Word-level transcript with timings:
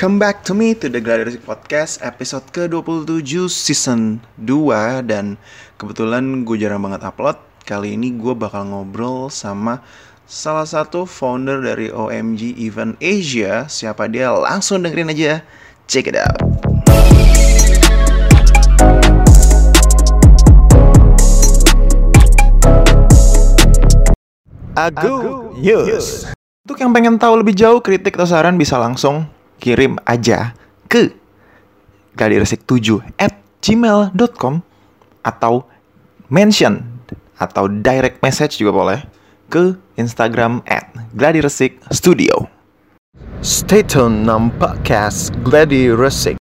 Welcome 0.00 0.16
back 0.16 0.48
to 0.48 0.56
me 0.56 0.72
to 0.80 0.88
the 0.88 0.96
Gladiator 0.96 1.36
Podcast 1.44 2.00
episode 2.00 2.48
ke-27 2.56 3.52
season 3.52 4.24
2 4.40 5.04
Dan 5.04 5.36
kebetulan 5.76 6.40
gue 6.48 6.56
jarang 6.56 6.80
banget 6.80 7.04
upload. 7.04 7.36
Kali 7.68 8.00
ini 8.00 8.16
gue 8.16 8.32
bakal 8.32 8.72
ngobrol 8.72 9.28
sama 9.28 9.84
salah 10.24 10.64
satu 10.64 11.04
founder 11.04 11.60
dari 11.60 11.92
OMG 11.92 12.56
Event 12.64 12.96
Asia. 12.96 13.68
Siapa 13.68 14.08
dia? 14.08 14.32
Langsung 14.32 14.80
dengerin 14.80 15.12
aja. 15.12 15.44
Check 15.84 16.08
it 16.08 16.16
out. 16.16 16.40
Agu 24.80 25.52
News 25.60 26.32
Untuk 26.64 26.80
yang 26.80 26.88
pengen 26.96 27.20
tahu 27.20 27.44
lebih 27.44 27.52
jauh 27.52 27.84
kritik 27.84 28.16
atau 28.16 28.24
saran 28.24 28.56
bisa 28.56 28.80
langsung 28.80 29.28
kirim 29.60 30.00
aja 30.08 30.56
ke 30.88 31.12
gladiresik7 32.16 33.04
at 33.20 33.36
gmail.com 33.60 34.64
atau 35.20 35.68
mention 36.32 36.80
atau 37.36 37.68
direct 37.68 38.24
message 38.24 38.56
juga 38.56 38.72
boleh 38.72 38.98
ke 39.52 39.76
Instagram 40.00 40.64
at 40.64 40.88
gladiresik 41.12 41.76
studio. 41.92 42.48
Stay 43.40 43.80
tune 43.84 44.24
nam 44.24 44.52
podcast 44.56 45.32
Gladi 45.44 45.88
Resik. 45.92 46.36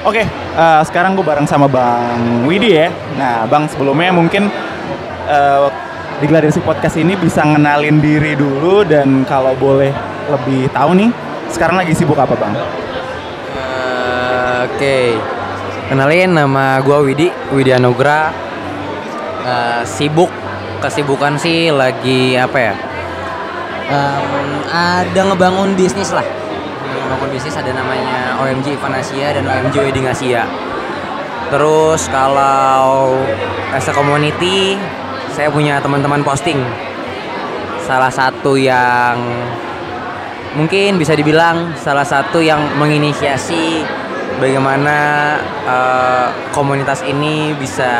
Oke, 0.00 0.24
eh, 0.24 0.80
sekarang 0.88 1.12
gue 1.12 1.24
bareng 1.24 1.44
sama 1.44 1.68
Bang 1.68 2.48
Widi 2.48 2.72
ya. 2.72 2.88
Nah, 3.20 3.44
Bang 3.44 3.68
sebelumnya 3.68 4.12
mungkin 4.12 4.48
eh, 5.28 5.89
di 6.20 6.28
Gladiresik 6.28 6.68
Podcast 6.68 7.00
ini 7.00 7.16
bisa 7.16 7.40
ngenalin 7.40 7.96
diri 7.96 8.36
dulu 8.36 8.84
dan 8.84 9.24
kalau 9.24 9.56
boleh 9.56 9.88
lebih 10.28 10.68
tahu 10.68 10.92
nih, 10.92 11.08
sekarang 11.48 11.80
lagi 11.80 11.96
sibuk 11.96 12.20
apa 12.20 12.36
Bang? 12.36 12.52
Eh, 13.56 14.58
Oke, 14.68 15.16
kenalin 15.88 16.36
nama 16.36 16.76
gua 16.84 17.00
Widi, 17.00 17.32
Widi 17.56 17.72
Anugrah. 17.72 18.36
Eh, 19.40 19.82
sibuk, 19.88 20.28
kesibukan 20.84 21.40
sih 21.40 21.72
lagi 21.72 22.36
apa 22.36 22.58
ya? 22.60 22.74
Em, 23.88 24.28
ada 24.68 25.20
ngebangun 25.24 25.72
bisnis 25.72 26.12
lah. 26.12 26.22
Ngebangun 26.84 27.32
bisnis 27.32 27.56
ada 27.56 27.72
namanya 27.72 28.36
OMG 28.44 28.76
Asia 28.76 29.32
dan 29.32 29.48
OMG 29.48 29.88
Wedding 29.88 30.04
Asia. 30.04 30.44
Terus 31.48 32.12
kalau 32.12 33.16
as 33.72 33.88
a 33.88 33.92
community, 33.96 34.76
saya 35.34 35.48
punya 35.50 35.78
teman-teman 35.78 36.22
posting. 36.26 36.58
Salah 37.86 38.10
satu 38.10 38.54
yang 38.54 39.18
mungkin 40.54 40.98
bisa 40.98 41.14
dibilang 41.14 41.74
salah 41.78 42.06
satu 42.06 42.42
yang 42.42 42.58
menginisiasi 42.78 43.86
bagaimana 44.42 44.96
eh, 45.66 46.28
komunitas 46.54 47.02
ini 47.06 47.54
bisa 47.54 47.90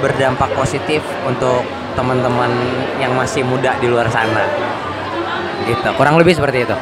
berdampak 0.00 0.52
positif 0.52 1.00
untuk 1.24 1.64
teman-teman 1.96 2.50
yang 3.00 3.14
masih 3.16 3.46
muda 3.46 3.72
di 3.80 3.88
luar 3.88 4.10
sana. 4.10 4.44
Gitu. 5.64 5.88
Kurang 5.96 6.20
lebih 6.20 6.36
seperti 6.36 6.68
itu. 6.68 6.76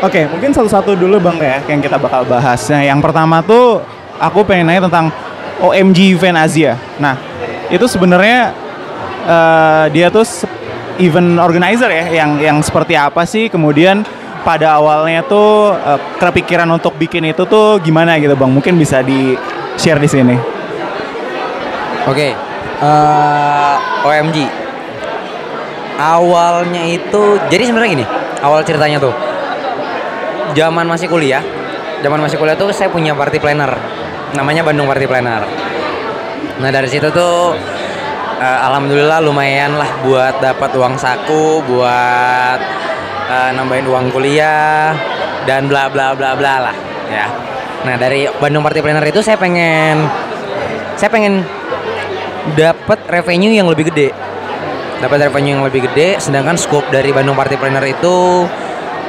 Oke, 0.00 0.24
mungkin 0.32 0.48
satu-satu 0.48 0.96
dulu 0.96 1.20
Bang 1.20 1.36
ya 1.36 1.60
yang 1.68 1.80
kita 1.80 2.00
bakal 2.00 2.24
bahas. 2.24 2.60
Nah, 2.72 2.80
yang 2.80 3.04
pertama 3.04 3.44
tuh 3.44 3.84
aku 4.16 4.40
pengen 4.48 4.72
nanya 4.72 4.88
tentang 4.88 5.12
OMG 5.60 6.16
Event 6.16 6.36
Asia. 6.40 6.74
Nah, 6.96 7.16
itu 7.68 7.84
sebenarnya 7.84 8.52
eh, 9.28 9.84
dia 9.92 10.08
tuh 10.08 10.24
event 11.00 11.40
organizer 11.40 11.88
ya 11.88 12.04
yang 12.24 12.40
yang 12.40 12.58
seperti 12.60 12.96
apa 12.96 13.24
sih? 13.24 13.48
Kemudian 13.52 14.04
pada 14.40 14.80
awalnya 14.80 15.20
tuh 15.24 15.76
eh, 15.76 16.00
kepikiran 16.16 16.68
untuk 16.72 16.96
bikin 16.96 17.28
itu 17.28 17.44
tuh 17.44 17.78
gimana 17.80 18.16
gitu 18.16 18.32
Bang? 18.34 18.52
Mungkin 18.52 18.80
bisa 18.80 19.04
di 19.04 19.36
share 19.76 20.00
di 20.00 20.08
sini. 20.08 20.36
Oke. 22.08 22.32
eh, 22.80 23.76
OMG. 24.08 24.38
Awalnya 26.00 26.88
itu 26.88 27.36
jadi 27.52 27.68
sebenarnya 27.68 27.90
gini, 27.92 28.06
awal 28.40 28.64
ceritanya 28.64 28.96
tuh. 28.96 29.12
Zaman 30.56 30.88
masih 30.88 31.12
kuliah, 31.12 31.44
zaman 32.00 32.24
masih 32.24 32.40
kuliah 32.40 32.56
tuh 32.56 32.72
saya 32.72 32.88
punya 32.88 33.12
party 33.12 33.36
planner. 33.36 33.99
Namanya 34.34 34.62
Bandung 34.62 34.86
Party 34.86 35.06
Planner. 35.10 35.42
Nah, 36.60 36.70
dari 36.70 36.86
situ 36.86 37.08
tuh 37.10 37.56
eh, 38.38 38.58
alhamdulillah 38.66 39.18
lumayan 39.24 39.74
lah 39.74 39.90
buat 40.06 40.38
dapat 40.38 40.70
uang 40.76 40.94
saku, 41.00 41.64
buat 41.66 42.60
eh, 43.26 43.50
nambahin 43.56 43.86
uang 43.90 44.06
kuliah 44.14 44.94
dan 45.48 45.66
bla 45.66 45.90
bla 45.90 46.14
bla 46.14 46.36
bla 46.38 46.70
lah 46.70 46.76
ya. 47.10 47.26
Nah, 47.88 47.96
dari 47.96 48.28
Bandung 48.38 48.62
Party 48.62 48.84
Planner 48.84 49.04
itu 49.08 49.24
saya 49.24 49.40
pengen 49.40 50.04
saya 51.00 51.08
pengen 51.08 51.42
dapat 52.54 53.00
revenue 53.08 53.52
yang 53.56 53.68
lebih 53.68 53.88
gede 53.88 54.12
dapat 55.00 55.32
revenue 55.32 55.56
yang 55.56 55.64
lebih 55.64 55.88
gede 55.88 56.20
sedangkan 56.20 56.60
scope 56.60 56.92
dari 56.92 57.08
Bandung 57.10 57.32
Party 57.32 57.56
Planner 57.56 57.84
itu 57.88 58.44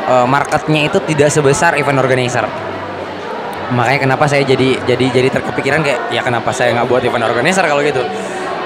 eh, 0.08 0.26
marketnya 0.26 0.88
itu 0.88 1.04
tidak 1.04 1.30
sebesar 1.30 1.76
event 1.76 2.00
organizer 2.00 2.48
makanya 3.72 4.00
kenapa 4.04 4.28
saya 4.28 4.44
jadi 4.44 4.80
jadi 4.84 5.06
jadi 5.12 5.28
terkepikiran 5.32 5.80
kayak 5.82 6.00
ya 6.12 6.22
kenapa 6.22 6.52
saya 6.52 6.76
nggak 6.76 6.88
buat 6.92 7.02
event 7.04 7.26
organizer 7.26 7.64
kalau 7.64 7.82
gitu. 7.82 8.04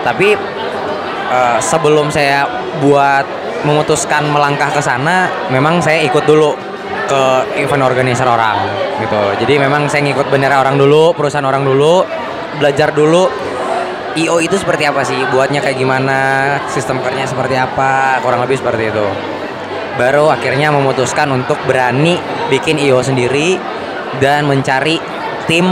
Tapi 0.02 0.38
eh, 1.32 1.58
sebelum 1.62 2.10
saya 2.10 2.46
buat 2.82 3.26
memutuskan 3.66 4.30
melangkah 4.30 4.70
ke 4.70 4.82
sana 4.82 5.30
memang 5.50 5.82
saya 5.82 6.06
ikut 6.06 6.26
dulu 6.26 6.54
ke 7.06 7.22
event 7.62 7.86
organizer 7.86 8.26
orang 8.26 8.58
gitu. 9.02 9.22
Jadi 9.46 9.54
memang 9.62 9.86
saya 9.90 10.06
ngikut 10.06 10.30
bendera 10.30 10.62
orang 10.62 10.78
dulu 10.78 11.14
perusahaan 11.14 11.46
orang 11.46 11.66
dulu 11.66 12.06
belajar 12.58 12.94
dulu 12.94 13.30
IO 14.16 14.40
itu 14.40 14.56
seperti 14.56 14.88
apa 14.88 15.04
sih? 15.04 15.20
Buatnya 15.28 15.60
kayak 15.60 15.76
gimana? 15.76 16.20
Sistem 16.72 17.04
kerjanya 17.04 17.28
seperti 17.28 17.60
apa? 17.60 18.24
Kurang 18.24 18.40
lebih 18.40 18.56
seperti 18.56 18.88
itu. 18.88 19.08
Baru 20.00 20.32
akhirnya 20.32 20.72
memutuskan 20.72 21.28
untuk 21.36 21.60
berani 21.68 22.16
bikin 22.48 22.80
IO 22.80 23.04
sendiri 23.04 23.60
dan 24.20 24.48
mencari 24.48 25.00
tim 25.46 25.66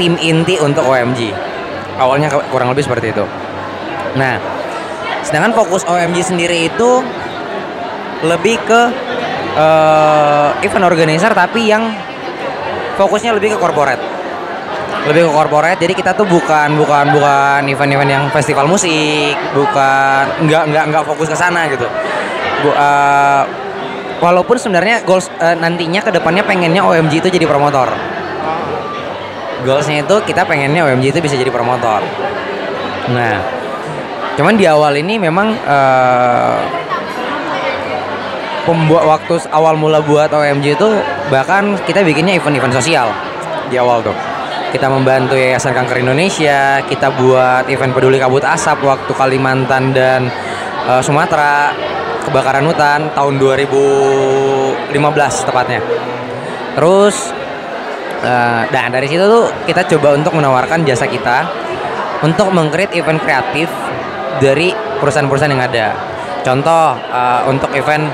tim 0.00 0.16
inti 0.16 0.56
untuk 0.58 0.84
OMG 0.86 1.50
awalnya 2.00 2.32
kurang 2.48 2.72
lebih 2.72 2.88
seperti 2.88 3.12
itu. 3.12 3.24
Nah 4.16 4.40
sedangkan 5.20 5.52
fokus 5.52 5.84
OMG 5.84 6.24
sendiri 6.24 6.72
itu 6.72 7.04
lebih 8.24 8.56
ke 8.64 8.80
eh, 9.56 10.48
event 10.64 10.88
organizer 10.88 11.32
tapi 11.36 11.68
yang 11.68 11.92
fokusnya 12.96 13.36
lebih 13.36 13.56
ke 13.56 13.58
corporate. 13.60 14.00
Lebih 15.08 15.28
ke 15.28 15.32
corporate 15.32 15.78
jadi 15.80 15.92
kita 15.92 16.16
tuh 16.16 16.24
bukan 16.24 16.76
bukan 16.80 17.12
bukan 17.12 17.60
event-event 17.68 18.10
yang 18.10 18.24
festival 18.32 18.64
musik 18.64 19.36
bukan 19.52 20.24
nggak 20.48 20.62
nggak 20.72 20.84
nggak 20.88 21.04
fokus 21.04 21.28
ke 21.28 21.36
sana 21.36 21.68
gitu. 21.68 21.84
Bu, 22.64 22.72
eh, 22.72 23.42
walaupun 24.20 24.56
sebenarnya 24.60 25.02
goals 25.02 25.32
eh, 25.40 25.56
nantinya 25.56 26.04
ke 26.04 26.12
depannya 26.12 26.44
pengennya 26.44 26.84
OMG 26.84 27.24
itu 27.24 27.28
jadi 27.32 27.48
promotor. 27.48 27.88
Goalsnya 29.64 30.04
itu 30.04 30.16
kita 30.24 30.48
pengennya 30.48 30.88
OMG 30.88 31.12
itu 31.16 31.20
bisa 31.20 31.36
jadi 31.36 31.50
promotor. 31.52 32.04
Nah 33.10 33.36
cuman 34.38 34.54
di 34.56 34.64
awal 34.64 34.96
ini 35.00 35.18
memang 35.20 35.52
eh, 35.56 36.58
pembuat 38.68 39.04
waktu 39.08 39.40
awal 39.50 39.74
mula 39.74 40.04
buat 40.04 40.30
OMG 40.30 40.76
itu 40.76 40.88
bahkan 41.32 41.74
kita 41.88 42.04
bikinnya 42.04 42.36
event-event 42.36 42.76
sosial 42.76 43.08
di 43.72 43.80
awal 43.80 44.04
tuh. 44.04 44.14
Kita 44.70 44.86
membantu 44.86 45.34
Yayasan 45.34 45.74
Kanker 45.74 45.98
Indonesia, 45.98 46.78
kita 46.86 47.10
buat 47.18 47.66
event 47.66 47.90
peduli 47.90 48.22
kabut 48.22 48.46
asap 48.46 48.86
waktu 48.86 49.10
Kalimantan 49.18 49.90
dan 49.90 50.30
eh, 50.86 51.02
Sumatera, 51.02 51.74
kebakaran 52.26 52.64
hutan 52.68 53.08
tahun 53.16 53.34
2015 53.40 55.48
tepatnya. 55.48 55.80
Terus 56.76 57.16
eh, 58.22 58.62
nah 58.68 58.86
dari 58.92 59.06
situ 59.08 59.24
tuh 59.24 59.48
kita 59.64 59.88
coba 59.96 60.16
untuk 60.16 60.36
menawarkan 60.36 60.84
jasa 60.84 61.08
kita 61.08 61.48
untuk 62.20 62.52
mengcreate 62.52 63.00
event 63.00 63.20
kreatif 63.20 63.68
dari 64.38 64.72
perusahaan-perusahaan 65.00 65.52
yang 65.52 65.64
ada. 65.64 65.86
Contoh 66.44 66.96
eh, 66.96 67.40
untuk 67.48 67.72
event 67.76 68.08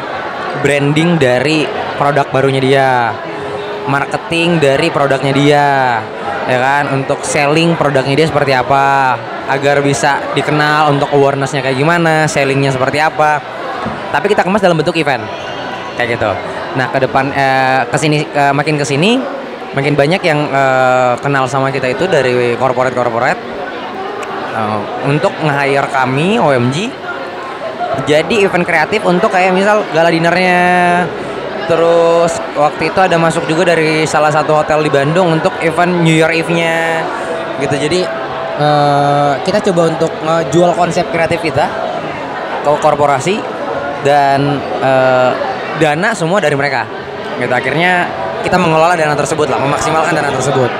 branding 0.62 1.20
dari 1.20 1.68
produk 2.00 2.26
barunya 2.32 2.62
dia, 2.62 3.12
marketing 3.86 4.62
dari 4.62 4.88
produknya 4.88 5.32
dia, 5.36 5.66
ya 6.46 6.58
kan 6.62 6.94
untuk 6.94 7.26
selling 7.26 7.74
produknya 7.74 8.14
dia 8.14 8.28
seperti 8.30 8.52
apa 8.54 9.18
agar 9.50 9.82
bisa 9.82 10.22
dikenal 10.34 10.94
untuk 10.94 11.10
awarenessnya 11.14 11.62
kayak 11.62 11.78
gimana 11.78 12.26
sellingnya 12.30 12.74
seperti 12.74 13.02
apa 13.02 13.55
tapi 14.14 14.26
kita 14.32 14.42
kemas 14.46 14.62
dalam 14.62 14.76
bentuk 14.78 14.96
event. 14.98 15.22
Kayak 15.96 16.18
gitu. 16.20 16.30
Nah 16.76 16.86
ke 16.92 16.98
depan 17.02 17.32
eh, 17.32 17.80
ke 17.88 17.96
sini 17.96 18.18
eh, 18.22 18.52
makin 18.52 18.76
ke 18.76 18.84
sini 18.84 19.18
makin 19.72 19.96
banyak 19.96 20.22
yang 20.24 20.40
eh, 20.50 21.12
kenal 21.20 21.48
sama 21.48 21.72
kita 21.72 21.90
itu 21.90 22.04
dari 22.08 22.54
corporate 22.56 22.96
corporate 22.96 23.56
Eh, 24.56 24.80
untuk 25.04 25.36
nge-hire 25.44 25.84
kami 25.92 26.40
OMG 26.40 26.88
jadi 28.08 28.48
event 28.48 28.64
kreatif 28.64 29.04
untuk 29.04 29.28
kayak 29.28 29.52
misal 29.52 29.84
gala 29.92 30.08
dinernya. 30.08 31.04
Terus 31.68 32.40
waktu 32.56 32.88
itu 32.88 33.00
ada 33.04 33.20
masuk 33.20 33.44
juga 33.44 33.76
dari 33.76 34.08
salah 34.08 34.32
satu 34.32 34.56
hotel 34.56 34.80
di 34.86 34.88
Bandung 34.88 35.28
untuk 35.28 35.52
event 35.60 36.00
New 36.00 36.14
Year 36.14 36.32
Eve-nya. 36.32 37.04
Gitu 37.60 37.76
jadi 37.76 38.00
eh, 38.56 39.32
kita 39.44 39.60
coba 39.68 39.92
untuk 39.92 40.12
ngejual 40.24 40.72
konsep 40.72 41.04
kreatif 41.12 41.44
kita 41.44 41.68
ke 42.64 42.70
korporasi 42.80 43.36
dan 44.06 44.62
eh, 44.78 45.30
dana 45.82 46.14
semua 46.14 46.38
dari 46.38 46.54
mereka. 46.54 46.86
Gitu 47.36 47.50
akhirnya 47.52 48.06
kita 48.46 48.56
mengelola 48.56 48.94
dana 48.94 49.18
tersebut 49.18 49.50
lah 49.50 49.58
memaksimalkan 49.58 50.14
dana 50.14 50.30
tersebut. 50.30 50.70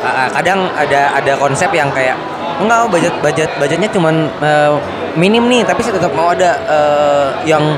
Uh, 0.00 0.28
kadang 0.32 0.64
ada 0.80 1.12
ada 1.12 1.36
konsep 1.36 1.68
yang 1.76 1.92
kayak 1.92 2.16
enggak 2.56 2.88
budget 2.88 3.14
budget 3.20 3.50
budgetnya 3.60 3.88
cuman 3.92 4.32
uh, 4.40 4.80
minim 5.12 5.44
nih 5.44 5.60
tapi 5.60 5.84
saya 5.84 6.00
tetap 6.00 6.16
mau 6.16 6.32
ada 6.32 6.56
uh, 6.64 7.28
yang 7.44 7.76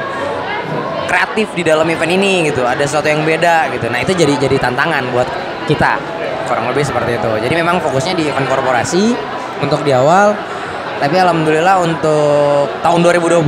kreatif 1.10 1.50
di 1.58 1.66
dalam 1.66 1.86
event 1.90 2.12
ini 2.14 2.46
gitu. 2.46 2.62
Ada 2.62 2.86
sesuatu 2.86 3.10
yang 3.10 3.26
beda 3.26 3.74
gitu. 3.74 3.90
Nah 3.90 3.98
itu 4.02 4.14
jadi 4.14 4.38
jadi 4.38 4.56
tantangan 4.58 5.02
buat 5.10 5.26
kita. 5.66 5.98
Kurang 6.46 6.70
lebih 6.70 6.86
seperti 6.86 7.18
itu. 7.18 7.30
Jadi 7.42 7.54
memang 7.58 7.82
fokusnya 7.82 8.14
di 8.14 8.30
event 8.30 8.46
korporasi 8.46 9.14
untuk 9.62 9.82
di 9.82 9.90
awal. 9.90 10.34
Tapi 11.02 11.18
alhamdulillah 11.18 11.82
untuk 11.82 12.70
tahun 12.86 13.00
2020 13.02 13.42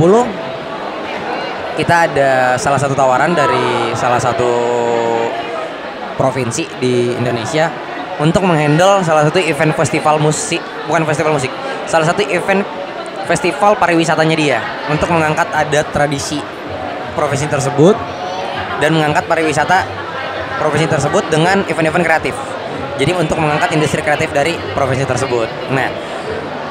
kita 1.75 2.11
ada 2.11 2.55
salah 2.55 2.79
satu 2.79 2.95
tawaran 2.95 3.35
dari 3.35 3.91
salah 3.99 4.19
satu 4.19 4.51
provinsi 6.15 6.63
di 6.79 7.11
Indonesia 7.11 7.67
untuk 8.15 8.47
menghandle 8.47 9.03
salah 9.03 9.27
satu 9.27 9.43
event 9.43 9.75
festival 9.75 10.15
musik 10.23 10.63
bukan 10.87 11.03
festival 11.03 11.35
musik 11.35 11.51
salah 11.83 12.07
satu 12.07 12.23
event 12.31 12.63
festival 13.27 13.75
pariwisatanya 13.75 14.35
dia 14.39 14.59
untuk 14.87 15.11
mengangkat 15.11 15.51
adat 15.51 15.91
tradisi 15.91 16.39
profesi 17.17 17.47
tersebut 17.51 17.95
dan 18.79 18.95
mengangkat 18.95 19.27
pariwisata 19.27 19.83
profesi 20.59 20.87
tersebut 20.87 21.23
dengan 21.27 21.63
event-event 21.67 22.03
kreatif. 22.03 22.35
Jadi 22.95 23.11
untuk 23.11 23.39
mengangkat 23.39 23.75
industri 23.75 23.99
kreatif 23.99 24.31
dari 24.31 24.55
profesi 24.71 25.03
tersebut. 25.03 25.47
Nah 25.71 25.91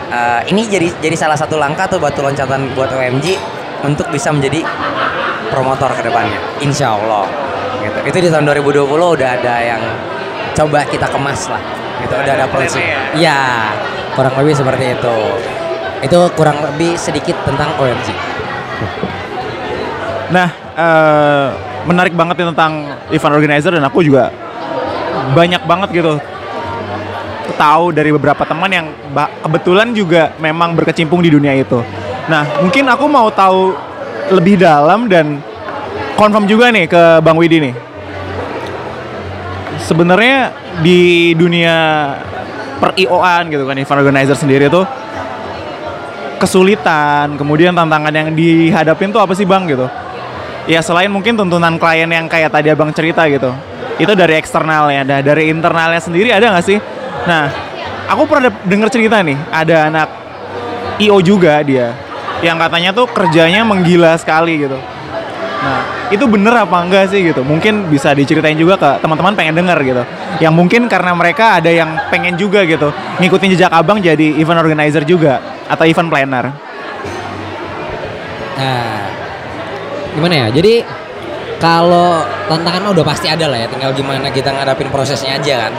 uh, 0.09 0.41
ini 0.49 0.65
jadi 0.65 0.89
jadi 1.00 1.17
salah 1.17 1.37
satu 1.37 1.61
langkah 1.61 1.85
tuh 1.85 2.00
batu 2.00 2.25
loncatan 2.25 2.73
buat 2.73 2.89
OMG 2.93 3.37
untuk 3.85 4.09
bisa 4.09 4.33
menjadi 4.33 4.65
promotor 5.53 5.93
ke 5.95 6.03
depannya. 6.09 6.41
Insya 6.65 6.97
Allah. 6.97 7.29
Gitu. 7.85 8.01
itu 8.09 8.19
di 8.25 8.29
tahun 8.33 8.49
2020 8.49 8.89
udah 8.97 9.29
ada 9.37 9.55
yang 9.61 9.83
coba 10.57 10.89
kita 10.89 11.05
kemas 11.05 11.53
lah. 11.53 11.61
Itu 12.01 12.17
udah 12.17 12.33
ada 12.33 12.47
polisi 12.49 12.81
ya? 13.21 13.69
Kurang 14.17 14.35
lebih 14.41 14.57
seperti 14.57 14.97
itu. 14.97 15.17
Itu 16.01 16.19
kurang 16.33 16.65
lebih 16.65 16.97
sedikit 16.97 17.37
tentang 17.45 17.77
OMG 17.77 18.09
Nah, 20.33 20.49
eh, 20.75 21.49
menarik 21.85 22.17
banget 22.17 22.41
nih 22.41 22.49
tentang 22.57 22.73
event 23.13 23.35
organizer 23.37 23.73
dan 23.77 23.85
aku 23.85 24.01
juga 24.01 24.33
banyak 25.37 25.63
banget 25.69 25.89
gitu 25.93 26.17
tahu 27.55 27.95
dari 27.95 28.11
beberapa 28.11 28.43
teman 28.43 28.67
yang 28.73 28.87
kebetulan 29.45 29.95
juga 29.95 30.35
memang 30.43 30.75
berkecimpung 30.75 31.23
di 31.23 31.31
dunia 31.31 31.55
itu. 31.55 31.81
Nah, 32.25 32.43
mungkin 32.65 32.88
aku 32.88 33.05
mau 33.05 33.29
tahu 33.29 33.76
lebih 34.32 34.56
dalam 34.56 35.06
dan 35.11 35.44
confirm 36.17 36.49
juga 36.49 36.73
nih 36.73 36.88
ke 36.88 37.03
Bang 37.21 37.37
Widi 37.37 37.61
nih. 37.61 37.75
Sebenarnya 39.85 40.55
di 40.81 41.32
dunia 41.37 41.76
per 42.81 42.97
IO-an 42.97 43.53
gitu 43.53 43.69
kan 43.69 43.76
event 43.76 44.00
organizer 44.00 44.37
sendiri 44.37 44.73
tuh 44.73 44.88
kesulitan, 46.41 47.37
kemudian 47.41 47.73
tantangan 47.73 48.12
yang 48.12 48.29
dihadapin 48.32 49.12
tuh 49.12 49.21
apa 49.21 49.32
sih 49.32 49.49
Bang 49.49 49.69
gitu? 49.69 49.88
Ya 50.65 50.81
selain 50.81 51.12
mungkin 51.12 51.37
tuntunan 51.37 51.76
klien 51.76 52.09
yang 52.09 52.25
kayak 52.29 52.49
tadi 52.49 52.73
abang 52.73 52.88
cerita 52.93 53.29
gitu, 53.29 53.53
itu 54.00 54.12
dari 54.17 54.41
eksternalnya, 54.41 55.05
nah 55.05 55.21
dari 55.21 55.53
internalnya 55.53 56.00
sendiri 56.00 56.32
ada 56.32 56.49
nggak 56.53 56.65
sih? 56.65 56.81
Nah, 57.29 57.53
aku 58.09 58.25
pernah 58.25 58.49
de- 58.49 58.65
denger 58.65 58.88
cerita 58.88 59.21
nih, 59.21 59.37
ada 59.53 59.76
anak 59.93 60.09
IO 61.00 61.21
juga 61.21 61.61
dia, 61.61 61.93
yang 62.44 62.61
katanya 62.61 62.93
tuh 62.93 63.08
kerjanya 63.08 63.64
menggila 63.64 64.12
sekali 64.20 64.69
gitu. 64.69 64.76
Nah, 65.64 65.81
itu 66.12 66.25
bener 66.29 66.52
apa 66.52 66.76
enggak 66.85 67.08
sih 67.08 67.25
gitu? 67.25 67.41
Mungkin 67.41 67.88
bisa 67.88 68.12
diceritain 68.12 68.52
juga 68.52 68.76
ke 68.76 69.00
teman-teman 69.00 69.32
pengen 69.32 69.56
denger 69.56 69.79
gitu. 69.81 70.02
Yang 70.44 70.52
mungkin 70.52 70.82
karena 70.93 71.17
mereka 71.17 71.56
ada 71.56 71.73
yang 71.73 71.96
pengen 72.12 72.37
juga 72.37 72.69
gitu, 72.69 72.93
ngikutin 73.25 73.49
jejak 73.56 73.73
abang 73.73 73.96
jadi 74.05 74.37
event 74.37 74.61
organizer 74.61 75.08
juga 75.08 75.41
atau 75.64 75.88
event 75.88 76.12
planner. 76.12 76.52
Nah, 78.61 79.08
gimana 80.12 80.35
ya? 80.44 80.47
Jadi 80.52 80.85
kalau 81.56 82.20
tantangan 82.52 82.93
udah 82.93 83.05
pasti 83.08 83.32
ada 83.32 83.49
lah 83.49 83.64
ya, 83.64 83.67
tinggal 83.73 83.97
gimana 83.97 84.29
kita 84.29 84.52
ngadapin 84.52 84.93
prosesnya 84.93 85.40
aja 85.40 85.64
kan. 85.64 85.73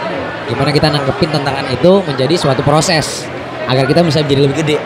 Gimana 0.50 0.73
kita 0.73 0.89
nanggepin 0.89 1.29
tantangan 1.29 1.69
itu 1.69 2.01
menjadi 2.01 2.33
suatu 2.33 2.65
proses 2.65 3.29
agar 3.69 3.85
kita 3.85 4.01
bisa 4.01 4.25
jadi 4.25 4.50
lebih 4.50 4.65
gede. 4.65 4.77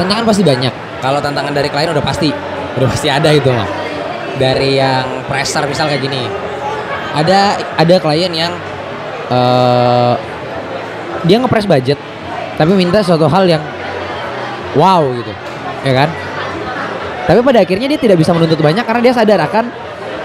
Tantangan 0.00 0.24
pasti 0.24 0.40
banyak. 0.40 0.72
Kalau 1.04 1.20
tantangan 1.20 1.52
dari 1.52 1.68
klien 1.68 1.92
udah 1.92 2.00
pasti, 2.00 2.32
udah 2.80 2.88
pasti 2.88 3.12
ada 3.12 3.28
itu 3.36 3.52
mah. 3.52 3.68
Dari 4.40 4.80
yang 4.80 5.28
pressure 5.28 5.68
misal 5.68 5.92
kayak 5.92 6.00
gini, 6.00 6.24
ada 7.12 7.60
ada 7.76 7.94
klien 8.00 8.32
yang 8.32 8.52
eh 9.28 10.14
dia 11.28 11.36
ngepres 11.36 11.68
budget, 11.68 12.00
tapi 12.56 12.72
minta 12.72 13.04
suatu 13.04 13.28
hal 13.28 13.44
yang 13.44 13.60
wow 14.72 15.04
gitu, 15.12 15.32
ya 15.84 15.92
kan? 15.92 16.08
Tapi 17.28 17.44
pada 17.44 17.60
akhirnya 17.60 17.86
dia 17.92 18.00
tidak 18.00 18.16
bisa 18.16 18.32
menuntut 18.32 18.56
banyak 18.56 18.80
karena 18.80 19.00
dia 19.04 19.12
sadar 19.12 19.44
akan 19.44 19.68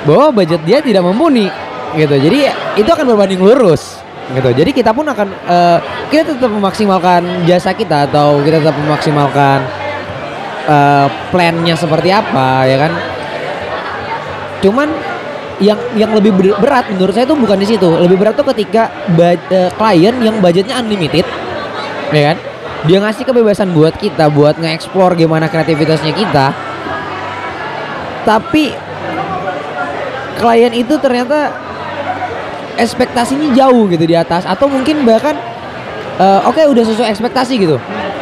bahwa 0.08 0.32
budget 0.32 0.64
dia 0.64 0.80
tidak 0.80 1.04
mumpuni 1.04 1.52
gitu. 2.00 2.16
Jadi 2.16 2.48
itu 2.80 2.90
akan 2.90 3.06
berbanding 3.12 3.44
lurus 3.44 3.95
gitu. 4.34 4.50
Jadi 4.56 4.72
kita 4.74 4.96
pun 4.96 5.06
akan 5.06 5.28
eh, 5.30 5.80
kita 6.10 6.34
tetap 6.34 6.50
memaksimalkan 6.50 7.46
jasa 7.46 7.76
kita 7.76 8.10
atau 8.10 8.42
kita 8.42 8.64
tetap 8.64 8.78
memaksimalkan 8.80 9.60
eh, 10.66 11.08
plannya 11.30 11.76
seperti 11.78 12.10
apa 12.10 12.66
ya 12.66 12.78
kan. 12.90 12.94
Cuman 14.66 14.90
yang 15.62 15.80
yang 15.96 16.12
lebih 16.12 16.36
ber- 16.36 16.60
berat 16.60 16.90
menurut 16.92 17.14
saya 17.14 17.30
itu 17.30 17.38
bukan 17.38 17.58
di 17.62 17.68
situ. 17.70 17.86
Lebih 17.86 18.18
berat 18.18 18.34
tuh 18.34 18.48
ketika 18.50 18.90
eh, 19.14 19.70
klien 19.78 20.16
yang 20.24 20.42
budgetnya 20.42 20.82
unlimited 20.82 21.26
ya 22.10 22.34
kan. 22.34 22.38
Dia 22.86 23.02
ngasih 23.02 23.26
kebebasan 23.26 23.74
buat 23.74 23.98
kita 23.98 24.30
buat 24.30 24.62
nge-explore 24.62 25.18
gimana 25.18 25.50
kreativitasnya 25.50 26.14
kita 26.14 26.54
tapi 28.26 28.74
klien 30.36 30.74
itu 30.74 30.98
ternyata 30.98 31.54
ekspektasinya 32.76 33.52
jauh 33.56 33.88
gitu 33.92 34.06
di 34.06 34.16
atas. 34.16 34.44
Atau 34.44 34.68
mungkin 34.72 35.04
bahkan 35.08 35.36
eh, 36.20 36.40
oke 36.48 36.62
udah 36.62 36.84
sesuai 36.84 37.10
ekspektasi 37.12 37.54
gitu. 37.60 37.78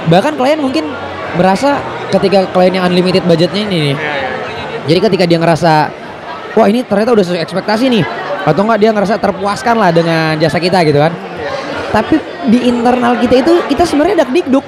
Bahkan 0.09 0.35
klien 0.35 0.59
mungkin 0.59 0.89
merasa 1.37 1.81
ketika 2.13 2.45
klien 2.53 2.77
yang 2.77 2.85
unlimited 2.85 3.25
budgetnya 3.25 3.65
ini 3.65 3.77
nih. 3.91 3.95
Jadi 4.83 4.99
ketika 5.09 5.23
dia 5.25 5.39
ngerasa 5.39 5.73
wah 6.53 6.67
ini 6.69 6.83
ternyata 6.85 7.15
udah 7.15 7.23
sesuai 7.25 7.41
ekspektasi 7.41 7.89
nih. 7.89 8.03
Atau 8.43 8.67
enggak 8.67 8.79
dia 8.83 8.91
ngerasa 8.91 9.15
terpuaskan 9.17 9.75
lah 9.79 9.89
dengan 9.95 10.35
jasa 10.37 10.59
kita 10.59 10.83
gitu 10.83 10.99
kan. 10.99 11.15
Tapi 11.93 12.19
di 12.51 12.67
internal 12.67 13.15
kita 13.21 13.39
itu 13.39 13.53
kita 13.71 13.87
sebenarnya 13.87 14.27
dak 14.27 14.31
dikduk 14.35 14.65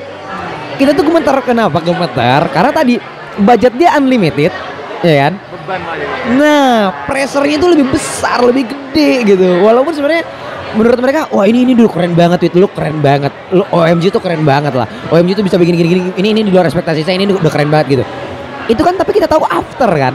kita 0.80 0.92
tuh 0.96 1.04
gemeter. 1.08 1.36
Kenapa 1.44 1.84
gemeter? 1.84 2.42
Karena 2.52 2.72
tadi 2.72 2.96
budget 3.36 3.74
dia 3.76 3.92
unlimited 4.00 4.52
ya 5.04 5.28
kan 5.28 5.34
nah 6.38 6.94
pressure-nya 7.10 7.58
itu 7.58 7.68
lebih 7.68 7.88
besar 7.90 8.40
lebih 8.46 8.70
gede 8.70 9.36
gitu. 9.36 9.48
Walaupun 9.66 9.92
sebenarnya 9.92 10.24
menurut 10.76 11.00
mereka 11.00 11.32
wah 11.32 11.48
ini 11.48 11.64
ini 11.64 11.74
dulu 11.74 11.90
keren 11.90 12.14
banget 12.14 12.52
itu 12.52 12.62
lu 12.62 12.70
keren 12.70 13.02
banget. 13.02 13.34
Lu 13.50 13.66
OMG 13.74 14.14
tuh 14.14 14.22
keren 14.22 14.46
banget 14.46 14.74
lah. 14.78 14.88
OMG 15.10 15.42
tuh 15.42 15.46
bisa 15.46 15.58
begini 15.58 15.76
gini, 15.82 15.90
gini 15.90 16.04
ini 16.18 16.28
ini 16.38 16.42
di 16.48 16.52
luar 16.54 16.70
ekspektasi 16.70 17.02
saya 17.02 17.18
ini 17.18 17.34
udah 17.34 17.52
keren 17.52 17.70
banget 17.74 18.00
gitu. 18.00 18.04
Itu 18.66 18.82
kan 18.82 18.98
tapi 18.98 19.14
kita 19.14 19.30
tahu 19.30 19.46
after 19.46 19.90
kan? 19.90 20.14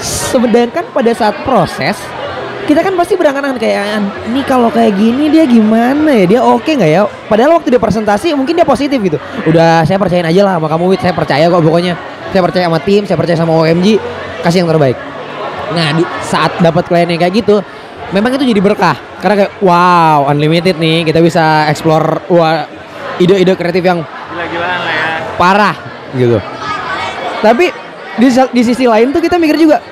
Sedangkan 0.00 0.84
pada 0.92 1.12
saat 1.12 1.36
proses 1.44 1.96
kita 2.64 2.80
kan 2.80 2.96
pasti 2.96 3.12
berangan-angan 3.12 3.60
kayak 3.60 3.84
ini 4.32 4.40
kalau 4.48 4.72
kayak 4.72 4.96
gini 4.96 5.28
dia 5.28 5.44
gimana 5.44 6.08
ya? 6.16 6.24
Dia 6.24 6.40
oke 6.40 6.64
nggak 6.64 6.90
ya? 6.90 7.04
Padahal 7.28 7.60
waktu 7.60 7.76
dia 7.76 7.80
presentasi 7.80 8.32
mungkin 8.32 8.56
dia 8.56 8.64
positif 8.64 8.96
gitu. 9.04 9.20
Udah 9.44 9.84
saya 9.84 10.00
percayain 10.00 10.24
aja 10.24 10.48
lah 10.48 10.56
sama 10.56 10.68
kamu 10.72 10.84
Wit 10.96 11.00
saya 11.04 11.12
percaya 11.12 11.44
kok 11.52 11.60
pokoknya. 11.60 11.92
Saya 12.32 12.42
percaya 12.42 12.64
sama 12.66 12.80
tim 12.80 13.04
saya 13.04 13.14
percaya 13.20 13.36
sama 13.36 13.52
OMG 13.52 14.00
kasih 14.44 14.62
yang 14.62 14.70
terbaik 14.70 14.96
nah 15.72 15.96
di 15.96 16.04
saat 16.20 16.60
dapat 16.60 16.84
klien 16.84 17.08
yang 17.08 17.18
kayak 17.18 17.34
gitu 17.40 17.64
memang 18.12 18.36
itu 18.36 18.44
jadi 18.44 18.60
berkah 18.60 18.94
karena 19.24 19.48
kayak 19.48 19.52
wow 19.64 20.28
unlimited 20.28 20.76
nih 20.76 21.08
kita 21.08 21.24
bisa 21.24 21.66
explore 21.72 22.22
wah 22.28 22.68
ide-ide 23.18 23.54
kreatif 23.54 23.82
yang 23.82 24.02
Gila-gilaan 24.02 24.80
lah 24.82 24.94
ya. 24.94 25.08
parah 25.38 25.76
gitu. 26.14 26.38
Tapi 27.42 27.66
di, 28.18 28.28
di 28.30 28.62
sisi 28.62 28.84
lain 28.86 29.10
tuh 29.10 29.22
kita 29.22 29.36
mikir 29.38 29.58
juga 29.58 29.82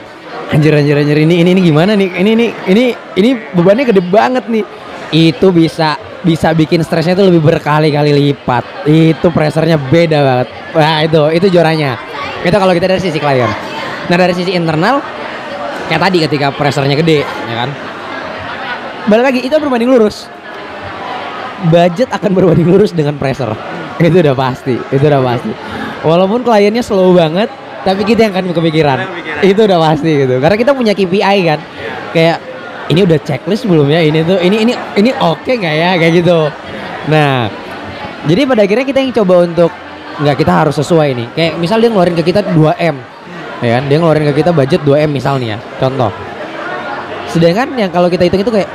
anjir 0.52 0.73
anjir 0.76 0.97
anjir 0.99 1.18
ini 1.23 1.40
ini 1.42 1.50
ini 1.54 1.61
gimana 1.62 1.94
nih? 1.94 2.11
Ini 2.12 2.30
ini 2.35 2.47
ini 2.71 2.85
ini 3.18 3.30
bebannya 3.54 3.85
gede 3.88 4.02
banget 4.02 4.44
nih. 4.50 4.64
Itu 5.12 5.52
bisa 5.52 5.99
bisa 6.23 6.54
bikin 6.54 6.80
stresnya 6.87 7.18
itu 7.18 7.25
lebih 7.28 7.42
berkali-kali 7.44 8.11
lipat. 8.14 8.87
Itu 8.88 9.30
pressernya 9.30 9.76
beda 9.76 10.18
banget. 10.23 10.49
Wah 10.75 10.99
itu 11.04 11.23
itu 11.37 11.47
juaranya. 11.52 11.99
Itu 12.42 12.56
kalau 12.59 12.73
kita 12.75 12.90
dari 12.90 13.02
sisi 13.02 13.23
klien. 13.23 13.71
Nah 14.11 14.16
dari 14.18 14.35
sisi 14.35 14.56
internal 14.56 14.99
kayak 15.87 16.00
tadi 16.02 16.16
ketika 16.25 16.47
pressernya 16.54 16.97
gede, 16.99 17.23
ya 17.23 17.54
kan? 17.66 17.71
Balik 19.11 19.25
lagi 19.35 19.40
itu 19.44 19.54
berbanding 19.59 19.90
lurus. 19.90 20.30
Budget 21.71 22.11
akan 22.11 22.30
berbanding 22.35 22.66
lurus 22.66 22.90
dengan 22.90 23.14
pressure. 23.18 23.54
Itu 24.02 24.18
udah 24.18 24.35
pasti, 24.35 24.78
itu 24.78 25.04
udah 25.04 25.23
pasti. 25.23 25.50
Walaupun 26.02 26.42
kliennya 26.42 26.82
slow 26.82 27.14
banget, 27.14 27.50
tapi 27.87 28.02
kita 28.02 28.26
yang 28.26 28.32
akan 28.35 28.50
kepikiran. 28.50 28.99
Itu 29.42 29.66
udah 29.66 29.78
pasti 29.78 30.11
gitu. 30.26 30.38
Karena 30.42 30.56
kita 30.59 30.73
punya 30.75 30.92
KPI 30.94 31.38
kan. 31.47 31.61
Kayak 32.11 32.37
ini 32.90 33.00
udah 33.06 33.18
checklist 33.23 33.64
belum 33.64 33.88
ya 33.88 34.04
ini 34.04 34.21
tuh 34.26 34.37
ini 34.42 34.56
ini 34.68 34.73
ini 34.99 35.11
oke 35.16 35.49
nggak 35.49 35.75
ya 35.75 35.90
kayak 35.97 36.12
gitu. 36.18 36.38
Nah, 37.09 37.49
jadi 38.26 38.40
pada 38.47 38.62
akhirnya 38.66 38.87
kita 38.87 38.99
yang 39.02 39.12
coba 39.16 39.35
untuk 39.47 39.71
nggak 40.23 40.37
kita 40.38 40.52
harus 40.52 40.75
sesuai 40.76 41.09
nih. 41.14 41.28
Kayak 41.35 41.52
misal 41.62 41.78
dia 41.78 41.88
ngeluarin 41.88 42.14
ke 42.18 42.25
kita 42.26 42.42
2 42.52 42.75
m, 42.78 42.97
ya 43.62 43.78
kan? 43.78 43.83
Dia 43.88 43.97
ngeluarin 44.02 44.26
ke 44.28 44.45
kita 44.45 44.50
budget 44.50 44.83
2 44.85 45.07
m 45.07 45.11
misalnya, 45.14 45.57
contoh. 45.78 46.11
Sedangkan 47.31 47.73
yang 47.78 47.88
kalau 47.88 48.12
kita 48.12 48.28
hitung 48.28 48.42
itu 48.45 48.52
kayak 48.52 48.69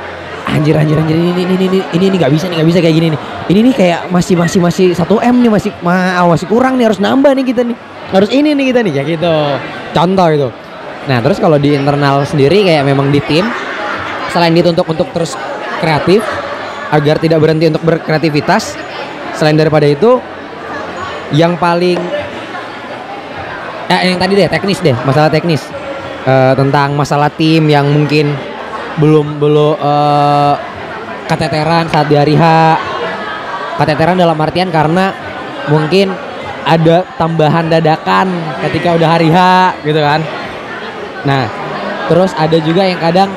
anjir 0.48 0.74
anjir 0.74 0.96
anjir 0.96 1.14
ini 1.14 1.30
ini 1.36 1.54
ini 1.54 1.66
ini 1.92 2.04
ini 2.08 2.16
nggak 2.16 2.32
bisa 2.32 2.48
nih 2.48 2.56
nggak 2.58 2.68
bisa 2.72 2.78
kayak 2.80 2.96
gini 2.96 3.06
nih. 3.14 3.20
Ini 3.48 3.58
nih 3.70 3.74
kayak 3.76 4.00
masih 4.10 4.34
masih 4.34 4.58
masih 4.64 4.86
1 4.96 5.04
m 5.06 5.34
nih 5.44 5.50
masih 5.52 5.70
ma, 5.84 6.24
masih 6.26 6.46
kurang 6.50 6.80
nih 6.80 6.90
harus 6.90 6.98
nambah 6.98 7.30
nih 7.36 7.44
kita 7.46 7.62
nih. 7.62 7.76
Harus 8.08 8.32
ini 8.32 8.56
nih 8.56 8.72
kita 8.72 8.80
nih 8.82 8.92
kayak 8.96 9.06
gitu. 9.20 9.36
Contoh 9.94 10.28
itu. 10.32 10.48
Nah, 11.08 11.24
terus 11.24 11.40
kalau 11.40 11.56
di 11.56 11.72
internal 11.72 12.20
sendiri 12.24 12.68
kayak 12.68 12.84
memang 12.84 13.08
di 13.08 13.20
tim 13.24 13.48
selain 14.28 14.52
dituntut 14.52 14.84
untuk 14.84 15.08
terus 15.12 15.32
kreatif 15.80 16.20
agar 16.92 17.16
tidak 17.16 17.40
berhenti 17.40 17.68
untuk 17.68 17.84
berkreativitas 17.84 18.76
selain 19.36 19.56
daripada 19.56 19.88
itu 19.88 20.20
yang 21.32 21.56
paling 21.56 21.96
eh, 23.88 24.12
yang 24.12 24.20
tadi 24.20 24.32
deh 24.36 24.48
teknis 24.48 24.78
deh 24.84 24.94
masalah 25.02 25.32
teknis. 25.32 25.64
Eh, 26.28 26.52
tentang 26.60 26.92
masalah 26.92 27.32
tim 27.32 27.64
yang 27.72 27.88
mungkin 27.88 28.36
belum 29.00 29.40
belum 29.40 29.80
eh, 29.80 30.54
keteteran 31.24 31.88
saat 31.88 32.04
di 32.12 32.16
hari 32.20 32.36
H. 32.36 32.44
Keteteran 33.80 34.20
dalam 34.20 34.36
artian 34.36 34.68
karena 34.68 35.14
mungkin 35.72 36.12
ada 36.68 37.06
tambahan 37.16 37.72
dadakan 37.72 38.28
ketika 38.66 38.98
udah 39.00 39.08
hari 39.08 39.32
H 39.32 39.38
gitu 39.88 40.00
kan. 40.04 40.20
Nah 41.24 41.48
terus 42.12 42.36
ada 42.36 42.60
juga 42.60 42.84
yang 42.84 43.00
kadang 43.00 43.32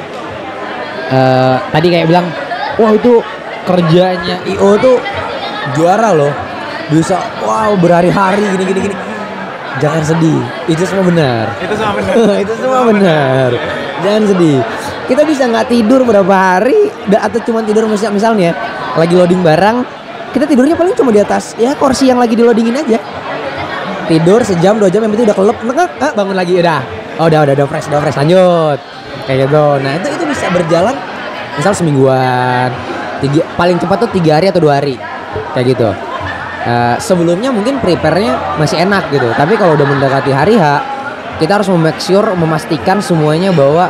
eh, 1.16 1.56
tadi 1.72 1.88
kayak 1.96 2.12
bilang 2.12 2.28
wah 2.76 2.92
itu 2.92 3.24
kerjanya 3.64 4.44
IO 4.52 4.76
tuh 4.84 5.00
juara 5.80 6.12
loh. 6.12 6.34
Bisa 6.92 7.24
wow 7.40 7.72
berhari-hari 7.80 8.44
gini 8.52 8.64
gini 8.68 9.11
jangan 9.80 10.04
sedih. 10.04 10.42
Itu 10.68 10.84
semua 10.84 11.06
benar. 11.08 11.46
Itu 11.64 11.76
sama 11.80 11.94
benar. 12.02 12.36
itu 12.44 12.54
semua 12.60 12.82
benar. 12.90 13.50
Jangan 14.04 14.24
sedih. 14.28 14.60
Kita 15.08 15.22
bisa 15.24 15.44
nggak 15.48 15.68
tidur 15.72 16.04
berapa 16.04 16.34
hari 16.34 16.92
atau 17.12 17.40
cuma 17.44 17.64
tidur 17.64 17.88
misal 17.88 18.12
misalnya 18.12 18.56
lagi 18.96 19.16
loading 19.16 19.44
barang 19.44 19.84
kita 20.32 20.48
tidurnya 20.48 20.80
paling 20.80 20.96
cuma 20.96 21.12
di 21.12 21.20
atas 21.20 21.60
ya 21.60 21.76
kursi 21.76 22.08
yang 22.08 22.20
lagi 22.20 22.36
di 22.36 22.44
loadingin 22.44 22.76
aja. 22.76 23.00
Tidur 24.08 24.44
sejam 24.44 24.76
dua 24.76 24.92
jam 24.92 25.04
yang 25.04 25.12
penting 25.16 25.28
udah 25.32 25.38
kelep 25.38 25.58
ngek 25.64 25.92
ah, 26.04 26.12
bangun 26.16 26.36
lagi 26.36 26.54
udah. 26.60 26.82
Oh 27.20 27.28
udah 27.28 27.40
udah 27.48 27.54
udah 27.56 27.68
fresh 27.68 27.88
udah 27.88 28.00
fresh 28.04 28.18
lanjut. 28.20 28.80
Kayak 29.28 29.48
gitu. 29.48 29.66
Nah 29.84 29.92
itu 30.00 30.08
itu 30.12 30.24
bisa 30.28 30.46
berjalan 30.52 30.96
misal 31.56 31.72
semingguan. 31.76 32.72
Tiga 33.22 33.44
paling 33.56 33.78
cepat 33.78 34.08
tuh 34.08 34.10
tiga 34.16 34.40
hari 34.40 34.52
atau 34.52 34.64
dua 34.64 34.80
hari. 34.80 34.96
Kayak 35.56 35.66
gitu 35.76 36.11
Eh, 36.62 36.96
sebelumnya 37.02 37.50
mungkin 37.50 37.82
prepare-nya 37.82 38.38
masih 38.62 38.86
enak 38.86 39.10
gitu. 39.10 39.26
Tapi 39.34 39.58
kalau 39.58 39.74
udah 39.74 39.88
mendekati 39.88 40.30
hari 40.30 40.62
H 40.62 40.66
kita 41.42 41.58
harus 41.58 41.74
make 41.74 41.98
sure 41.98 42.38
memastikan 42.38 43.02
semuanya 43.02 43.50
bahwa 43.50 43.90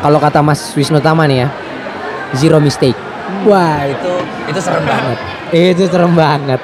kalau 0.00 0.16
kata 0.16 0.40
Mas 0.40 0.72
Wisnu 0.72 0.96
Tama 1.04 1.28
nih 1.28 1.44
ya 1.44 1.48
zero 2.32 2.56
mistake. 2.56 2.96
Wah 3.44 3.84
itu 3.84 4.12
itu 4.48 4.60
serem 4.64 4.84
banget. 4.88 5.18
itu 5.52 5.84
serem 5.84 6.12
banget. 6.16 6.60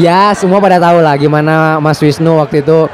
Ya 0.00 0.32
semua 0.32 0.56
pada 0.56 0.80
tahu 0.80 1.04
lah 1.04 1.12
gimana 1.20 1.76
Mas 1.76 2.00
Wisnu 2.00 2.40
waktu 2.40 2.64
itu 2.64 2.88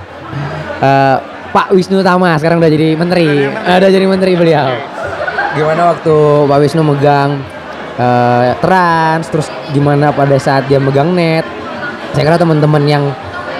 eh, 0.82 1.16
Pak 1.54 1.70
Wisnu 1.70 2.02
Tama 2.02 2.34
sekarang 2.42 2.58
udah 2.58 2.70
jadi 2.74 2.98
menteri. 2.98 3.46
Eh, 3.46 3.76
udah 3.78 3.90
jadi 3.94 4.06
menteri 4.10 4.34
beliau. 4.34 4.66
Gimana 5.54 5.94
waktu 5.94 6.14
Pak 6.50 6.58
Wisnu 6.58 6.82
megang 6.82 7.38
eh, 7.98 8.50
trans 8.58 9.26
terus 9.30 9.46
gimana 9.70 10.10
pada 10.10 10.36
saat 10.38 10.66
dia 10.70 10.78
megang 10.78 11.14
net. 11.14 11.46
Saya 12.14 12.30
kira 12.30 12.38
teman-teman 12.38 12.82
yang 12.86 13.04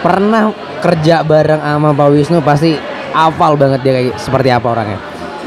pernah 0.04 0.54
kerja 0.78 1.24
bareng 1.24 1.64
sama 1.64 1.90
Pak 1.96 2.08
Wisnu 2.12 2.38
pasti 2.44 2.76
hafal 3.10 3.56
banget 3.56 3.80
dia 3.82 3.92
kayak 3.96 4.16
seperti 4.20 4.48
apa 4.52 4.66
orangnya. 4.68 4.98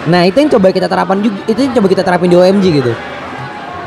Nah 0.08 0.24
itu 0.24 0.40
yang 0.40 0.52
coba 0.52 0.72
kita 0.72 0.88
terapkan 0.88 1.20
juga 1.20 1.40
itu 1.46 1.60
yang 1.62 1.74
coba 1.78 1.88
kita 1.92 2.04
terapin 2.04 2.32
di 2.32 2.38
OMG 2.40 2.66
gitu. 2.84 2.92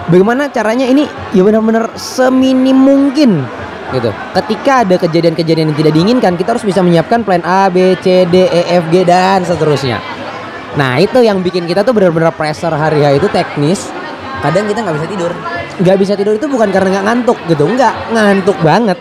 Bagaimana 0.08 0.48
caranya 0.48 0.88
ini? 0.88 1.04
Ya 1.36 1.42
benar-benar 1.44 1.92
seminim 1.96 2.76
mungkin 2.76 3.44
gitu. 3.90 4.10
Ketika 4.32 4.86
ada 4.86 4.96
kejadian-kejadian 4.96 5.74
yang 5.74 5.78
tidak 5.78 5.92
diinginkan 5.94 6.32
kita 6.38 6.56
harus 6.56 6.64
bisa 6.64 6.80
menyiapkan 6.80 7.26
plan 7.26 7.42
A 7.42 7.66
B 7.68 7.98
C 7.98 8.24
D 8.30 8.46
E 8.46 8.62
F 8.78 8.88
G 8.94 9.02
dan 9.02 9.42
seterusnya. 9.42 9.98
Nah 10.78 11.02
itu 11.02 11.18
yang 11.18 11.42
bikin 11.42 11.66
kita 11.66 11.82
tuh 11.82 11.90
benar-benar 11.90 12.30
pressure 12.30 12.72
hari 12.72 13.02
H 13.02 13.18
itu 13.18 13.28
teknis 13.34 13.90
kadang 14.40 14.64
kita 14.68 14.78
nggak 14.84 14.96
bisa 15.00 15.08
tidur. 15.08 15.32
Nggak 15.80 15.96
bisa 15.96 16.12
tidur 16.16 16.34
itu 16.36 16.46
bukan 16.48 16.68
karena 16.72 16.88
nggak 16.98 17.06
ngantuk 17.06 17.38
gitu. 17.48 17.64
Nggak 17.68 17.94
ngantuk 18.12 18.58
banget. 18.60 18.98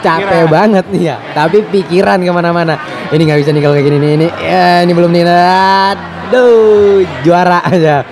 Capek 0.00 0.48
banget 0.48 0.88
nih 0.88 1.12
ya 1.12 1.16
tapi 1.36 1.60
pikiran 1.60 2.24
ke 2.24 2.32
mana-mana. 2.32 2.80
Ini 3.12 3.20
nggak 3.20 3.40
bisa 3.44 3.50
nih 3.52 3.60
kalau 3.60 3.74
kayak 3.76 3.86
gini 3.88 3.98
nih 4.00 4.10
ini. 4.16 4.28
Ya 4.40 4.80
ini 4.80 4.92
belum 4.96 5.12
nih. 5.12 5.24
Aduh 5.28 7.04
juara 7.20 7.60
aja. 7.68 8.06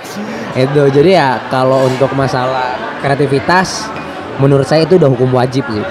Itu 0.52 0.90
jadi 0.92 1.10
ya 1.16 1.28
kalau 1.48 1.88
untuk 1.88 2.12
masalah 2.12 2.76
kreativitas 3.00 3.88
menurut 4.36 4.68
saya 4.68 4.84
itu 4.84 5.00
udah 5.00 5.08
hukum 5.08 5.32
wajib 5.32 5.64
sih. 5.72 5.86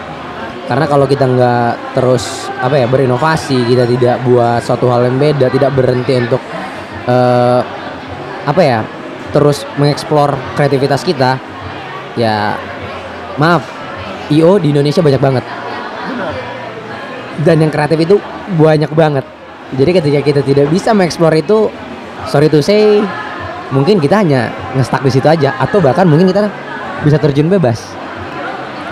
Karena 0.67 0.84
kalau 0.86 1.08
kita 1.08 1.24
nggak 1.24 1.96
terus 1.96 2.51
apa 2.60 2.75
ya 2.75 2.86
berinovasi 2.91 3.56
kita 3.65 3.88
tidak 3.88 4.20
buat 4.27 4.60
suatu 4.62 4.91
hal 4.91 5.08
yang 5.08 5.17
beda 5.17 5.48
tidak 5.48 5.72
berhenti 5.72 6.13
untuk 6.20 6.44
eh, 7.08 7.62
apa 8.44 8.62
ya 8.62 8.84
terus 9.36 9.67
mengeksplor 9.75 10.36
kreativitas 10.55 11.03
kita 11.03 11.36
ya 12.15 12.55
maaf 13.38 13.63
IO 14.34 14.60
di 14.60 14.75
Indonesia 14.75 15.00
banyak 15.00 15.22
banget. 15.22 15.46
Dan 17.43 17.62
yang 17.62 17.72
kreatif 17.72 18.01
itu 18.01 18.15
banyak 18.57 18.91
banget. 18.91 19.24
Jadi 19.77 19.91
ketika 20.00 20.19
kita 20.24 20.41
tidak 20.41 20.67
bisa 20.72 20.91
mengeksplor 20.96 21.31
itu 21.36 21.69
sorry 22.27 22.48
to 22.50 22.63
say 22.63 23.03
mungkin 23.72 24.00
kita 24.00 24.24
hanya 24.24 24.50
ngestak 24.74 25.03
di 25.03 25.12
situ 25.12 25.27
aja 25.27 25.53
atau 25.60 25.84
bahkan 25.84 26.07
mungkin 26.07 26.27
kita 26.27 26.50
bisa 27.03 27.19
terjun 27.19 27.51
bebas. 27.51 27.84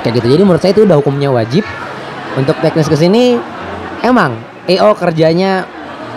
Kayak 0.03 0.21
gitu. 0.21 0.27
Jadi 0.37 0.41
menurut 0.45 0.61
saya 0.61 0.71
itu 0.75 0.85
udah 0.85 0.97
hukumnya 0.99 1.33
wajib. 1.33 1.65
Untuk 2.35 2.59
teknis 2.59 2.91
ke 2.91 2.99
sini 2.99 3.39
emang 4.03 4.35
EO 4.67 4.91
kerjanya 4.93 5.63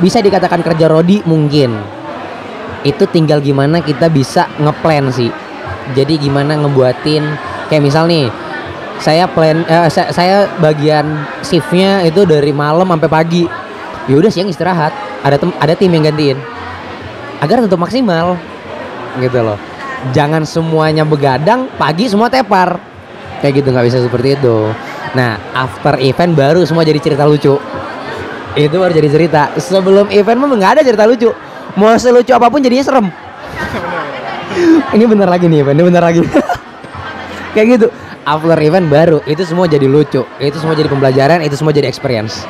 bisa 0.02 0.18
dikatakan 0.18 0.62
kerja 0.66 0.90
Rodi 0.90 1.22
mungkin 1.26 1.97
itu 2.86 3.04
tinggal 3.10 3.42
gimana 3.42 3.82
kita 3.82 4.06
bisa 4.06 4.46
ngeplan 4.60 5.10
sih. 5.10 5.30
Jadi 5.96 6.20
gimana 6.20 6.54
ngebuatin 6.54 7.24
kayak 7.72 7.82
misal 7.82 8.04
nih 8.06 8.28
saya 8.98 9.30
plan 9.30 9.62
eh, 9.66 9.88
saya, 9.90 10.08
saya 10.10 10.36
bagian 10.58 11.26
shiftnya 11.42 12.02
itu 12.06 12.22
dari 12.28 12.54
malam 12.54 12.86
sampai 12.86 13.10
pagi. 13.10 13.44
Ya 14.08 14.14
udah 14.16 14.30
siang 14.32 14.48
istirahat 14.48 14.92
ada 15.24 15.36
tem 15.36 15.50
ada 15.58 15.74
tim 15.74 15.90
yang 15.90 16.06
gantiin. 16.06 16.38
Agar 17.42 17.62
tetap 17.62 17.78
maksimal 17.78 18.38
gitu 19.18 19.38
loh. 19.42 19.58
Jangan 20.14 20.46
semuanya 20.46 21.02
begadang 21.02 21.66
pagi 21.74 22.06
semua 22.06 22.30
tepar. 22.30 22.78
Kayak 23.42 23.62
gitu 23.62 23.68
nggak 23.70 23.86
bisa 23.86 23.98
seperti 24.02 24.38
itu. 24.38 24.70
Nah 25.14 25.38
after 25.54 25.98
event 26.02 26.34
baru 26.34 26.62
semua 26.66 26.86
jadi 26.86 26.98
cerita 27.02 27.26
lucu. 27.26 27.58
Itu 28.58 28.76
baru 28.78 28.90
jadi 28.94 29.10
cerita. 29.10 29.42
Sebelum 29.58 30.10
event 30.10 30.38
memang 30.38 30.58
nggak 30.58 30.72
ada 30.78 30.82
cerita 30.82 31.06
lucu 31.06 31.30
mau 31.76 31.92
selucu 31.98 32.32
apa 32.32 32.48
pun 32.48 32.62
jadinya 32.62 32.84
serem. 32.86 33.06
Ini 34.96 35.04
bener 35.04 35.28
lagi 35.28 35.46
nih 35.46 35.60
ini 35.62 35.82
bener 35.84 36.02
lagi. 36.02 36.24
Kayak 37.54 37.66
gitu. 37.78 37.86
After 38.28 38.60
event 38.60 38.92
baru 38.92 39.18
itu 39.24 39.40
semua 39.44 39.64
jadi 39.64 39.88
lucu. 39.88 40.24
Itu 40.40 40.56
semua 40.60 40.76
jadi 40.76 40.88
pembelajaran 40.88 41.40
itu 41.44 41.56
semua 41.56 41.72
jadi 41.72 41.88
experience. 41.88 42.44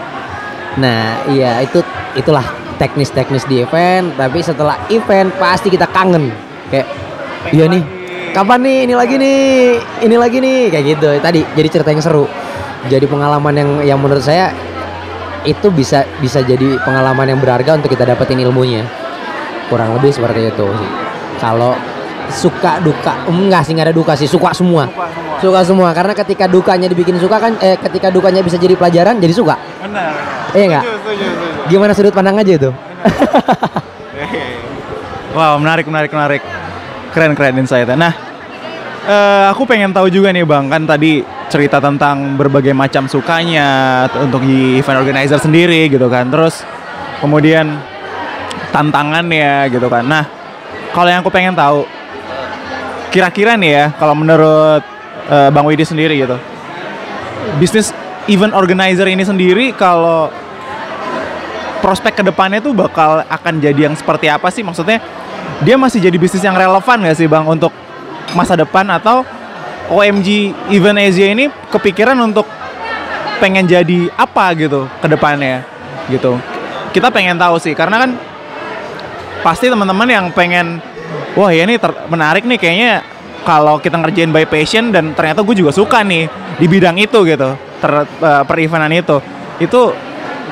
Nah 0.78 1.22
iya 1.30 1.62
itu 1.62 1.82
itulah 2.18 2.42
teknis-teknis 2.78 3.46
di 3.46 3.62
event. 3.62 4.14
Tapi 4.14 4.42
setelah 4.42 4.78
event 4.90 5.30
pasti 5.38 5.70
kita 5.70 5.86
kangen. 5.90 6.30
Kayak 6.70 6.86
iya 7.54 7.64
nih 7.70 7.82
kapan 8.34 8.58
nih? 8.62 8.78
Ini 8.90 8.94
lagi 8.94 9.14
nih 9.18 9.40
ini 10.06 10.16
lagi 10.18 10.36
nih. 10.42 10.58
Kayak 10.70 10.84
gitu. 10.98 11.08
Tadi 11.22 11.40
jadi 11.54 11.68
cerita 11.70 11.90
yang 11.94 12.02
seru. 12.02 12.26
Jadi 12.86 13.06
pengalaman 13.10 13.54
yang 13.54 13.70
yang 13.94 13.98
menurut 13.98 14.22
saya 14.22 14.54
itu 15.46 15.70
bisa 15.70 16.02
bisa 16.18 16.42
jadi 16.42 16.78
pengalaman 16.82 17.30
yang 17.30 17.38
berharga 17.38 17.78
untuk 17.78 17.94
kita 17.94 18.02
dapetin 18.02 18.42
ilmunya 18.42 18.82
kurang 19.68 19.94
lebih 19.96 20.10
seperti 20.10 20.50
itu 20.50 20.66
sih. 20.66 20.90
Kalau 21.38 21.76
suka 22.28 22.76
duka 22.84 23.24
enggak 23.24 23.64
sih 23.64 23.72
nggak 23.72 23.88
ada 23.88 23.96
duka 23.96 24.12
sih 24.16 24.28
suka 24.28 24.52
semua. 24.52 24.88
Suka 25.40 25.64
semua. 25.64 25.94
Karena 25.96 26.12
ketika 26.12 26.44
dukanya 26.50 26.90
dibikin 26.90 27.16
suka 27.16 27.40
kan 27.40 27.52
eh 27.62 27.78
ketika 27.78 28.12
dukanya 28.12 28.44
bisa 28.44 28.60
jadi 28.60 28.74
pelajaran 28.74 29.16
jadi 29.20 29.32
suka. 29.32 29.56
Benar. 29.84 30.12
iya 30.56 30.64
nggak? 30.76 30.84
Gimana 31.68 31.92
sudut 31.92 32.12
pandang 32.12 32.36
aja 32.40 32.52
itu? 32.56 32.70
Wow, 35.38 35.60
menarik, 35.60 35.86
menarik, 35.86 36.10
menarik. 36.10 36.42
Keren, 37.14 37.36
keren 37.38 37.62
insight 37.62 37.86
Nah, 37.94 38.10
eh, 39.06 39.44
aku 39.52 39.68
pengen 39.68 39.94
tahu 39.94 40.10
juga 40.10 40.34
nih 40.34 40.42
bang, 40.42 40.66
kan 40.66 40.82
tadi 40.82 41.22
cerita 41.46 41.78
tentang 41.78 42.34
berbagai 42.34 42.74
macam 42.74 43.06
sukanya 43.06 44.04
untuk 44.18 44.42
di 44.42 44.82
event 44.82 44.98
organizer 44.98 45.38
sendiri 45.38 45.86
gitu 45.92 46.10
kan. 46.10 46.26
Terus 46.32 46.66
kemudian 47.22 47.78
tantangannya 48.70 49.68
gitu 49.72 49.88
kan. 49.88 50.04
Nah, 50.04 50.24
kalau 50.92 51.08
yang 51.08 51.20
aku 51.24 51.32
pengen 51.32 51.56
tahu, 51.56 51.84
kira-kira 53.08 53.56
nih 53.56 53.70
ya, 53.72 53.84
kalau 53.96 54.14
menurut 54.16 54.82
eh, 55.28 55.48
Bang 55.52 55.64
Widi 55.64 55.84
sendiri 55.84 56.18
gitu, 56.20 56.36
bisnis 57.56 57.92
event 58.28 58.52
organizer 58.52 59.08
ini 59.08 59.24
sendiri 59.24 59.72
kalau 59.72 60.28
prospek 61.80 62.20
ke 62.20 62.22
depannya 62.26 62.60
tuh 62.60 62.76
bakal 62.76 63.24
akan 63.24 63.54
jadi 63.62 63.88
yang 63.88 63.94
seperti 63.96 64.28
apa 64.28 64.52
sih? 64.52 64.60
Maksudnya 64.60 65.00
dia 65.64 65.80
masih 65.80 66.02
jadi 66.02 66.16
bisnis 66.20 66.44
yang 66.44 66.54
relevan 66.54 67.08
gak 67.08 67.16
sih 67.16 67.24
bang 67.30 67.46
untuk 67.48 67.72
masa 68.36 68.58
depan? 68.58 68.84
Atau 68.92 69.24
OMG 69.88 70.52
Event 70.68 71.00
Asia 71.00 71.32
ini 71.32 71.48
kepikiran 71.72 72.18
untuk 72.20 72.44
pengen 73.40 73.64
jadi 73.64 74.12
apa 74.18 74.52
gitu 74.58 74.84
ke 75.00 75.06
depannya 75.08 75.64
gitu? 76.12 76.36
Kita 76.92 77.08
pengen 77.08 77.40
tahu 77.40 77.56
sih 77.56 77.72
karena 77.72 78.04
kan 78.04 78.10
pasti 79.42 79.70
teman-teman 79.70 80.08
yang 80.08 80.26
pengen 80.34 80.82
wah 81.38 81.50
ya 81.54 81.64
ini 81.64 81.78
menarik 82.10 82.42
nih 82.44 82.58
kayaknya 82.58 82.92
kalau 83.46 83.78
kita 83.80 83.96
ngerjain 83.96 84.28
by 84.34 84.44
passion 84.44 84.90
dan 84.90 85.14
ternyata 85.14 85.40
gue 85.40 85.56
juga 85.56 85.72
suka 85.72 86.02
nih 86.04 86.28
di 86.58 86.66
bidang 86.66 86.98
itu 86.98 87.24
gitu. 87.24 87.54
Ter, 87.78 87.92
eh, 88.04 88.42
per 88.44 88.56
eventan 88.58 88.92
itu. 88.92 89.16
Itu 89.62 89.94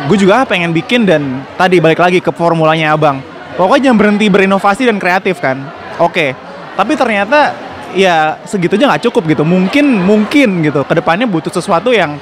gue 0.07 0.17
juga 0.17 0.47
pengen 0.47 0.71
bikin 0.71 1.05
dan 1.05 1.45
tadi 1.59 1.83
balik 1.83 2.01
lagi 2.01 2.19
ke 2.23 2.31
formulanya 2.31 2.95
abang. 2.95 3.21
Pokoknya 3.59 3.91
jangan 3.91 3.99
berhenti 3.99 4.27
berinovasi 4.33 4.89
dan 4.89 4.97
kreatif 4.97 5.43
kan. 5.43 5.61
Oke. 6.01 6.33
Tapi 6.77 6.93
ternyata 6.97 7.53
ya 7.97 8.37
segitu 8.45 8.77
aja 8.81 8.95
nggak 8.95 9.05
cukup 9.11 9.23
gitu. 9.29 9.43
Mungkin 9.45 9.85
mungkin 10.01 10.65
gitu. 10.65 10.81
Ke 10.87 10.97
depannya 10.97 11.29
butuh 11.29 11.53
sesuatu 11.53 11.93
yang 11.93 12.17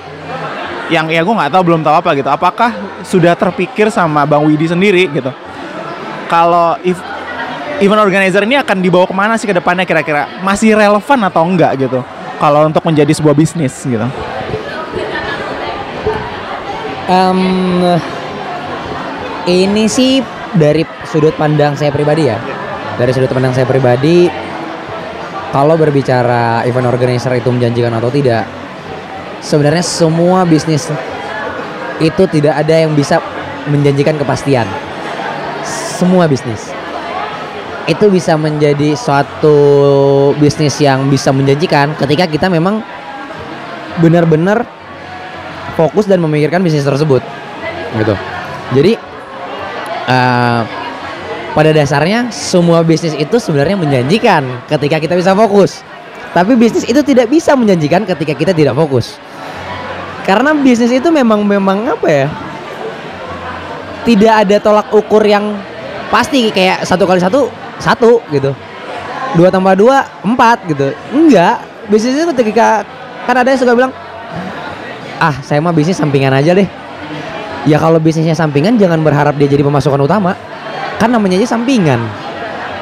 yang 0.90 1.06
ya 1.06 1.22
gue 1.22 1.34
nggak 1.34 1.52
tahu 1.54 1.62
belum 1.70 1.86
tahu 1.86 1.94
apa 2.02 2.10
gitu. 2.18 2.30
Apakah 2.30 2.70
sudah 3.06 3.38
terpikir 3.38 3.94
sama 3.94 4.26
bang 4.26 4.42
Widi 4.42 4.66
sendiri 4.66 5.06
gitu 5.12 5.30
kalau 6.30 6.78
if- 6.82 7.02
event 7.80 8.00
organizer 8.00 8.42
ini 8.46 8.60
akan 8.60 8.80
dibawa 8.80 9.04
ke 9.08 9.14
mana 9.14 9.34
sih 9.36 9.48
ke 9.48 9.54
depannya 9.56 9.84
kira-kira 9.84 10.40
masih 10.40 10.76
relevan 10.78 11.18
atau 11.26 11.42
enggak 11.44 11.76
gitu 11.78 12.00
kalau 12.38 12.66
untuk 12.66 12.82
menjadi 12.84 13.10
sebuah 13.14 13.34
bisnis 13.34 13.74
gitu 13.84 14.06
Em, 17.04 17.36
ini 19.44 19.84
sih 19.84 20.24
dari 20.56 20.88
sudut 21.04 21.36
pandang 21.36 21.76
saya 21.76 21.92
pribadi 21.92 22.32
ya. 22.32 22.40
Dari 22.96 23.12
sudut 23.12 23.28
pandang 23.28 23.52
saya 23.52 23.68
pribadi, 23.68 24.24
kalau 25.52 25.76
berbicara 25.76 26.64
event 26.64 26.88
organizer 26.88 27.28
itu 27.36 27.52
menjanjikan 27.52 27.92
atau 27.92 28.08
tidak, 28.08 28.48
sebenarnya 29.44 29.84
semua 29.84 30.48
bisnis 30.48 30.88
itu 32.00 32.24
tidak 32.32 32.56
ada 32.56 32.88
yang 32.88 32.96
bisa 32.96 33.20
menjanjikan 33.68 34.16
kepastian. 34.16 34.64
Semua 35.94 36.26
bisnis. 36.26 36.74
Itu 37.86 38.10
bisa 38.10 38.34
menjadi 38.34 38.98
suatu 38.98 39.56
bisnis 40.42 40.74
yang 40.82 41.06
bisa 41.06 41.30
menjanjikan 41.30 41.94
ketika 41.94 42.26
kita 42.26 42.46
memang 42.50 42.82
benar-benar 44.02 44.66
fokus 45.78 46.10
dan 46.10 46.18
memikirkan 46.18 46.58
bisnis 46.66 46.82
tersebut. 46.82 47.22
Gitu. 47.94 48.14
Jadi 48.74 48.92
eh, 50.10 50.60
pada 51.54 51.70
dasarnya 51.70 52.34
semua 52.34 52.82
bisnis 52.82 53.14
itu 53.14 53.38
sebenarnya 53.38 53.78
menjanjikan 53.78 54.66
ketika 54.66 54.98
kita 54.98 55.14
bisa 55.14 55.30
fokus. 55.38 55.86
Tapi 56.34 56.58
bisnis 56.58 56.82
itu 56.82 56.98
tidak 57.06 57.30
bisa 57.30 57.54
menjanjikan 57.54 58.02
ketika 58.02 58.34
kita 58.34 58.50
tidak 58.50 58.74
fokus. 58.74 59.14
Karena 60.26 60.50
bisnis 60.58 60.90
itu 60.90 61.06
memang 61.14 61.46
memang 61.46 61.94
apa 61.94 62.08
ya 62.10 62.26
tidak 64.04 64.34
ada 64.44 64.56
tolak 64.60 64.88
ukur 64.92 65.22
yang 65.24 65.56
pasti 66.14 66.54
kayak 66.54 66.86
satu 66.86 67.10
kali 67.10 67.18
satu 67.18 67.50
satu 67.82 68.22
gitu. 68.30 68.54
Dua 69.34 69.50
tambah 69.50 69.74
dua 69.74 70.06
empat 70.22 70.62
gitu. 70.70 70.94
Enggak. 71.10 71.58
Bisnis 71.90 72.14
itu 72.14 72.30
ketika 72.30 72.86
kan 73.26 73.34
ada 73.34 73.50
yang 73.50 73.58
suka 73.58 73.74
bilang 73.74 73.90
ah 75.18 75.34
saya 75.42 75.58
mah 75.58 75.74
bisnis 75.74 75.98
sampingan 75.98 76.30
aja 76.30 76.54
deh. 76.54 76.70
Ya 77.66 77.82
kalau 77.82 77.98
bisnisnya 77.98 78.38
sampingan 78.38 78.78
jangan 78.78 79.02
berharap 79.02 79.34
dia 79.34 79.50
jadi 79.50 79.66
pemasukan 79.66 79.98
utama. 80.06 80.38
Kan 81.02 81.10
namanya 81.10 81.42
aja 81.42 81.58
sampingan. 81.58 81.98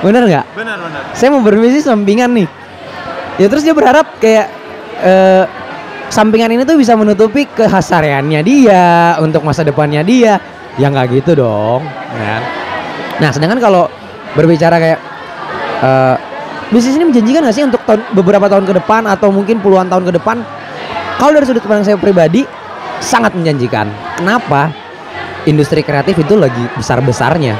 Bener 0.04 0.28
nggak? 0.28 0.46
Benar 0.52 0.76
benar. 0.76 1.02
Saya 1.16 1.32
mau 1.32 1.40
berbisnis 1.40 1.88
sampingan 1.88 2.36
nih. 2.36 2.48
Ya 3.40 3.48
terus 3.48 3.64
dia 3.64 3.72
berharap 3.72 4.20
kayak 4.20 4.52
eh, 5.00 5.44
sampingan 6.12 6.52
ini 6.52 6.68
tuh 6.68 6.76
bisa 6.76 6.92
menutupi 7.00 7.48
kehasariannya 7.48 8.44
dia 8.44 9.16
untuk 9.24 9.40
masa 9.40 9.64
depannya 9.64 10.04
dia. 10.04 10.36
Ya 10.76 10.92
nggak 10.92 11.16
gitu 11.16 11.40
dong 11.40 11.84
kan 12.12 12.62
nah 13.20 13.31
sedangkan 13.35 13.61
kalau 13.61 13.90
berbicara 14.33 14.77
kayak 14.81 15.01
eh, 15.85 16.16
bisnis 16.72 16.96
ini 16.96 17.05
menjanjikan 17.09 17.44
nggak 17.44 17.57
sih 17.57 17.64
untuk 17.66 17.83
tahun, 17.85 18.01
beberapa 18.16 18.48
tahun 18.48 18.64
ke 18.64 18.75
depan 18.81 19.05
atau 19.05 19.29
mungkin 19.29 19.61
puluhan 19.61 19.92
tahun 19.92 20.09
ke 20.09 20.12
depan? 20.16 20.40
Kalau 21.20 21.33
dari 21.37 21.44
sudut 21.46 21.62
pandang 21.62 21.87
saya 21.87 22.01
pribadi 22.01 22.42
sangat 22.98 23.37
menjanjikan. 23.37 23.87
Kenapa? 24.18 24.72
Industri 25.44 25.83
kreatif 25.83 26.16
itu 26.22 26.38
lagi 26.38 26.62
besar 26.79 27.03
besarnya 27.03 27.59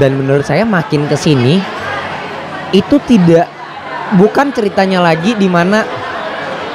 dan 0.00 0.16
menurut 0.16 0.46
saya 0.46 0.64
makin 0.64 1.08
ke 1.08 1.16
sini 1.18 1.60
itu 2.72 2.96
tidak 3.04 3.48
bukan 4.16 4.52
ceritanya 4.52 5.04
lagi 5.04 5.36
di 5.36 5.48
mana 5.48 5.84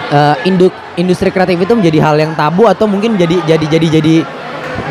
eh, 0.09 0.35
indu- 0.45 0.73
industri 0.97 1.33
kreatif 1.33 1.57
itu 1.57 1.73
menjadi 1.73 2.01
hal 2.01 2.15
yang 2.17 2.33
tabu 2.37 2.69
atau 2.69 2.85
mungkin 2.85 3.17
jadi 3.17 3.41
jadi 3.45 3.65
jadi 3.65 3.87
jadi 4.01 4.15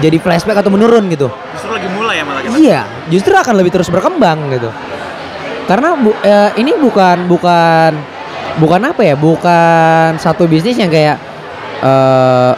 jadi 0.03 0.17
flashback 0.19 0.67
atau 0.67 0.71
menurun 0.75 1.07
gitu. 1.11 1.31
justru 1.55 1.71
lagi 1.71 1.89
malah 2.27 2.43
Iya, 2.53 2.81
justru 3.09 3.33
akan 3.33 3.55
lebih 3.57 3.71
terus 3.71 3.87
berkembang 3.87 4.51
gitu. 4.51 4.69
Karena 5.67 5.95
bu- 5.95 6.19
eh, 6.21 6.51
ini 6.59 6.75
bukan 6.75 7.27
bukan 7.27 7.93
bukan 8.59 8.81
apa 8.87 9.03
ya? 9.03 9.15
Bukan 9.15 10.19
satu 10.19 10.47
bisnis 10.47 10.77
yang 10.77 10.91
kayak 10.91 11.17
eh 11.81 12.53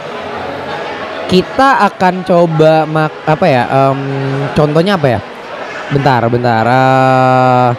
kita 1.29 1.85
akan 1.85 2.25
coba 2.25 2.89
mak 2.89 3.13
apa 3.25 3.45
ya? 3.45 3.63
em, 3.69 3.99
contohnya 4.57 4.97
apa 4.97 5.07
ya? 5.07 5.19
Bentar, 5.89 6.21
bentar. 6.25 6.63
eh, 6.65 7.69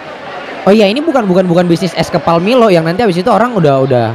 oh 0.67 0.73
iya, 0.75 0.87
ini 0.87 0.99
bukan 0.99 1.27
bukan 1.27 1.47
bukan 1.47 1.67
bisnis 1.67 1.95
es 1.95 2.11
kepal 2.11 2.39
Milo 2.39 2.71
yang 2.71 2.83
nanti 2.83 3.03
habis 3.03 3.19
itu 3.19 3.31
orang 3.31 3.55
udah 3.55 3.83
udah 3.83 4.07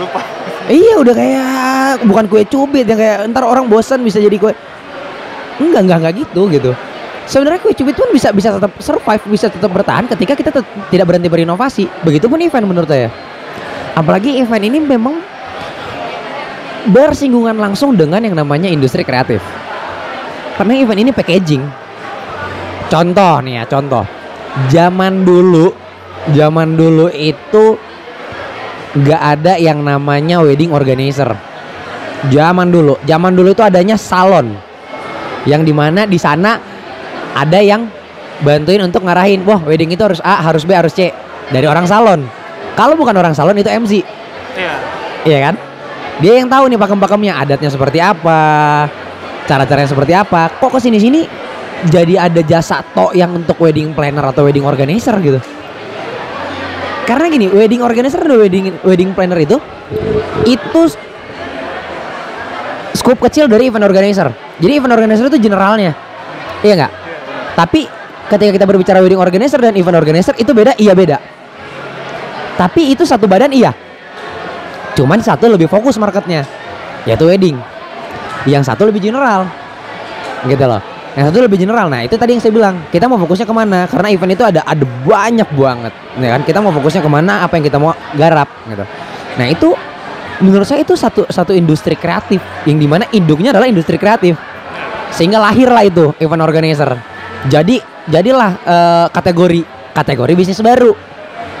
lupa 0.00 0.20
Iya 0.68 0.94
udah 1.00 1.12
kayak 1.12 1.50
bukan 2.06 2.24
kue 2.30 2.46
cubit 2.46 2.86
yang 2.86 2.96
kayak 2.96 3.28
ntar 3.28 3.44
orang 3.44 3.66
bosan 3.66 4.00
bisa 4.00 4.16
jadi 4.16 4.36
kue. 4.38 4.54
Enggak 5.58 5.84
enggak 5.84 5.98
enggak 6.00 6.14
gitu 6.24 6.42
gitu. 6.48 6.70
Sebenarnya 7.22 7.62
kue 7.62 7.72
cubit 7.72 7.94
pun 7.94 8.10
bisa 8.10 8.34
bisa 8.34 8.58
tetap 8.58 8.74
survive, 8.82 9.22
bisa 9.30 9.46
tetap 9.46 9.70
bertahan 9.70 10.10
ketika 10.10 10.34
kita 10.34 10.50
tidak 10.90 11.06
berhenti 11.06 11.30
berinovasi. 11.30 11.84
Begitupun 12.02 12.42
event 12.42 12.66
menurut 12.66 12.90
saya. 12.90 13.08
Apalagi 13.94 14.42
event 14.42 14.64
ini 14.64 14.78
memang 14.82 15.22
bersinggungan 16.90 17.54
langsung 17.54 17.94
dengan 17.94 18.18
yang 18.24 18.34
namanya 18.34 18.66
industri 18.66 19.06
kreatif. 19.06 19.38
Karena 20.58 20.74
event 20.82 20.98
ini 20.98 21.10
packaging. 21.14 21.62
Contoh 22.90 23.38
nih 23.40 23.62
ya, 23.62 23.64
contoh. 23.70 24.04
Zaman 24.68 25.24
dulu, 25.24 25.72
zaman 26.34 26.74
dulu 26.76 27.08
itu 27.14 27.78
nggak 28.92 29.20
ada 29.38 29.56
yang 29.56 29.80
namanya 29.80 30.42
wedding 30.44 30.74
organizer. 30.74 31.32
Zaman 32.28 32.68
dulu, 32.68 32.98
zaman 33.06 33.32
dulu 33.32 33.54
itu 33.54 33.64
adanya 33.64 33.96
salon. 33.96 34.52
Yang 35.48 35.62
di 35.70 35.74
mana 35.74 36.04
di 36.04 36.18
sana 36.20 36.71
ada 37.32 37.58
yang 37.60 37.88
bantuin 38.42 38.82
untuk 38.82 39.06
ngarahin, 39.06 39.46
wah 39.46 39.62
wedding 39.62 39.94
itu 39.94 40.02
harus 40.02 40.18
A, 40.20 40.42
harus 40.42 40.66
B, 40.66 40.74
harus 40.74 40.92
C 40.92 41.08
dari 41.48 41.64
orang 41.64 41.86
salon. 41.86 42.26
Kalau 42.74 42.96
bukan 42.96 43.12
orang 43.14 43.32
salon 43.36 43.56
itu 43.56 43.68
MC, 43.68 44.02
iya 44.56 44.74
iya 45.24 45.38
kan? 45.50 45.54
Dia 46.20 46.38
yang 46.38 46.48
tahu 46.48 46.68
nih 46.68 46.78
pakem-pakemnya, 46.78 47.32
adatnya 47.40 47.70
seperti 47.72 47.98
apa, 47.98 48.40
cara-caranya 49.48 49.88
seperti 49.88 50.12
apa. 50.12 50.52
Kok 50.60 50.76
ke 50.76 50.80
sini 50.80 50.98
sini 51.00 51.20
jadi 51.88 52.30
ada 52.30 52.40
jasa 52.44 52.84
tok 52.94 53.16
yang 53.16 53.32
untuk 53.32 53.58
wedding 53.58 53.96
planner 53.96 54.22
atau 54.22 54.46
wedding 54.46 54.64
organizer 54.64 55.16
gitu? 55.20 55.40
Karena 57.02 57.26
gini, 57.26 57.50
wedding 57.50 57.82
organizer 57.82 58.22
dan 58.22 58.38
wedding 58.38 58.78
wedding 58.86 59.10
planner 59.12 59.38
itu 59.42 59.58
itu 60.46 60.82
scoop 62.94 63.18
kecil 63.18 63.50
dari 63.50 63.68
event 63.68 63.82
organizer. 63.82 64.30
Jadi 64.62 64.72
event 64.78 64.94
organizer 64.94 65.26
itu 65.26 65.38
generalnya. 65.42 65.92
Iya 66.62 66.74
nggak? 66.78 66.92
Tapi 67.52 67.84
ketika 68.32 68.50
kita 68.54 68.64
berbicara 68.64 68.98
wedding 69.04 69.20
organizer 69.20 69.60
dan 69.60 69.76
event 69.76 69.96
organizer 69.98 70.32
itu 70.40 70.52
beda, 70.56 70.72
iya 70.80 70.96
beda. 70.96 71.18
Tapi 72.56 72.92
itu 72.92 73.04
satu 73.04 73.28
badan 73.28 73.52
iya. 73.52 73.72
Cuman 74.92 75.20
satu 75.24 75.48
lebih 75.48 75.68
fokus 75.68 75.96
marketnya, 75.96 76.44
yaitu 77.08 77.24
wedding. 77.28 77.56
Yang 78.44 78.72
satu 78.72 78.88
lebih 78.88 79.00
general, 79.00 79.48
gitu 80.44 80.64
loh. 80.64 80.82
Yang 81.12 81.24
satu 81.28 81.38
lebih 81.44 81.58
general. 81.60 81.86
Nah 81.92 82.04
itu 82.04 82.16
tadi 82.16 82.36
yang 82.36 82.42
saya 82.42 82.52
bilang, 82.52 82.74
kita 82.88 83.08
mau 83.08 83.20
fokusnya 83.20 83.46
ke 83.48 83.54
mana? 83.54 83.84
Karena 83.88 84.08
event 84.10 84.32
itu 84.32 84.44
ada 84.44 84.60
ada 84.64 84.84
banyak 84.84 85.48
banget, 85.52 85.92
ya 86.20 86.28
kan? 86.32 86.40
Kita 86.44 86.58
mau 86.60 86.72
fokusnya 86.72 87.02
ke 87.04 87.10
mana? 87.12 87.44
Apa 87.44 87.60
yang 87.60 87.64
kita 87.68 87.78
mau 87.80 87.92
garap, 88.16 88.48
gitu. 88.68 88.84
Nah 89.40 89.46
itu 89.48 89.68
menurut 90.42 90.66
saya 90.66 90.82
itu 90.82 90.98
satu 90.98 91.28
satu 91.30 91.54
industri 91.54 91.94
kreatif 91.94 92.42
yang 92.66 92.76
di 92.76 92.88
mana 92.90 93.06
induknya 93.14 93.54
adalah 93.54 93.70
industri 93.70 93.94
kreatif 93.94 94.34
sehingga 95.14 95.38
lahirlah 95.38 95.86
itu 95.86 96.10
event 96.18 96.42
organizer 96.42 96.98
jadi 97.50 97.82
jadilah 98.06 98.50
eh, 98.62 99.06
kategori 99.10 99.60
kategori 99.92 100.32
bisnis 100.34 100.62
baru. 100.62 100.94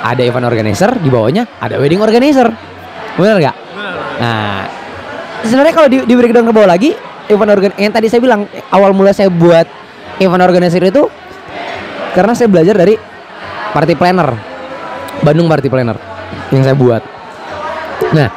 Ada 0.02 0.26
event 0.26 0.46
organizer 0.50 0.90
di 0.98 1.08
bawahnya 1.10 1.46
ada 1.62 1.78
wedding 1.78 2.02
organizer. 2.02 2.50
Benar 3.14 3.38
nggak? 3.38 3.56
Nah 4.18 4.66
sebenarnya 5.46 5.74
kalau 5.74 5.88
di, 5.90 5.98
di 6.02 6.14
breakdown 6.14 6.46
ke 6.46 6.52
bawah 6.54 6.70
lagi 6.70 6.90
event 7.30 7.50
organ 7.54 7.72
yang 7.78 7.94
tadi 7.94 8.10
saya 8.10 8.18
bilang 8.22 8.50
awal 8.74 8.90
mula 8.90 9.14
saya 9.14 9.30
buat 9.30 9.66
event 10.18 10.42
organizer 10.42 10.82
itu 10.82 11.06
karena 12.18 12.34
saya 12.34 12.50
belajar 12.50 12.74
dari 12.74 12.98
party 13.72 13.94
planner. 13.94 14.30
Bandung 15.22 15.46
party 15.46 15.70
planner 15.70 15.94
yang 16.50 16.62
saya 16.66 16.74
buat. 16.74 17.02
Nah 18.10 18.28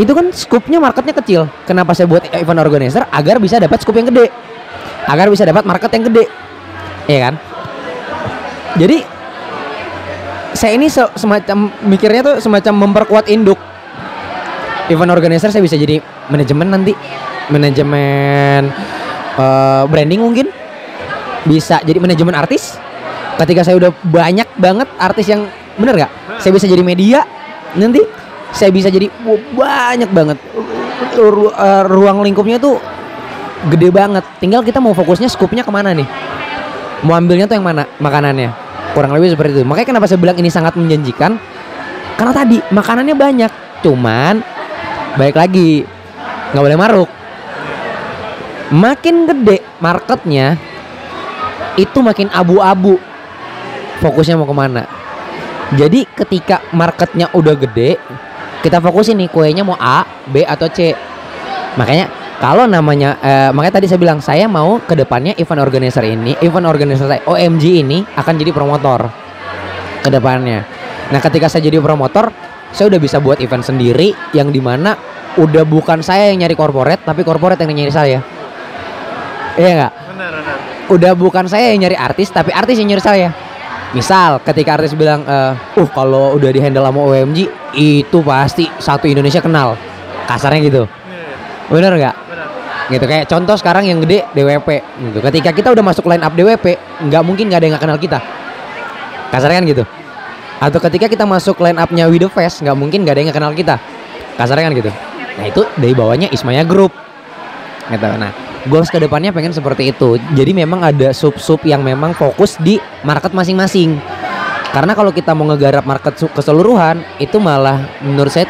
itu 0.00 0.10
kan 0.10 0.26
skupnya 0.34 0.82
marketnya 0.82 1.14
kecil. 1.22 1.46
Kenapa 1.68 1.94
saya 1.94 2.10
buat 2.10 2.26
event 2.34 2.60
organizer? 2.60 3.06
Agar 3.14 3.38
bisa 3.38 3.62
dapat 3.62 3.78
skup 3.78 3.94
yang 3.94 4.10
gede, 4.10 4.32
agar 5.06 5.26
bisa 5.28 5.42
dapat 5.42 5.66
market 5.66 5.90
yang 5.92 6.04
gede, 6.08 6.24
ya 7.06 7.18
kan? 7.30 7.34
Jadi 8.78 8.98
saya 10.52 10.72
ini 10.76 10.86
se- 10.88 11.12
semacam 11.16 11.72
mikirnya 11.84 12.22
tuh 12.22 12.36
semacam 12.40 12.88
memperkuat 12.88 13.26
induk. 13.28 13.58
Event 14.90 15.12
organizer 15.14 15.48
saya 15.48 15.62
bisa 15.64 15.78
jadi 15.78 16.02
manajemen 16.28 16.68
nanti, 16.68 16.92
manajemen 17.48 18.68
eh, 19.38 19.82
branding 19.88 20.20
mungkin, 20.20 20.46
bisa 21.46 21.80
jadi 21.82 21.98
manajemen 21.98 22.34
artis. 22.34 22.76
Ketika 23.40 23.64
saya 23.64 23.80
udah 23.80 23.90
banyak 24.04 24.46
banget 24.60 24.88
artis 25.00 25.26
yang 25.26 25.48
bener 25.80 26.04
gak? 26.04 26.12
Saya 26.38 26.52
bisa 26.52 26.68
jadi 26.68 26.84
media 26.84 27.24
nanti 27.72 28.04
saya 28.52 28.68
bisa 28.68 28.92
jadi 28.92 29.08
wah, 29.24 29.40
banyak 29.56 30.12
banget 30.12 30.36
Ru- 31.16 31.48
eh, 31.56 31.82
ruang 31.88 32.20
lingkupnya 32.20 32.60
tuh 32.60 32.76
gede 33.70 33.88
banget. 33.94 34.24
Tinggal 34.42 34.66
kita 34.66 34.82
mau 34.82 34.96
fokusnya 34.96 35.30
skupnya 35.30 35.62
ke 35.62 35.70
mana 35.70 35.94
nih? 35.94 36.06
Mau 37.06 37.14
ambilnya 37.14 37.46
tuh 37.46 37.58
yang 37.58 37.66
mana? 37.66 37.86
Makanannya. 37.98 38.50
Kurang 38.94 39.14
lebih 39.14 39.34
seperti 39.34 39.60
itu. 39.60 39.64
Makanya 39.66 39.88
kenapa 39.94 40.06
saya 40.10 40.18
bilang 40.18 40.38
ini 40.38 40.50
sangat 40.50 40.74
menjanjikan? 40.74 41.38
Karena 42.18 42.32
tadi 42.34 42.58
makanannya 42.70 43.14
banyak. 43.16 43.52
Cuman 43.82 44.38
baik 45.18 45.36
lagi 45.36 45.82
nggak 46.54 46.62
boleh 46.62 46.78
maruk. 46.78 47.10
Makin 48.72 49.28
gede 49.28 49.58
marketnya 49.84 50.56
itu 51.76 51.98
makin 52.00 52.28
abu-abu 52.32 52.96
fokusnya 54.00 54.38
mau 54.38 54.48
ke 54.48 54.56
mana. 54.56 54.82
Jadi 55.72 56.04
ketika 56.04 56.60
marketnya 56.72 57.32
udah 57.32 57.56
gede 57.56 57.96
kita 58.62 58.78
fokusin 58.78 59.18
nih 59.18 59.28
kuenya 59.32 59.66
mau 59.66 59.74
A, 59.76 60.06
B 60.30 60.46
atau 60.46 60.70
C. 60.70 60.94
Makanya 61.74 62.21
kalau 62.42 62.66
namanya 62.66 63.22
eh, 63.22 63.50
makanya 63.54 63.78
tadi 63.78 63.86
saya 63.86 64.02
bilang 64.02 64.18
saya 64.18 64.50
mau 64.50 64.82
ke 64.82 64.98
depannya 64.98 65.38
event 65.38 65.62
organizer 65.62 66.02
ini, 66.02 66.34
event 66.42 66.66
organizer 66.66 67.06
saya 67.06 67.22
OMG 67.22 67.86
ini 67.86 68.02
akan 68.18 68.34
jadi 68.34 68.50
promotor 68.50 69.06
ke 70.02 70.10
depannya. 70.10 70.66
Nah, 71.14 71.22
ketika 71.22 71.46
saya 71.46 71.62
jadi 71.70 71.78
promotor, 71.78 72.34
saya 72.74 72.90
udah 72.90 72.98
bisa 72.98 73.22
buat 73.22 73.38
event 73.38 73.62
sendiri 73.62 74.10
yang 74.34 74.50
di 74.50 74.58
mana 74.58 74.98
udah 75.38 75.62
bukan 75.62 76.02
saya 76.02 76.34
yang 76.34 76.42
nyari 76.42 76.58
corporate, 76.58 77.06
tapi 77.06 77.22
corporate 77.22 77.62
yang 77.62 77.78
nyari 77.78 77.94
saya. 77.94 78.18
Iya 79.54 79.70
nggak? 79.78 79.92
Udah 80.90 81.14
bukan 81.14 81.46
saya 81.46 81.70
yang 81.70 81.86
nyari 81.86 81.94
artis, 81.94 82.34
tapi 82.34 82.50
artis 82.50 82.74
yang 82.74 82.90
nyari 82.90 83.04
saya. 83.06 83.30
Misal 83.94 84.42
ketika 84.42 84.82
artis 84.82 84.98
bilang, 84.98 85.22
eh, 85.30 85.54
uh 85.78 85.88
kalau 85.94 86.34
udah 86.34 86.50
di 86.50 86.58
handle 86.58 86.82
sama 86.82 87.06
OMG 87.06 87.38
itu 87.78 88.18
pasti 88.26 88.66
satu 88.82 89.06
Indonesia 89.06 89.38
kenal, 89.38 89.78
kasarnya 90.26 90.58
gitu. 90.66 90.82
Bener 91.70 91.94
nggak? 91.94 92.21
Gitu 92.92 93.04
kayak 93.08 93.24
contoh 93.24 93.56
sekarang 93.56 93.88
yang 93.88 94.04
gede 94.04 94.28
DWP 94.36 94.68
gitu. 94.84 95.18
Ketika 95.24 95.50
kita 95.56 95.68
udah 95.72 95.80
masuk 95.80 96.04
line 96.04 96.20
up 96.20 96.36
DWP, 96.36 96.76
nggak 97.08 97.22
mungkin 97.24 97.48
nggak 97.48 97.58
ada 97.58 97.64
yang 97.64 97.72
nggak 97.72 97.84
kenal 97.88 97.98
kita. 97.98 98.18
Kasarnya 99.32 99.64
kan 99.64 99.64
gitu. 99.64 99.84
Atau 100.60 100.78
ketika 100.84 101.08
kita 101.08 101.24
masuk 101.24 101.56
line 101.64 101.80
upnya 101.80 102.04
We 102.06 102.20
The 102.20 102.28
Fest, 102.28 102.60
nggak 102.60 102.76
mungkin 102.76 103.08
nggak 103.08 103.16
ada 103.16 103.20
yang 103.24 103.28
nggak 103.32 103.40
kenal 103.40 103.52
kita. 103.56 103.80
Kasarnya 104.36 104.68
kan 104.68 104.74
gitu. 104.76 104.92
Nah 105.40 105.44
itu 105.48 105.64
dari 105.80 105.96
bawahnya 105.96 106.28
Ismaya 106.28 106.68
Group. 106.68 106.92
Gitu. 107.88 108.04
Nah, 108.04 108.30
goals 108.68 108.92
ke 108.92 109.00
depannya 109.00 109.32
pengen 109.32 109.56
seperti 109.56 109.90
itu. 109.90 110.20
Jadi 110.36 110.52
memang 110.52 110.84
ada 110.84 111.16
sub-sub 111.16 111.64
yang 111.64 111.80
memang 111.80 112.12
fokus 112.12 112.60
di 112.60 112.76
market 113.02 113.32
masing-masing. 113.32 113.96
Karena 114.70 114.92
kalau 114.92 115.10
kita 115.12 115.32
mau 115.32 115.48
ngegarap 115.48 115.88
market 115.88 116.16
keseluruhan, 116.16 117.00
itu 117.18 117.36
malah 117.40 117.88
menurut 118.04 118.32
saya 118.32 118.48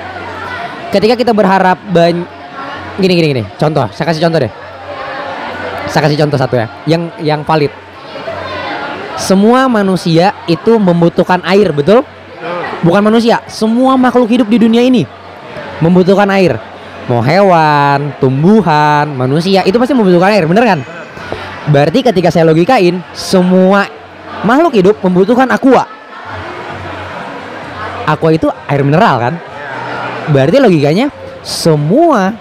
ketika 0.90 1.14
kita 1.14 1.32
berharap 1.32 1.80
banyak 1.90 2.41
gini 3.00 3.12
gini 3.16 3.26
gini. 3.32 3.42
Contoh, 3.56 3.88
saya 3.94 4.04
kasih 4.10 4.22
contoh 4.24 4.40
deh. 4.42 4.52
Saya 5.88 6.02
kasih 6.08 6.18
contoh 6.24 6.38
satu 6.40 6.54
ya, 6.56 6.66
yang 6.88 7.12
yang 7.20 7.40
valid. 7.44 7.72
Semua 9.20 9.68
manusia 9.68 10.32
itu 10.48 10.80
membutuhkan 10.80 11.44
air, 11.44 11.68
betul? 11.70 12.02
Bukan 12.82 13.04
manusia, 13.04 13.38
semua 13.46 13.94
makhluk 13.94 14.26
hidup 14.26 14.48
di 14.50 14.58
dunia 14.58 14.82
ini 14.82 15.06
membutuhkan 15.78 16.26
air. 16.32 16.58
Mau 17.10 17.18
hewan, 17.18 18.14
tumbuhan, 18.22 19.10
manusia 19.10 19.66
itu 19.66 19.74
pasti 19.78 19.94
membutuhkan 19.94 20.30
air, 20.32 20.46
bener 20.46 20.64
kan? 20.64 20.80
Berarti 21.70 22.02
ketika 22.02 22.30
saya 22.30 22.46
logikain, 22.46 22.98
semua 23.14 23.86
makhluk 24.42 24.74
hidup 24.74 24.96
membutuhkan 25.02 25.50
aqua. 25.50 25.86
Aqua 28.06 28.30
itu 28.34 28.50
air 28.66 28.82
mineral 28.82 29.18
kan? 29.18 29.34
Berarti 30.30 30.58
logikanya 30.58 31.10
semua 31.42 32.34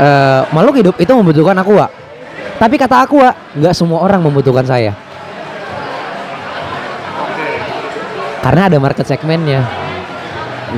eh, 0.00 0.40
makhluk 0.50 0.80
hidup 0.80 0.96
itu 0.96 1.12
membutuhkan 1.12 1.56
aqua. 1.60 1.92
Tapi 2.56 2.74
kata 2.76 3.04
aqua, 3.04 3.36
nggak 3.56 3.74
semua 3.76 4.00
orang 4.00 4.20
membutuhkan 4.24 4.64
saya. 4.64 4.92
Karena 8.40 8.72
ada 8.72 8.76
market 8.80 9.04
segmennya 9.04 9.64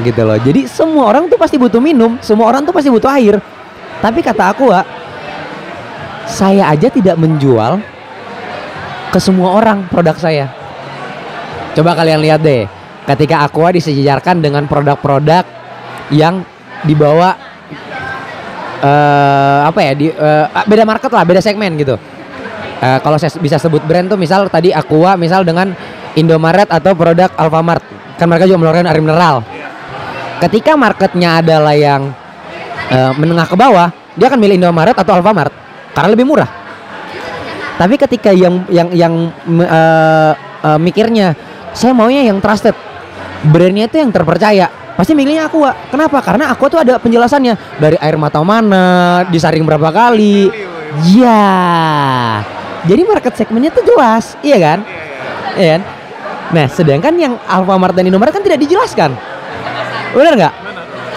gitu 0.03 0.25
loh. 0.25 0.39
Jadi 0.41 0.67
semua 0.67 1.13
orang 1.13 1.29
tuh 1.31 1.39
pasti 1.39 1.61
butuh 1.61 1.79
minum, 1.79 2.19
semua 2.25 2.51
orang 2.51 2.67
tuh 2.67 2.75
pasti 2.75 2.89
butuh 2.91 3.11
air. 3.13 3.39
Tapi 4.03 4.19
kata 4.19 4.51
aku, 4.51 4.73
Wak, 4.73 4.87
saya 6.27 6.67
aja 6.73 6.89
tidak 6.91 7.15
menjual 7.21 7.79
ke 9.13 9.19
semua 9.21 9.53
orang 9.55 9.85
produk 9.87 10.17
saya. 10.17 10.49
Coba 11.77 11.93
kalian 11.93 12.21
lihat 12.25 12.41
deh, 12.41 12.65
ketika 13.07 13.45
Aqua 13.45 13.73
disejajarkan 13.73 14.41
dengan 14.41 14.65
produk-produk 14.65 15.45
yang 16.13 16.45
dibawa 16.85 17.52
eh 18.83 19.61
apa 19.63 19.79
ya 19.79 19.93
di 19.95 20.07
eh, 20.11 20.47
beda 20.67 20.83
market 20.83 21.11
lah, 21.15 21.23
beda 21.23 21.39
segmen 21.39 21.79
gitu. 21.79 21.95
Eh, 22.83 22.99
kalau 22.99 23.15
saya 23.15 23.31
bisa 23.39 23.63
sebut 23.63 23.79
brand 23.87 24.11
tuh 24.11 24.19
misal 24.19 24.51
tadi 24.51 24.75
Aqua 24.75 25.15
misal 25.15 25.47
dengan 25.47 25.71
Indomaret 26.19 26.67
atau 26.67 26.93
produk 26.99 27.31
Alfamart. 27.39 27.83
Kan 28.19 28.27
mereka 28.27 28.51
juga 28.51 28.59
mengeluarkan 28.59 28.91
air 28.91 29.01
mineral. 29.01 29.37
Ketika 30.43 30.75
marketnya 30.75 31.39
adalah 31.39 31.79
yang 31.79 32.11
eh, 32.91 33.13
menengah 33.15 33.47
ke 33.47 33.55
bawah 33.55 33.95
dia 34.19 34.27
akan 34.29 34.43
milih 34.43 34.59
Indomaret 34.59 34.99
atau 34.99 35.15
Alfamart 35.15 35.55
karena 35.95 36.09
lebih 36.11 36.27
murah. 36.27 36.51
Tapi 37.79 37.95
ketika 37.97 38.35
yang 38.35 38.67
yang 38.67 38.91
yang 38.91 39.15
eh, 39.47 40.33
eh, 40.67 40.79
mikirnya 40.83 41.39
saya 41.73 41.95
maunya 41.97 42.27
yang 42.27 42.43
trusted. 42.43 42.75
Brandnya 43.43 43.91
itu 43.91 43.99
yang 43.99 44.15
terpercaya 44.15 44.71
pasti 45.03 45.19
milihnya 45.19 45.51
Aqua 45.51 45.75
kenapa? 45.91 46.23
Karena 46.23 46.55
Aqua 46.55 46.71
tuh 46.71 46.79
ada 46.79 47.03
penjelasannya. 47.03 47.83
Dari 47.83 47.99
air 47.99 48.15
mata 48.15 48.39
mana 48.47 49.27
disaring 49.27 49.67
berapa 49.67 49.91
kali. 49.91 50.47
Ya 51.11 51.43
jadi 52.87 53.03
market 53.03 53.35
segmennya 53.35 53.75
tuh 53.75 53.83
jelas. 53.83 54.39
Iya 54.47 54.59
kan? 54.63 54.79
Iya 55.59 55.69
kan? 55.75 55.81
Nah 56.55 56.67
sedangkan 56.71 57.15
yang 57.19 57.35
Alfamart 57.51 57.99
dan 57.99 58.07
Indomaret 58.07 58.31
kan 58.31 58.47
tidak 58.47 58.63
dijelaskan. 58.63 59.11
Bener 60.15 60.39
nggak? 60.39 60.55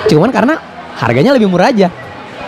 Cuman 0.09 0.33
karena 0.33 0.57
harganya 0.97 1.37
lebih 1.37 1.45
murah 1.45 1.69
aja. 1.69 1.93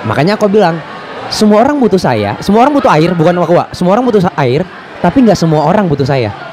Makanya 0.10 0.41
aku 0.41 0.50
bilang 0.50 0.82
semua 1.30 1.62
orang 1.62 1.78
butuh 1.78 2.00
saya, 2.00 2.39
semua 2.39 2.63
orang 2.63 2.73
butuh 2.80 2.89
air, 2.93 3.12
bukan 3.12 3.36
aqua. 3.43 3.67
Semua 3.76 3.93
orang 3.93 4.06
butuh 4.08 4.26
air, 4.39 4.63
tapi 5.04 5.21
nggak 5.21 5.36
semua 5.36 5.67
orang 5.67 5.86
butuh 5.86 6.08
saya. 6.08 6.47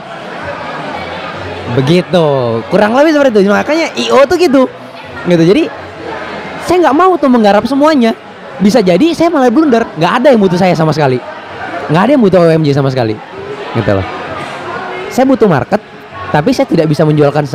Begitu, 1.73 2.27
kurang 2.69 2.93
lebih 2.93 3.17
seperti 3.17 3.41
itu. 3.41 3.49
Makanya 3.49 3.87
IO 3.97 4.21
tuh 4.29 4.37
gitu, 4.37 4.69
gitu. 5.25 5.43
Jadi 5.49 5.65
saya 6.69 6.77
nggak 6.85 6.97
mau 6.97 7.17
tuh 7.17 7.33
menggarap 7.33 7.65
semuanya. 7.65 8.13
Bisa 8.61 8.79
jadi 8.85 9.11
saya 9.17 9.33
malah 9.33 9.51
blunder, 9.51 9.83
nggak 9.99 10.13
ada 10.23 10.29
yang 10.31 10.39
butuh 10.39 10.55
saya 10.55 10.79
sama 10.79 10.95
sekali, 10.95 11.19
nggak 11.91 12.03
ada 12.07 12.11
yang 12.15 12.23
butuh 12.23 12.39
OMG 12.39 12.71
sama 12.71 12.87
sekali, 12.87 13.19
gitu 13.75 13.91
loh. 13.99 14.07
saya 15.11 15.27
butuh 15.27 15.51
market, 15.51 15.83
tapi 16.31 16.55
saya 16.55 16.67
tidak 16.67 16.87
bisa 16.87 17.03
menjualkan 17.03 17.47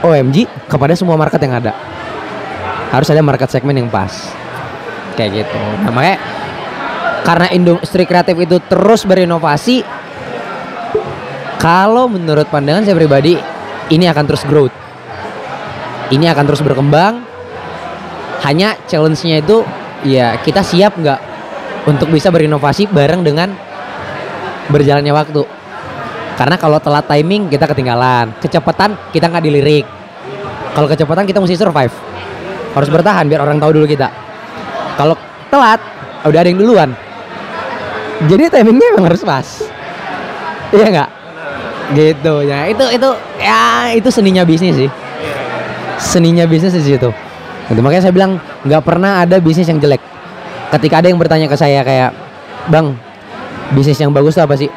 OMG 0.00 0.48
kepada 0.64 0.96
semua 0.96 1.16
market 1.20 1.40
yang 1.44 1.60
ada. 1.60 1.76
Harus 2.88 3.08
ada 3.12 3.20
market 3.20 3.52
segmen 3.52 3.76
yang 3.76 3.92
pas. 3.92 4.32
Kayak 5.16 5.44
gitu. 5.44 5.60
Nah, 5.84 5.92
makanya 5.92 6.16
karena 7.24 7.46
industri 7.52 8.04
kreatif 8.04 8.36
itu 8.36 8.56
terus 8.64 9.04
berinovasi, 9.04 9.84
kalau 11.56 12.08
menurut 12.08 12.48
pandangan 12.52 12.84
saya 12.84 12.96
pribadi, 12.96 13.36
ini 13.90 14.04
akan 14.10 14.24
terus 14.26 14.42
growth. 14.46 14.74
Ini 16.10 16.30
akan 16.30 16.44
terus 16.46 16.62
berkembang. 16.62 17.22
Hanya 18.42 18.78
challenge-nya 18.86 19.42
itu 19.42 19.66
ya 20.06 20.38
kita 20.38 20.62
siap 20.62 20.94
nggak 20.94 21.20
untuk 21.86 22.10
bisa 22.10 22.30
berinovasi 22.30 22.86
bareng 22.90 23.26
dengan 23.26 23.54
berjalannya 24.70 25.14
waktu. 25.14 25.42
Karena 26.36 26.56
kalau 26.60 26.76
telat 26.82 27.08
timing 27.08 27.48
kita 27.48 27.64
ketinggalan, 27.64 28.36
kecepatan 28.38 28.94
kita 29.10 29.26
nggak 29.32 29.44
dilirik. 29.44 29.86
Kalau 30.76 30.86
kecepatan 30.86 31.24
kita 31.24 31.40
mesti 31.40 31.56
survive, 31.56 31.94
harus 32.76 32.90
bertahan 32.92 33.24
biar 33.24 33.40
orang 33.40 33.56
tahu 33.56 33.80
dulu 33.80 33.86
kita. 33.88 34.12
Kalau 35.00 35.16
telat, 35.48 35.80
udah 36.28 36.38
ada 36.44 36.48
yang 36.52 36.60
duluan. 36.60 36.92
Jadi 38.28 38.52
timingnya 38.52 38.96
memang 38.96 39.08
harus 39.08 39.24
pas. 39.24 39.64
Iya 40.76 40.86
nggak? 40.92 41.10
Gitu 41.94 42.34
ya. 42.48 42.66
Itu 42.66 42.84
itu 42.90 43.08
ya 43.38 43.92
itu 43.94 44.08
seninya 44.10 44.42
bisnis 44.42 44.74
sih. 44.74 44.90
Seninya 46.00 46.44
bisnis 46.48 46.74
di 46.74 46.82
situ. 46.82 47.10
Gitu, 47.66 47.80
makanya 47.82 48.06
saya 48.06 48.14
bilang 48.14 48.38
nggak 48.62 48.82
pernah 48.86 49.26
ada 49.26 49.42
bisnis 49.42 49.66
yang 49.66 49.82
jelek. 49.82 49.98
Ketika 50.70 51.02
ada 51.02 51.10
yang 51.10 51.18
bertanya 51.18 51.46
ke 51.50 51.56
saya 51.58 51.82
kayak, 51.82 52.14
bang, 52.70 52.94
bisnis 53.74 53.98
yang 53.98 54.14
bagus 54.14 54.38
itu 54.38 54.42
apa 54.42 54.54
sih? 54.54 54.70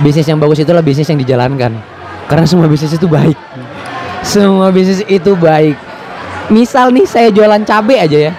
Bisnis 0.00 0.28
yang 0.28 0.36
bagus 0.40 0.60
itulah 0.60 0.84
bisnis 0.84 1.08
yang 1.08 1.20
dijalankan. 1.20 1.72
Karena 2.28 2.44
semua 2.44 2.68
bisnis 2.68 2.92
itu 2.92 3.08
baik. 3.08 3.36
Semua 4.20 4.68
bisnis 4.68 5.00
itu 5.08 5.32
baik. 5.36 5.76
Misal 6.52 6.92
nih 6.92 7.04
saya 7.08 7.28
jualan 7.32 7.60
cabe 7.64 7.96
aja 7.96 8.28
ya. 8.28 8.32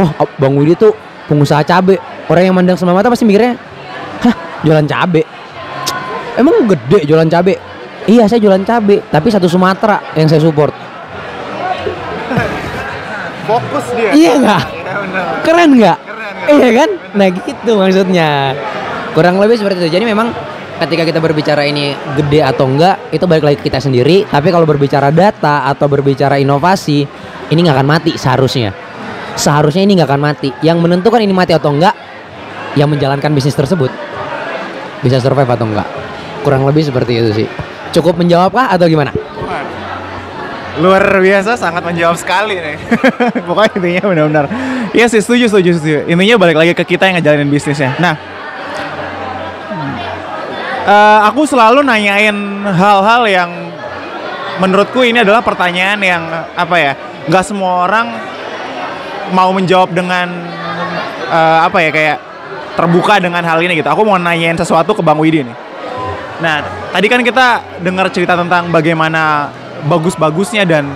Wah, 0.00 0.12
Bang 0.40 0.56
Widi 0.56 0.76
tuh 0.76 0.92
pengusaha 1.28 1.60
cabe. 1.64 2.00
Orang 2.28 2.42
yang 2.44 2.56
mandang 2.56 2.76
semua 2.80 2.96
mata 2.96 3.12
pasti 3.12 3.28
mikirnya, 3.28 3.56
hah, 4.24 4.34
jualan 4.64 4.88
cabe. 4.88 5.24
Emang 6.34 6.66
gede 6.66 7.06
jualan 7.06 7.30
cabe? 7.30 7.54
Iya, 8.04 8.28
saya 8.28 8.42
jualan 8.42 8.64
cabe, 8.66 9.00
tapi 9.08 9.32
satu 9.32 9.48
Sumatera 9.48 10.02
yang 10.18 10.28
saya 10.28 10.42
support. 10.42 10.74
Fokus 13.48 13.86
dia. 13.94 14.10
Iya 14.12 14.32
nggak? 14.42 14.62
Keren 15.46 15.70
nggak? 15.78 15.98
Iya 16.50 16.68
kan? 16.74 16.90
Nah 17.16 17.28
gitu 17.32 17.72
maksudnya. 17.78 18.52
Kurang 19.14 19.38
lebih 19.38 19.56
seperti 19.56 19.86
itu. 19.86 19.90
Jadi 19.94 20.04
memang 20.04 20.34
ketika 20.82 21.06
kita 21.06 21.22
berbicara 21.22 21.62
ini 21.64 21.94
gede 22.18 22.42
atau 22.42 22.66
enggak, 22.66 23.14
itu 23.14 23.24
balik 23.30 23.46
lagi 23.46 23.56
ke 23.62 23.70
kita 23.70 23.78
sendiri. 23.78 24.26
Tapi 24.26 24.50
kalau 24.50 24.66
berbicara 24.66 25.14
data 25.14 25.70
atau 25.70 25.86
berbicara 25.86 26.36
inovasi, 26.36 27.06
ini 27.54 27.58
nggak 27.62 27.78
akan 27.78 27.88
mati 27.88 28.12
seharusnya. 28.18 28.74
Seharusnya 29.38 29.86
ini 29.86 29.94
nggak 29.96 30.10
akan 30.10 30.22
mati. 30.22 30.50
Yang 30.60 30.78
menentukan 30.82 31.22
ini 31.22 31.30
mati 31.30 31.54
atau 31.54 31.70
enggak, 31.70 31.94
yang 32.74 32.90
menjalankan 32.90 33.30
bisnis 33.30 33.54
tersebut 33.54 33.88
bisa 35.00 35.22
survive 35.22 35.48
atau 35.48 35.66
enggak. 35.68 36.03
Kurang 36.44 36.68
lebih 36.68 36.84
seperti 36.84 37.12
itu 37.16 37.30
sih. 37.32 37.48
Cukup 37.96 38.20
menjawab 38.20 38.52
kah 38.52 38.68
atau 38.68 38.84
gimana? 38.84 39.16
Luar 40.76 41.00
biasa, 41.22 41.56
sangat 41.56 41.86
menjawab 41.86 42.18
sekali 42.18 42.58
nih. 42.58 42.76
Pokoknya 43.48 43.72
intinya 43.78 44.04
benar-benar. 44.10 44.46
Iya 44.92 45.06
sih, 45.08 45.22
setuju, 45.24 45.48
setuju, 45.48 45.70
setuju. 45.78 45.98
Intinya 46.10 46.36
balik 46.36 46.58
lagi 46.58 46.72
ke 46.76 46.84
kita 46.84 47.08
yang 47.08 47.16
ngejalanin 47.22 47.48
bisnisnya. 47.48 47.94
Nah, 47.96 48.18
eh, 50.84 51.18
aku 51.30 51.46
selalu 51.46 51.80
nanyain 51.80 52.36
hal-hal 52.66 53.22
yang 53.30 53.50
menurutku 54.58 55.06
ini 55.06 55.22
adalah 55.22 55.40
pertanyaan 55.40 56.02
yang 56.02 56.22
apa 56.58 56.76
ya? 56.76 56.92
Nggak 57.30 57.44
semua 57.46 57.88
orang 57.88 58.06
mau 59.30 59.54
menjawab 59.54 59.94
dengan 59.94 60.28
eh, 61.30 61.58
apa 61.64 61.78
ya 61.80 61.90
kayak 61.94 62.18
terbuka 62.74 63.22
dengan 63.22 63.46
hal 63.46 63.62
ini 63.62 63.78
gitu. 63.78 63.88
Aku 63.88 64.02
mau 64.02 64.18
nanyain 64.18 64.58
sesuatu 64.58 64.90
ke 64.90 65.00
Bang 65.06 65.22
Widi 65.22 65.46
nih. 65.46 65.63
Nah, 66.42 66.64
tadi 66.90 67.06
kan 67.06 67.20
kita 67.22 67.78
dengar 67.78 68.10
cerita 68.10 68.34
tentang 68.34 68.70
bagaimana 68.74 69.52
bagus-bagusnya 69.86 70.66
dan 70.66 70.90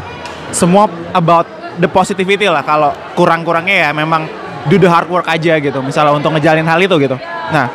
semua 0.51 0.90
about 1.14 1.46
the 1.79 1.87
positivity 1.87 2.51
lah. 2.51 2.64
Kalau 2.66 2.90
kurang-kurangnya 3.14 3.88
ya 3.88 3.90
memang 3.94 4.27
do 4.66 4.81
the 4.81 4.90
hard 4.90 5.07
work 5.07 5.31
aja 5.31 5.61
gitu. 5.62 5.79
Misalnya 5.85 6.16
untuk 6.16 6.35
ngejalin 6.35 6.66
hal 6.66 6.81
itu 6.83 6.94
gitu. 6.98 7.16
Nah, 7.55 7.70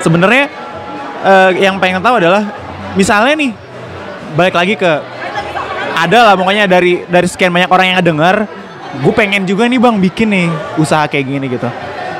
sebenarnya 0.00 0.48
eh, 1.24 1.50
yang 1.60 1.76
pengen 1.76 2.00
tahu 2.00 2.16
adalah 2.16 2.48
misalnya 2.96 3.34
nih 3.36 3.52
balik 4.34 4.54
lagi 4.56 4.74
ke 4.78 4.92
ada 6.00 6.32
lah 6.32 6.34
pokoknya 6.38 6.64
dari 6.64 7.04
dari 7.04 7.28
sekian 7.28 7.52
banyak 7.52 7.70
orang 7.70 7.86
yang 7.92 8.00
dengar 8.00 8.48
gue 8.90 9.12
pengen 9.14 9.44
juga 9.46 9.68
nih 9.68 9.78
bang 9.78 9.96
bikin 10.00 10.28
nih 10.32 10.48
usaha 10.80 11.06
kayak 11.06 11.26
gini 11.28 11.46
gitu 11.50 11.68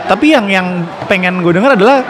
tapi 0.07 0.35
yang 0.35 0.47
yang 0.51 0.67
pengen 1.07 1.43
gue 1.43 1.55
dengar 1.55 1.75
adalah 1.75 2.03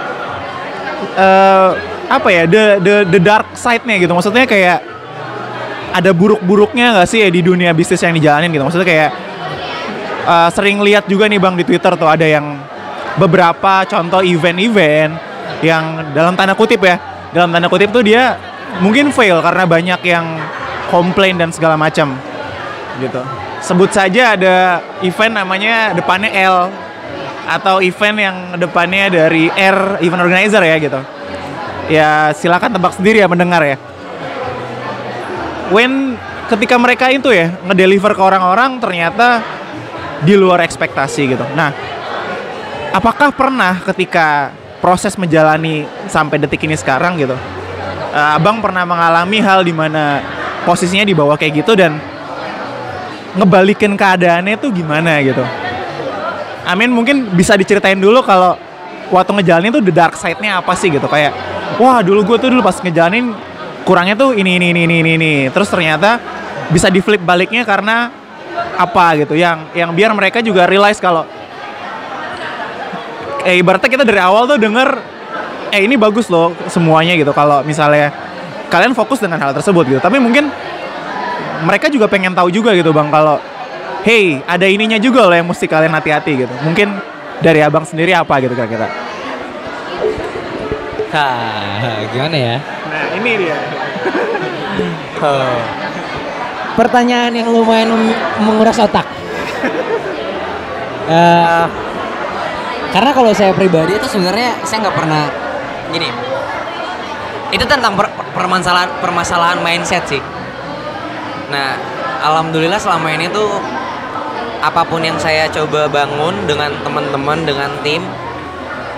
eh 1.17 1.71
apa 2.11 2.29
ya 2.35 2.43
the 2.51 2.83
the 2.83 2.95
the 3.07 3.21
dark 3.23 3.55
side-nya 3.55 4.03
gitu. 4.03 4.11
Maksudnya 4.11 4.43
kayak 4.51 4.83
ada 5.95 6.11
buruk-buruknya 6.11 6.99
nggak 6.99 7.07
sih 7.07 7.23
ya 7.23 7.31
di 7.31 7.39
dunia 7.39 7.71
bisnis 7.71 8.03
yang 8.03 8.11
dijalanin 8.11 8.51
gitu? 8.51 8.67
Maksudnya 8.67 8.89
kayak 8.91 9.11
eh, 10.27 10.49
sering 10.51 10.83
lihat 10.83 11.07
juga 11.07 11.31
nih 11.31 11.39
bang 11.39 11.55
di 11.55 11.63
Twitter 11.63 11.95
tuh 11.95 12.11
ada 12.11 12.27
yang 12.27 12.59
beberapa 13.15 13.87
contoh 13.87 14.27
event-event 14.27 15.15
yang 15.63 16.11
dalam 16.11 16.35
tanda 16.35 16.59
kutip 16.59 16.83
ya 16.83 16.99
dalam 17.31 17.55
tanda 17.55 17.71
kutip 17.71 17.95
tuh 17.95 18.03
dia 18.03 18.35
mungkin 18.83 19.15
fail 19.15 19.39
karena 19.39 19.67
banyak 19.67 20.01
yang 20.03 20.27
komplain 20.91 21.39
dan 21.39 21.55
segala 21.55 21.79
macam 21.79 22.19
gitu. 22.99 23.23
Sebut 23.63 23.93
saja 23.93 24.35
ada 24.35 24.83
event 25.05 25.37
namanya 25.37 25.95
depannya 25.95 26.33
L 26.33 26.73
atau 27.47 27.79
event 27.79 28.17
yang 28.19 28.37
depannya 28.59 29.07
dari 29.11 29.47
R 29.53 30.03
event 30.03 30.23
organizer 30.27 30.63
ya 30.65 30.79
gitu 30.81 31.20
ya 31.91 32.31
silakan 32.33 32.79
tebak 32.79 32.95
sendiri 32.95 33.19
ya 33.21 33.27
mendengar 33.27 33.61
ya. 33.67 33.77
When 35.75 36.15
ketika 36.47 36.79
mereka 36.79 37.11
itu 37.11 37.31
ya 37.35 37.55
ngedeliver 37.67 38.15
ke 38.15 38.23
orang-orang 38.23 38.79
ternyata 38.79 39.43
di 40.23 40.39
luar 40.39 40.63
ekspektasi 40.63 41.35
gitu. 41.35 41.45
Nah 41.59 41.75
apakah 42.95 43.35
pernah 43.35 43.79
ketika 43.83 44.55
proses 44.83 45.15
menjalani 45.19 45.85
sampai 46.09 46.41
detik 46.41 46.65
ini 46.65 46.75
sekarang 46.75 47.21
gitu 47.21 47.37
eh, 48.11 48.37
abang 48.37 48.59
pernah 48.59 48.83
mengalami 48.83 49.39
hal 49.39 49.63
di 49.63 49.75
mana 49.75 50.19
posisinya 50.67 51.07
di 51.07 51.15
bawah 51.15 51.39
kayak 51.39 51.63
gitu 51.63 51.73
dan 51.79 51.97
ngebalikin 53.39 53.95
keadaannya 53.95 54.59
tuh 54.59 54.75
gimana 54.75 55.23
gitu? 55.23 55.43
Amin 56.67 56.91
mungkin 56.91 57.31
bisa 57.35 57.55
diceritain 57.55 57.99
dulu 57.99 58.21
kalau 58.27 58.59
waktu 59.11 59.31
ngejalanin 59.39 59.71
tuh 59.75 59.83
the 59.83 59.95
dark 59.95 60.19
side-nya 60.19 60.59
apa 60.59 60.75
sih 60.75 60.91
gitu? 60.91 61.07
Kayak 61.07 61.35
wah 61.79 62.03
dulu 62.03 62.25
gue 62.25 62.37
tuh 62.41 62.49
dulu 62.51 62.65
pas 62.65 62.75
ngejalanin 62.81 63.31
kurangnya 63.87 64.19
tuh 64.19 64.35
ini 64.35 64.59
ini 64.59 64.75
ini 64.75 64.83
ini 64.87 65.11
ini, 65.15 65.33
terus 65.51 65.71
ternyata 65.71 66.19
bisa 66.71 66.87
di 66.91 67.03
flip 67.03 67.23
baliknya 67.23 67.67
karena 67.67 68.11
apa 68.79 69.19
gitu. 69.23 69.35
Yang 69.35 69.71
yang 69.75 69.91
biar 69.95 70.11
mereka 70.15 70.43
juga 70.43 70.67
realize 70.67 70.99
kalau 70.99 71.27
eh 73.47 73.57
ibaratnya 73.59 73.89
kita 73.89 74.05
dari 74.05 74.21
awal 74.21 74.45
tuh 74.47 74.61
denger 74.61 74.89
eh 75.71 75.83
ini 75.87 75.97
bagus 75.99 76.29
loh 76.31 76.55
semuanya 76.71 77.17
gitu. 77.17 77.33
Kalau 77.35 77.63
misalnya 77.67 78.13
kalian 78.71 78.95
fokus 78.95 79.19
dengan 79.19 79.41
hal 79.43 79.53
tersebut 79.57 79.85
gitu. 79.91 80.01
Tapi 80.03 80.21
mungkin 80.23 80.47
mereka 81.67 81.91
juga 81.91 82.07
pengen 82.07 82.33
tahu 82.33 82.49
juga 82.53 82.73
gitu 82.73 82.95
bang 82.95 83.09
kalau 83.11 83.41
hey 84.07 84.41
ada 84.47 84.65
ininya 84.65 84.97
juga 84.97 85.27
loh 85.29 85.37
yang 85.37 85.49
mesti 85.49 85.67
kalian 85.67 85.93
hati-hati 85.93 86.47
gitu. 86.47 86.55
Mungkin 86.63 86.95
dari 87.41 87.65
abang 87.65 87.89
sendiri 87.89 88.13
apa 88.13 88.39
gitu 88.39 88.53
kira-kira 88.53 89.10
Hah, 91.11 92.07
gimana 92.15 92.37
ya? 92.39 92.57
nah 92.63 93.05
ini 93.19 93.31
dia 93.35 93.59
Pertanyaan 96.79 97.33
yang 97.35 97.51
lumayan 97.51 97.91
menguras 98.41 98.79
otak. 98.79 99.05
Eh, 101.11 101.67
karena 102.95 103.11
kalau 103.11 103.35
saya 103.35 103.51
pribadi 103.51 103.99
itu 103.99 104.07
sebenarnya 104.07 104.63
saya 104.63 104.87
nggak 104.87 104.95
pernah 104.95 105.27
gini. 105.91 106.07
Itu 107.51 107.67
tentang 107.67 107.99
per- 107.99 108.15
permasalahan 108.31 108.95
permasalahan 109.03 109.59
mindset 109.59 110.07
sih. 110.07 110.23
Nah, 111.51 111.75
alhamdulillah 112.23 112.79
selama 112.79 113.11
ini 113.11 113.27
tuh 113.27 113.59
apa 114.63 114.87
pun 114.87 115.03
yang 115.03 115.19
saya 115.19 115.51
coba 115.51 115.91
bangun 115.91 116.47
dengan 116.47 116.71
teman-teman 116.87 117.43
dengan 117.43 117.75
tim, 117.83 118.07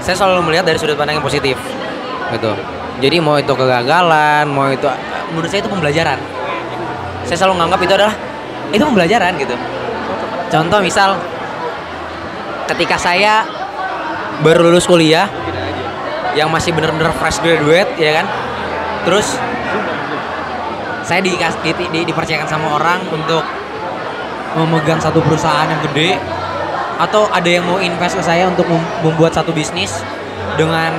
saya 0.05 0.13
selalu 0.13 0.53
melihat 0.53 0.69
dari 0.69 0.77
sudut 0.77 1.01
pandang 1.01 1.17
yang 1.17 1.25
positif, 1.25 1.57
gitu. 2.37 2.53
Jadi 3.03 3.17
mau 3.19 3.37
itu 3.41 3.53
kegagalan, 3.53 4.47
mau 4.49 4.69
itu 4.71 4.87
menurut 5.33 5.49
saya 5.49 5.61
itu 5.65 5.71
pembelajaran. 5.71 6.19
Saya 7.25 7.37
selalu 7.39 7.55
menganggap 7.59 7.81
itu 7.85 7.93
adalah 7.97 8.15
itu 8.73 8.83
pembelajaran 8.83 9.33
gitu. 9.41 9.57
Contoh 10.53 10.79
misal 10.85 11.17
ketika 12.69 12.97
saya 13.01 13.45
baru 14.41 14.69
lulus 14.69 14.89
kuliah 14.89 15.29
yang 16.33 16.49
masih 16.49 16.73
bener-bener 16.73 17.13
fresh 17.21 17.39
graduate 17.45 17.93
ya 18.01 18.23
kan 18.23 18.27
terus 19.05 19.37
saya 21.03 21.19
dikas, 21.21 21.59
di, 21.61 21.75
di, 21.91 22.01
dipercayakan 22.09 22.47
sama 22.47 22.79
orang 22.79 23.03
untuk 23.11 23.43
memegang 24.55 25.03
satu 25.03 25.19
perusahaan 25.21 25.67
yang 25.67 25.83
gede 25.91 26.17
atau 26.97 27.27
ada 27.29 27.49
yang 27.51 27.67
mau 27.67 27.83
invest 27.83 28.15
ke 28.17 28.23
saya 28.23 28.47
untuk 28.47 28.65
mem- 28.71 28.91
membuat 29.03 29.35
satu 29.35 29.51
bisnis 29.51 30.01
dengan 30.55 30.93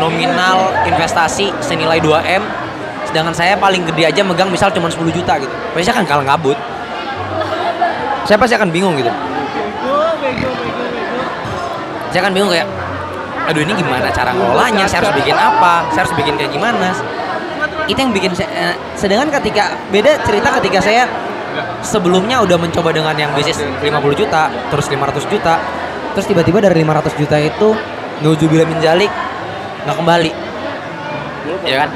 nominal 0.00 0.74
investasi 0.84 1.54
senilai 1.62 2.02
2M 2.02 2.42
sedangkan 3.06 3.32
saya 3.32 3.54
paling 3.54 3.86
gede 3.94 4.10
aja 4.10 4.20
megang 4.26 4.50
misal 4.50 4.68
cuma 4.74 4.90
10 4.90 4.98
juta 5.14 5.38
gitu. 5.38 5.52
Pasti 5.72 5.90
akan 5.94 6.04
kalah 6.04 6.26
kabut 6.26 6.58
saya 8.26 8.36
pasti 8.42 8.58
akan 8.58 8.74
bingung 8.74 8.98
gitu. 8.98 9.08
Saya 12.10 12.20
akan 12.26 12.32
bingung 12.34 12.50
kayak 12.50 12.66
aduh 13.46 13.62
ini 13.62 13.72
gimana 13.78 14.10
cara 14.10 14.34
ngelolanya? 14.34 14.84
Saya 14.90 15.06
harus 15.06 15.14
bikin 15.22 15.38
apa? 15.38 15.86
Saya 15.94 16.02
harus 16.02 16.14
bikin 16.18 16.34
kayak 16.34 16.50
gimana? 16.50 16.90
Itu 17.86 17.98
yang 18.02 18.10
bikin 18.10 18.34
saya 18.34 18.50
eh, 18.50 18.74
sedangkan 18.98 19.30
ketika 19.38 19.78
beda 19.94 20.18
cerita 20.26 20.58
ketika 20.58 20.82
saya 20.82 21.06
sebelumnya 21.86 22.42
udah 22.42 22.58
mencoba 22.58 22.90
dengan 22.90 23.14
yang 23.14 23.30
bisnis 23.32 23.62
50 23.62 23.86
juta 24.18 24.50
terus 24.68 24.90
500 24.90 25.32
juta 25.32 25.54
terus 26.12 26.26
tiba-tiba 26.26 26.58
dari 26.60 26.82
500 26.82 27.14
juta 27.16 27.36
itu 27.38 27.68
Nauzubillah 28.24 28.66
min 28.68 28.80
jalik 28.80 29.12
nggak 29.84 29.96
kembali. 29.96 30.32
Ya 31.68 31.76
kan? 31.84 31.88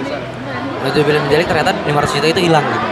Nauzubillah 0.84 1.20
min 1.24 1.30
jalik 1.32 1.46
ternyata 1.48 1.72
500 1.86 2.16
juta 2.16 2.26
itu 2.28 2.42
hilang 2.48 2.64
gitu. 2.64 2.88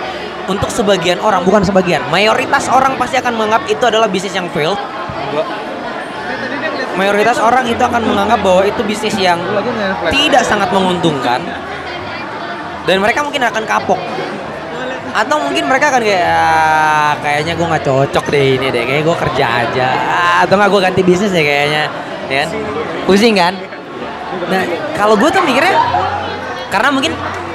Untuk 0.48 0.72
sebagian 0.72 1.20
orang 1.20 1.44
bukan 1.44 1.60
sebagian 1.60 2.00
mayoritas 2.08 2.72
orang 2.72 2.96
pasti 2.96 3.20
akan 3.20 3.36
menganggap 3.36 3.68
itu 3.68 3.84
adalah 3.84 4.08
bisnis 4.08 4.32
yang 4.32 4.48
failed 4.48 4.80
mayoritas 6.98 7.38
orang 7.38 7.62
itu 7.70 7.78
akan 7.78 8.02
menganggap 8.02 8.42
bahwa 8.42 8.66
itu 8.66 8.82
bisnis 8.82 9.14
yang 9.14 9.38
tidak 10.10 10.42
sangat 10.42 10.74
menguntungkan. 10.74 11.38
Dan 12.90 12.98
mereka 12.98 13.22
mungkin 13.22 13.46
akan 13.46 13.62
kapok. 13.62 14.00
Atau 15.14 15.40
mungkin 15.40 15.70
mereka 15.70 15.94
akan 15.94 16.02
kayak 16.02 16.26
"Ah, 16.26 17.14
kayaknya 17.22 17.54
gue 17.54 17.66
nggak 17.66 17.84
cocok 17.86 18.24
deh 18.28 18.44
ini 18.58 18.66
deh 18.74 18.82
kayak 18.84 19.02
gue 19.06 19.16
kerja 19.28 19.46
aja. 19.64 19.88
Ah, 19.94 20.36
atau 20.44 20.58
nggak 20.58 20.70
gue 20.74 20.80
ganti 20.90 21.02
bisnis 21.06 21.30
deh 21.30 21.44
kayaknya 21.44 21.86
ya 22.28 22.44
kan? 22.46 22.48
Pusing 23.08 23.34
kan? 23.36 23.54
Nah 24.48 24.62
kalau 24.94 25.16
gue 25.16 25.28
tuh 25.32 25.42
mikirnya 25.44 25.74
karena 26.68 26.88
mungkin 26.92 27.12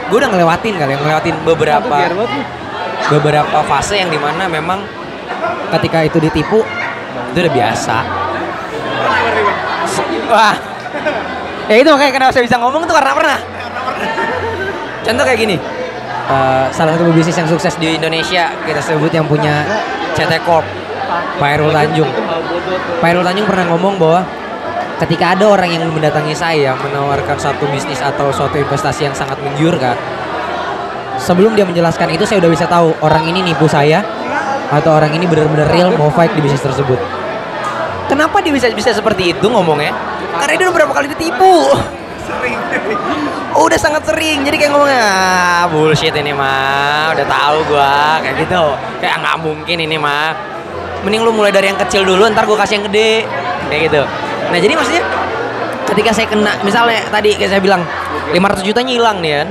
gue 0.10 0.18
udah 0.18 0.30
ngelewatin 0.30 0.74
kali 0.76 0.92
ya, 0.94 0.98
ngelewatin 1.00 1.36
beberapa 1.46 1.98
beberapa 3.08 3.58
fase 3.66 4.02
yang 4.02 4.10
di 4.10 4.20
mana 4.20 4.50
memang 4.50 4.82
ketika 5.78 6.06
itu 6.06 6.18
ditipu 6.22 6.66
itu 7.34 7.38
udah 7.42 7.54
biasa. 7.54 7.98
Wah. 10.30 10.56
Ya 11.72 11.76
itu 11.80 11.90
makanya 11.90 12.12
kenapa 12.12 12.32
saya 12.36 12.44
bisa 12.44 12.58
ngomong 12.60 12.84
tuh 12.86 12.96
karena 12.98 13.14
pernah. 13.16 13.40
Contoh 15.04 15.24
kayak 15.24 15.40
gini. 15.40 15.58
Eh, 16.24 16.66
salah 16.72 16.96
satu 16.96 17.12
bisnis 17.12 17.36
yang 17.36 17.50
sukses 17.52 17.76
di 17.76 18.00
Indonesia 18.00 18.48
kita 18.64 18.80
sebut 18.80 19.12
yang 19.12 19.28
punya 19.28 19.68
CT 20.16 20.40
Corp 20.48 20.64
Pak 21.36 21.48
Hairul 21.52 21.74
Tanjung. 21.76 22.08
Pak 23.04 23.08
Hairul 23.12 23.28
Tanjung 23.28 23.44
pernah 23.44 23.66
ngomong 23.76 24.00
bahwa 24.00 24.24
ketika 25.02 25.34
ada 25.34 25.50
orang 25.50 25.74
yang 25.74 25.84
mendatangi 25.90 26.38
saya 26.38 26.78
menawarkan 26.78 27.38
satu 27.40 27.66
bisnis 27.74 27.98
atau 27.98 28.30
suatu 28.30 28.62
investasi 28.62 29.10
yang 29.10 29.16
sangat 29.18 29.42
menggiurkan 29.42 29.98
sebelum 31.18 31.58
dia 31.58 31.66
menjelaskan 31.66 32.14
itu 32.14 32.28
saya 32.28 32.44
udah 32.44 32.52
bisa 32.52 32.66
tahu 32.70 32.94
orang 33.02 33.26
ini 33.26 33.42
nipu 33.42 33.66
saya 33.66 34.06
atau 34.70 34.92
orang 34.94 35.14
ini 35.14 35.26
benar-benar 35.30 35.70
real 35.70 35.94
mau 35.94 36.10
fight 36.10 36.34
di 36.34 36.42
bisnis 36.42 36.62
tersebut. 36.62 36.98
Kenapa 38.10 38.42
dia 38.42 38.54
bisa 38.54 38.70
bisa 38.74 38.92
seperti 38.94 39.34
itu 39.34 39.46
ngomongnya? 39.48 39.94
Karena 40.38 40.54
dia 40.60 40.66
udah 40.70 40.76
berapa 40.76 40.92
kali 40.94 41.08
ditipu. 41.14 41.56
Oh, 43.54 43.70
udah 43.70 43.78
sangat 43.78 44.02
sering. 44.10 44.42
Jadi 44.42 44.58
kayak 44.58 44.74
ngomongnya 44.74 44.98
ah, 45.06 45.64
bullshit 45.70 46.10
ini 46.18 46.34
mah 46.34 47.14
udah 47.14 47.26
tahu 47.30 47.58
gua. 47.70 48.18
Kayak 48.18 48.50
gitu. 48.50 48.64
Kayak 48.98 49.22
nggak 49.22 49.38
mungkin 49.46 49.78
ini 49.78 49.98
mah 50.02 50.34
mending 51.06 51.22
lu 51.22 51.32
mulai 51.32 51.54
dari 51.54 51.70
yang 51.70 51.78
kecil 51.78 52.02
dulu 52.02 52.26
ntar 52.34 52.50
gua 52.50 52.58
kasih 52.66 52.82
yang 52.82 52.86
gede. 52.90 53.30
Kayak 53.70 53.82
gitu 53.94 54.04
nah 54.54 54.62
jadi 54.62 54.78
maksudnya 54.78 55.02
ketika 55.90 56.14
saya 56.14 56.28
kena 56.30 56.54
misalnya 56.62 57.02
tadi 57.10 57.34
kayak 57.34 57.50
saya 57.58 57.62
bilang 57.62 57.82
500 58.34 58.66
jutanya 58.66 58.94
hilang 58.94 59.18
nih 59.22 59.44
kan? 59.44 59.48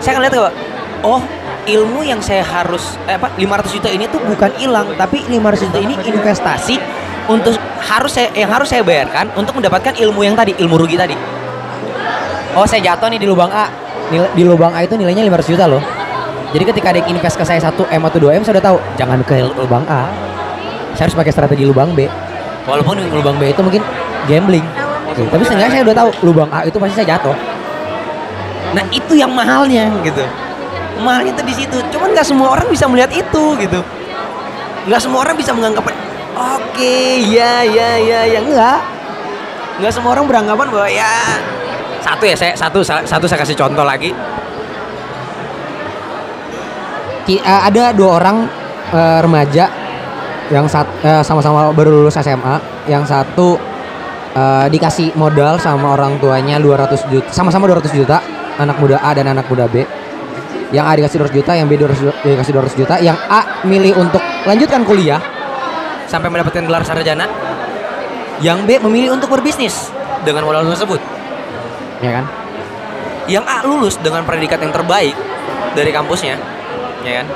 Saya 0.00 0.10
akan 0.16 0.22
lihat 0.24 0.34
bahwa 0.38 0.50
oh 1.04 1.20
ilmu 1.66 2.00
yang 2.06 2.22
saya 2.22 2.46
harus 2.46 2.96
eh, 3.10 3.18
apa 3.18 3.34
500 3.36 3.76
juta 3.76 3.88
ini 3.90 4.04
tuh 4.08 4.22
bukan 4.22 4.50
hilang 4.56 4.86
tapi 4.94 5.26
500 5.26 5.66
juta 5.68 5.78
ini 5.82 5.94
investasi 6.06 6.78
untuk 7.28 7.58
harus 7.82 8.12
saya 8.14 8.30
yang 8.32 8.50
harus 8.50 8.70
saya 8.70 8.86
bayarkan 8.86 9.34
untuk 9.36 9.58
mendapatkan 9.58 9.94
ilmu 9.98 10.24
yang 10.24 10.38
tadi 10.38 10.54
ilmu 10.56 10.76
rugi 10.78 10.96
tadi. 10.96 11.18
Oh 12.54 12.66
saya 12.66 12.82
jatuh 12.82 13.10
nih 13.10 13.20
di 13.22 13.26
lubang 13.26 13.50
A. 13.50 13.70
Di 14.10 14.42
lubang 14.42 14.74
A 14.74 14.82
itu 14.82 14.98
nilainya 14.98 15.22
500 15.26 15.52
juta 15.54 15.64
loh. 15.70 15.82
Jadi 16.50 16.64
ketika 16.66 16.90
ada 16.90 16.98
yang 16.98 17.14
invest 17.14 17.38
ke 17.38 17.44
saya 17.46 17.62
1 17.62 17.78
M 17.78 18.02
atau 18.02 18.18
2 18.18 18.38
M 18.38 18.42
saya 18.42 18.58
udah 18.58 18.64
tahu 18.74 18.78
jangan 18.98 19.18
ke 19.22 19.38
lubang 19.54 19.86
A. 19.86 20.10
Saya 20.98 21.06
harus 21.06 21.14
pakai 21.14 21.30
strategi 21.30 21.62
lubang 21.62 21.94
B. 21.94 22.10
Walaupun 22.66 22.98
lubang 23.14 23.38
B 23.38 23.54
itu 23.54 23.62
mungkin 23.62 23.82
gambling. 24.30 24.66
Oke, 25.10 25.26
tapi 25.26 25.42
seenggaknya 25.42 25.72
saya 25.74 25.82
udah 25.82 25.96
tahu 25.98 26.10
lubang 26.22 26.50
A 26.54 26.62
itu 26.62 26.78
pasti 26.78 26.94
saya 27.02 27.18
jatuh. 27.18 27.34
Nah 28.70 28.84
itu 28.94 29.12
yang 29.18 29.34
mahalnya 29.34 29.90
gitu. 30.06 30.22
Mahalnya 31.02 31.34
itu 31.34 31.42
di 31.42 31.54
situ. 31.58 31.76
Cuman 31.90 32.14
nggak 32.14 32.26
semua 32.26 32.54
orang 32.54 32.70
bisa 32.70 32.86
melihat 32.86 33.10
itu 33.10 33.44
gitu. 33.58 33.80
Nggak 34.86 35.00
semua 35.02 35.26
orang 35.26 35.34
bisa 35.34 35.50
menganggap 35.50 35.90
oke 36.38 36.96
ya 37.26 37.66
ya 37.66 37.90
ya 37.98 38.20
ya. 38.30 38.38
Enggak 38.38 38.78
nggak 39.80 39.92
semua 39.96 40.12
orang 40.12 40.28
beranggapan 40.28 40.66
bahwa 40.68 40.88
ya 40.92 41.40
satu 42.04 42.24
ya 42.28 42.36
saya 42.36 42.52
satu 42.52 42.84
satu 42.84 43.24
saya 43.26 43.38
kasih 43.42 43.56
contoh 43.58 43.82
lagi. 43.82 44.14
Eh, 47.30 47.38
ada 47.44 47.94
dua 47.94 48.18
orang 48.18 48.46
eh, 48.90 49.18
remaja 49.22 49.70
yang 50.50 50.66
eh, 50.66 51.22
sama-sama 51.22 51.70
baru 51.70 52.02
lulus 52.02 52.18
SMA 52.18 52.58
yang 52.90 53.06
satu 53.06 53.69
eh, 54.34 54.66
dikasih 54.70 55.14
modal 55.18 55.58
sama 55.58 55.94
orang 55.94 56.18
tuanya 56.22 56.56
200 56.58 57.10
juta 57.10 57.28
sama-sama 57.30 57.66
200 57.66 57.90
juta 57.94 58.18
anak 58.60 58.76
muda 58.76 59.00
A 59.00 59.10
dan 59.16 59.30
anak 59.30 59.48
muda 59.48 59.64
B. 59.66 59.82
Yang 60.70 60.84
A 60.86 60.92
dikasih 60.94 61.16
200 61.26 61.38
juta 61.42 61.52
yang 61.58 61.66
B 61.66 61.74
200 61.74 61.98
ju- 61.98 62.18
dikasih 62.22 62.52
200 62.54 62.78
juta. 62.78 62.94
Yang 63.02 63.18
A 63.26 63.40
milih 63.66 63.98
untuk 63.98 64.22
lanjutkan 64.46 64.86
kuliah 64.86 65.18
sampai 66.06 66.30
mendapatkan 66.30 66.62
gelar 66.62 66.82
sarjana. 66.86 67.26
Yang 68.38 68.58
B 68.64 68.70
memilih 68.86 69.18
untuk 69.18 69.28
berbisnis 69.34 69.90
dengan 70.22 70.46
modal 70.46 70.62
tersebut. 70.70 71.02
Ya 72.00 72.22
kan? 72.22 72.24
Yang 73.26 73.44
A 73.50 73.58
lulus 73.66 73.94
dengan 73.98 74.22
predikat 74.22 74.62
yang 74.62 74.70
terbaik 74.70 75.16
dari 75.74 75.90
kampusnya. 75.90 76.38
Ya 77.02 77.12
kan? 77.20 77.26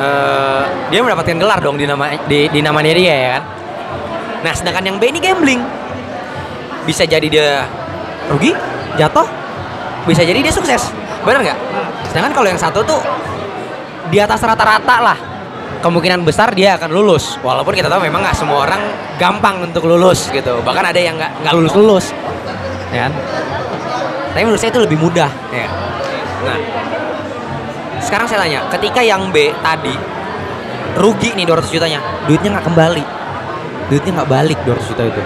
Eh, 0.00 0.62
dia 0.88 1.00
mendapatkan 1.04 1.36
gelar 1.36 1.60
dong 1.60 1.76
di 1.76 1.84
nama 1.84 2.08
di, 2.24 2.48
di 2.48 2.60
namanya 2.64 2.92
dia 2.96 3.14
ya 3.14 3.28
kan 3.36 3.44
nah 4.40 4.52
sedangkan 4.52 4.84
yang 4.86 4.96
B 4.96 5.12
ini 5.12 5.20
gambling. 5.20 5.60
Bisa 6.88 7.04
jadi 7.04 7.26
dia 7.28 7.68
rugi 8.32 8.56
jatuh 8.96 9.26
bisa 10.08 10.24
jadi 10.24 10.40
dia 10.40 10.54
sukses. 10.54 10.88
Benar 11.24 11.44
nggak? 11.44 11.58
Sedangkan 12.08 12.32
kalau 12.32 12.48
yang 12.48 12.60
satu 12.60 12.80
tuh 12.84 13.00
di 14.08 14.16
atas 14.16 14.40
rata-rata 14.40 14.96
lah. 15.00 15.18
Kemungkinan 15.80 16.28
besar 16.28 16.52
dia 16.52 16.76
akan 16.76 16.92
lulus. 16.92 17.40
Walaupun 17.40 17.72
kita 17.72 17.88
tahu 17.88 18.04
memang 18.04 18.20
nggak 18.20 18.36
semua 18.36 18.68
orang 18.68 18.80
gampang 19.16 19.64
untuk 19.64 19.88
lulus 19.88 20.28
gitu. 20.28 20.60
Bahkan 20.60 20.84
ada 20.92 21.00
yang 21.00 21.16
nggak 21.16 21.40
nggak 21.44 21.54
lulus 21.56 21.74
lulus 21.76 22.06
ya 22.90 23.08
kan? 23.08 23.12
Tapi 24.34 24.42
menurut 24.44 24.60
saya 24.60 24.70
itu 24.72 24.80
lebih 24.82 24.98
mudah 25.00 25.30
ya. 25.52 25.68
Nah 26.44 26.58
sekarang 28.00 28.26
saya 28.26 28.40
tanya 28.42 28.60
ketika 28.72 29.00
yang 29.04 29.28
B 29.28 29.52
tadi 29.60 29.92
rugi 30.96 31.36
nih 31.36 31.46
200 31.46 31.68
jutanya 31.70 32.00
duitnya 32.24 32.58
nggak 32.58 32.66
kembali 32.66 33.04
duitnya 33.90 34.22
nggak 34.22 34.30
balik 34.30 34.58
200 34.62 34.90
juta 34.94 35.02
itu. 35.02 35.22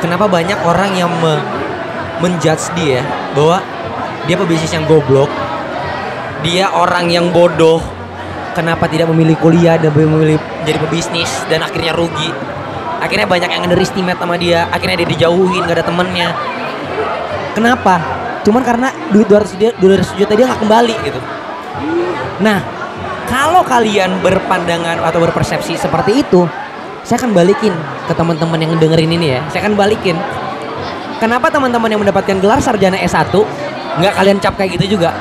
Kenapa 0.00 0.30
banyak 0.30 0.56
orang 0.64 0.96
yang 0.96 1.10
me- 1.20 1.44
menjudge 2.24 2.72
dia 2.78 3.04
bahwa 3.36 3.60
dia 4.24 4.36
pebisnis 4.36 4.72
yang 4.72 4.84
goblok 4.84 5.28
dia 6.40 6.72
orang 6.72 7.08
yang 7.12 7.28
bodoh 7.32 7.80
kenapa 8.56 8.88
tidak 8.88 9.08
memilih 9.12 9.36
kuliah 9.40 9.76
dan 9.76 9.92
memilih 9.92 10.40
jadi 10.64 10.78
pebisnis 10.80 11.28
dan 11.52 11.60
akhirnya 11.60 11.92
rugi? 11.92 12.32
Akhirnya 13.00 13.24
banyak 13.24 13.48
yang 13.48 13.62
underestimate 13.64 14.20
sama 14.20 14.36
dia 14.36 14.68
akhirnya 14.68 15.04
dia 15.04 15.08
dijauhin 15.08 15.64
gak 15.64 15.80
ada 15.80 15.84
temennya. 15.84 16.28
Kenapa? 17.56 18.00
Cuman 18.44 18.64
karena 18.64 18.88
duit 19.12 19.28
200 19.28 19.60
dia 19.60 19.70
200 19.76 20.16
juta 20.16 20.32
dia 20.32 20.48
nggak 20.48 20.60
kembali 20.64 20.94
gitu. 21.04 21.20
Nah 22.40 22.60
kalau 23.28 23.60
kalian 23.64 24.20
berpandangan 24.24 25.00
atau 25.04 25.20
berpersepsi 25.20 25.76
seperti 25.76 26.24
itu 26.24 26.48
saya 27.04 27.16
akan 27.20 27.32
balikin 27.32 27.72
ke 28.06 28.12
teman-teman 28.12 28.58
yang 28.60 28.72
dengerin 28.76 29.10
ini 29.10 29.26
ya. 29.36 29.40
Saya 29.50 29.66
akan 29.66 29.74
balikin. 29.74 30.16
Kenapa 31.20 31.52
teman-teman 31.52 31.88
yang 31.92 32.00
mendapatkan 32.00 32.36
gelar 32.40 32.60
sarjana 32.64 32.96
S1 32.96 33.32
nggak 34.00 34.12
kalian 34.16 34.38
cap 34.40 34.54
kayak 34.56 34.80
gitu 34.80 34.96
juga? 34.96 35.12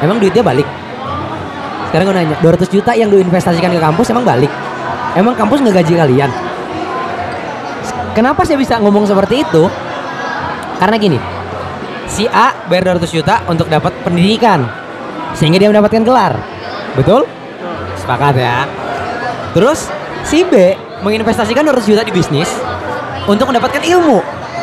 Emang 0.00 0.16
duitnya 0.20 0.40
balik? 0.40 0.64
Sekarang 1.90 2.12
gue 2.12 2.16
nanya 2.16 2.36
200 2.40 2.68
juta 2.68 2.92
yang 2.96 3.08
diinvestasikan 3.12 3.72
ke 3.72 3.80
kampus 3.80 4.12
emang 4.12 4.24
balik? 4.24 4.52
Emang 5.16 5.36
kampus 5.36 5.60
nggak 5.60 5.76
gaji 5.84 5.94
kalian? 5.96 6.30
Kenapa 8.16 8.48
saya 8.48 8.56
bisa 8.56 8.80
ngomong 8.80 9.04
seperti 9.04 9.44
itu? 9.44 9.68
Karena 10.80 10.96
gini 10.96 11.18
si 12.06 12.24
A 12.30 12.54
bayar 12.70 12.96
200 12.96 13.10
juta 13.10 13.42
untuk 13.50 13.66
dapat 13.66 13.92
pendidikan 14.06 14.62
sehingga 15.34 15.60
dia 15.60 15.68
mendapatkan 15.68 16.02
gelar. 16.06 16.38
Betul? 16.96 17.28
Sepakat 18.00 18.34
ya. 18.40 18.64
Terus 19.52 19.90
si 20.24 20.46
B 20.46 20.72
menginvestasikan 21.04 21.66
200 21.66 21.90
juta 21.90 22.02
di 22.06 22.12
bisnis 22.14 22.48
untuk 23.26 23.50
mendapatkan 23.50 23.82
ilmu, 23.82 24.22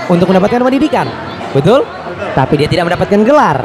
untuk 0.09 0.27
mendapatkan 0.31 0.61
pendidikan. 0.63 1.05
Betul? 1.53 1.85
Tapi 2.33 2.53
dia 2.57 2.67
tidak 2.69 2.89
mendapatkan 2.89 3.19
gelar. 3.21 3.57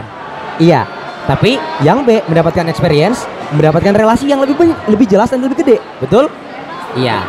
Iya. 0.60 0.84
Tapi 1.28 1.60
yang 1.84 2.08
B 2.08 2.24
mendapatkan 2.24 2.64
experience, 2.72 3.28
mendapatkan 3.52 3.92
relasi 3.92 4.28
yang 4.28 4.40
lebih 4.40 4.56
lebih 4.88 5.06
jelas 5.08 5.28
dan 5.32 5.44
lebih 5.44 5.60
gede. 5.60 5.76
Betul? 6.00 6.28
Iya. 6.96 7.24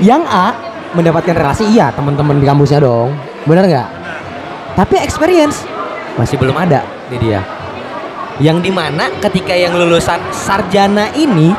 Yang 0.00 0.22
A 0.28 0.46
mendapatkan 0.94 1.34
relasi 1.34 1.64
iya 1.72 1.90
teman-teman 1.90 2.38
di 2.38 2.46
kampusnya 2.46 2.84
dong. 2.84 3.16
Benar 3.44 3.64
nggak? 3.66 3.88
Tapi 4.76 4.96
experience 5.00 5.64
masih 6.14 6.38
belum 6.38 6.54
ada 6.54 6.84
di 7.10 7.16
dia. 7.18 7.40
Yang 8.42 8.70
di 8.70 8.72
mana 8.74 9.10
ketika 9.22 9.54
yang 9.54 9.78
lulusan 9.78 10.18
sarjana 10.34 11.10
ini 11.14 11.54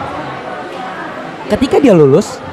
ketika 1.47 1.79
dia 1.79 1.95
lulus 1.95 2.44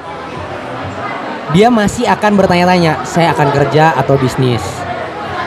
dia 1.53 1.69
masih 1.69 2.09
akan 2.09 2.33
bertanya-tanya 2.41 3.05
saya 3.05 3.37
akan 3.37 3.53
kerja 3.53 3.93
atau 3.93 4.17
bisnis? 4.17 4.65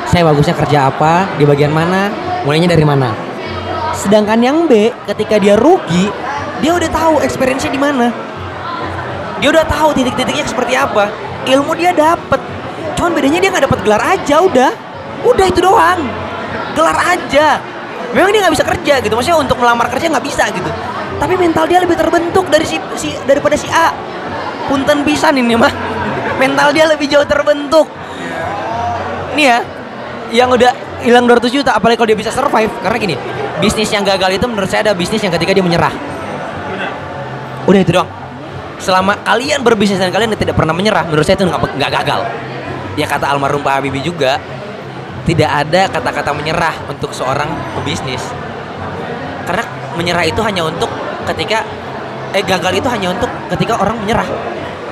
Saya 0.06 0.22
bagusnya 0.22 0.53
kerja 0.53 0.93
apa? 0.93 1.26
Di 1.34 1.49
bagian 1.49 1.74
mana? 1.74 2.14
Mulainya 2.45 2.70
dari 2.70 2.86
mana? 2.86 3.10
Sedangkan 3.97 4.38
yang 4.38 4.70
B 4.70 4.93
ketika 5.10 5.41
dia 5.41 5.58
rugi 5.58 6.14
dia 6.62 6.72
udah 6.78 6.89
tahu 6.93 7.26
experience-nya 7.26 7.74
di 7.74 7.82
mana. 7.82 8.14
Dia 9.41 9.49
udah 9.49 9.66
tahu 9.66 9.97
titik-titiknya 9.97 10.45
seperti 10.45 10.78
apa. 10.78 11.10
Ilmu 11.49 11.74
dia 11.74 11.89
dapet. 11.91 12.39
Cuman 12.95 13.12
bedanya 13.18 13.41
dia 13.41 13.49
nggak 13.49 13.66
dapat 13.66 13.80
gelar 13.82 14.03
aja 14.06 14.36
udah. 14.45 14.72
Udah 15.26 15.45
itu 15.49 15.60
doang. 15.60 16.06
Gelar 16.78 16.97
aja. 17.18 17.58
Memang 18.14 18.30
dia 18.30 18.45
nggak 18.45 18.56
bisa 18.56 18.66
kerja 18.66 18.93
gitu. 19.01 19.14
Maksudnya 19.18 19.41
untuk 19.41 19.58
melamar 19.58 19.89
kerja 19.89 20.06
nggak 20.08 20.26
bisa 20.26 20.53
gitu. 20.53 20.70
Tapi 21.18 21.34
mental 21.34 21.66
dia 21.66 21.82
lebih 21.82 21.97
terbentuk 21.97 22.45
dari 22.47 22.64
si, 22.64 22.78
si 22.93 23.10
daripada 23.26 23.58
si 23.58 23.66
A 23.74 24.14
punten 24.68 25.05
pisan 25.07 25.38
ini 25.38 25.55
mah. 25.57 25.74
Mental 26.36 26.76
dia 26.76 26.86
lebih 26.89 27.07
jauh 27.07 27.24
terbentuk. 27.24 27.88
Nih 29.36 29.45
ya 29.51 29.59
yang 30.34 30.49
udah 30.51 30.72
hilang 31.05 31.30
200 31.30 31.47
juta 31.53 31.72
apalagi 31.78 31.97
kalau 32.01 32.09
dia 32.11 32.20
bisa 32.20 32.32
survive. 32.34 32.72
Karena 32.82 32.97
gini 32.97 33.16
bisnis 33.63 33.88
yang 33.93 34.03
gagal 34.03 34.36
itu 34.36 34.45
menurut 34.45 34.68
saya 34.68 34.91
ada 34.91 34.93
bisnis 34.93 35.24
yang 35.24 35.32
ketika 35.32 35.55
dia 35.55 35.63
menyerah. 35.63 35.93
Udah 37.66 37.82
itu 37.82 37.93
dong 37.95 38.09
selama 38.76 39.16
kalian 39.24 39.63
berbisnis 39.63 39.99
dan 39.99 40.11
kalian 40.11 40.36
tidak 40.36 40.55
pernah 40.55 40.76
menyerah 40.76 41.07
menurut 41.07 41.24
saya 41.24 41.39
itu 41.39 41.47
nggak 41.47 41.91
gagal. 42.01 42.22
Ya 42.95 43.07
kata 43.07 43.28
almarhum 43.28 43.63
Pak 43.63 43.80
Habibie 43.84 44.03
juga 44.03 44.39
tidak 45.26 45.49
ada 45.49 45.89
kata-kata 45.89 46.32
menyerah 46.32 46.76
untuk 46.88 47.11
seorang 47.11 47.49
pebisnis. 47.80 48.22
Karena 49.47 49.66
menyerah 49.97 50.26
itu 50.28 50.39
hanya 50.45 50.68
untuk 50.68 50.88
ketika 51.34 51.66
eh 52.36 52.44
gagal 52.44 52.84
itu 52.84 52.88
hanya 52.92 53.16
untuk 53.16 53.32
ketika 53.56 53.80
orang 53.80 53.96
menyerah. 54.04 54.28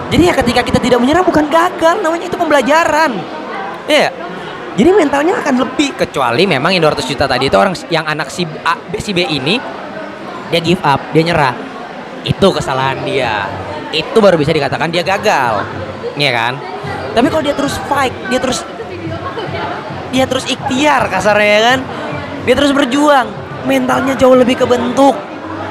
Jadi 0.08 0.24
ya 0.24 0.34
ketika 0.34 0.62
kita 0.64 0.80
tidak 0.80 1.00
menyerah 1.04 1.26
bukan 1.26 1.52
gagal 1.52 2.00
namanya 2.00 2.32
itu 2.32 2.38
pembelajaran. 2.40 3.12
Iya 3.92 4.24
jadi 4.74 4.90
mentalnya 4.90 5.38
akan 5.38 5.56
lebih 5.62 5.94
kecuali 5.94 6.50
memang 6.50 6.74
yang 6.74 6.82
200 6.82 7.06
juta 7.06 7.30
tadi 7.30 7.46
itu 7.46 7.58
orang 7.62 7.78
yang 7.94 8.10
anak 8.10 8.34
si 8.34 8.42
A, 8.66 8.74
B, 8.74 8.98
si 8.98 9.14
B 9.14 9.22
ini 9.22 9.62
dia 10.50 10.62
give 10.66 10.82
up 10.82 10.98
dia 11.14 11.22
nyerah. 11.22 11.54
Itu 12.26 12.50
kesalahan 12.50 13.06
dia. 13.06 13.46
Itu 13.94 14.18
baru 14.18 14.34
bisa 14.34 14.50
dikatakan 14.50 14.90
dia 14.90 15.06
gagal. 15.06 15.62
Iya 16.18 16.32
kan? 16.34 16.54
Tapi 17.14 17.28
kalau 17.30 17.44
dia 17.46 17.54
terus 17.54 17.78
fight 17.86 18.14
dia 18.34 18.42
terus 18.42 18.66
dia 20.10 20.26
terus 20.26 20.46
ikhtiar 20.50 21.06
kasarnya 21.06 21.50
ya 21.54 21.62
kan? 21.70 21.80
Dia 22.50 22.56
terus 22.58 22.74
berjuang 22.74 23.30
mentalnya 23.70 24.18
jauh 24.18 24.34
lebih 24.34 24.58
kebentuk 24.58 25.14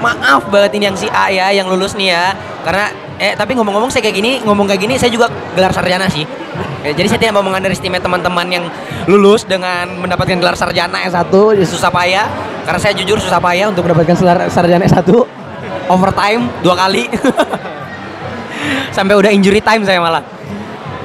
maaf 0.03 0.50
banget 0.50 0.74
ini 0.76 0.90
yang 0.90 0.98
si 0.98 1.07
A 1.07 1.30
ya 1.30 1.55
yang 1.55 1.70
lulus 1.70 1.94
nih 1.94 2.11
ya. 2.11 2.34
Karena 2.66 2.90
eh 3.22 3.38
tapi 3.38 3.55
ngomong-ngomong 3.55 3.88
saya 3.94 4.03
kayak 4.03 4.16
gini 4.18 4.32
ngomong 4.42 4.66
kayak 4.66 4.82
gini 4.82 4.94
saya 4.98 5.14
juga 5.14 5.30
gelar 5.55 5.70
sarjana 5.70 6.11
sih. 6.11 6.26
Eh, 6.82 6.92
jadi 6.92 7.07
saya 7.07 7.20
tidak 7.22 7.34
mau 7.38 7.46
mengunderestimate 7.46 8.03
teman-teman 8.03 8.46
yang 8.50 8.64
lulus 9.07 9.46
dengan 9.46 9.86
mendapatkan 10.03 10.36
gelar 10.42 10.59
sarjana 10.59 11.07
S1 11.07 11.30
ya 11.30 11.66
susah 11.66 11.90
payah. 11.94 12.26
Karena 12.66 12.80
saya 12.82 12.92
jujur 12.98 13.22
susah 13.22 13.38
payah 13.38 13.70
untuk 13.70 13.86
mendapatkan 13.86 14.18
gelar 14.18 14.38
sarjana 14.50 14.82
S1 14.84 15.07
overtime 15.86 16.50
dua 16.66 16.74
kali. 16.74 17.07
Sampai 18.96 19.14
udah 19.16 19.30
injury 19.30 19.62
time 19.62 19.86
saya 19.86 20.03
malah. 20.03 20.26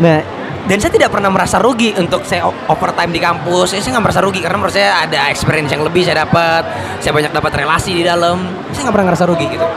Nah 0.02 0.37
dan 0.68 0.78
saya 0.84 0.92
tidak 0.92 1.10
pernah 1.16 1.32
merasa 1.32 1.64
rugi 1.64 1.96
untuk 1.96 2.28
saya 2.28 2.44
overtime 2.68 3.16
di 3.16 3.24
kampus. 3.24 3.72
Saya 3.72 3.98
nggak 3.98 4.06
merasa 4.12 4.20
rugi 4.20 4.44
karena 4.44 4.58
menurut 4.60 4.76
saya 4.76 5.08
ada 5.08 5.32
experience 5.32 5.72
yang 5.72 5.84
lebih 5.88 6.04
saya 6.04 6.28
dapat. 6.28 6.68
Saya 7.00 7.16
banyak 7.16 7.32
dapat 7.32 7.52
relasi 7.56 7.96
di 7.96 8.04
dalam. 8.04 8.44
Saya 8.76 8.88
nggak 8.88 8.96
pernah 9.00 9.08
ngerasa 9.12 9.26
rugi 9.32 9.46
gitu. 9.48 9.68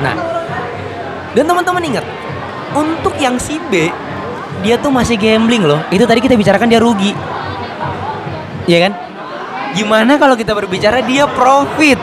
Nah, 0.00 0.14
dan 1.36 1.44
teman-teman 1.44 1.82
ingat, 1.84 2.04
untuk 2.72 3.14
yang 3.20 3.36
si 3.36 3.60
B, 3.68 3.92
dia 4.64 4.80
tuh 4.80 4.88
masih 4.88 5.20
gambling 5.20 5.62
loh. 5.66 5.84
Itu 5.92 6.08
tadi 6.08 6.24
kita 6.24 6.40
bicarakan 6.40 6.72
dia 6.72 6.80
rugi, 6.80 7.12
Iya 8.64 8.88
kan? 8.88 8.92
Gimana 9.76 10.16
kalau 10.16 10.38
kita 10.38 10.56
berbicara 10.56 11.04
dia 11.04 11.28
profit? 11.28 12.00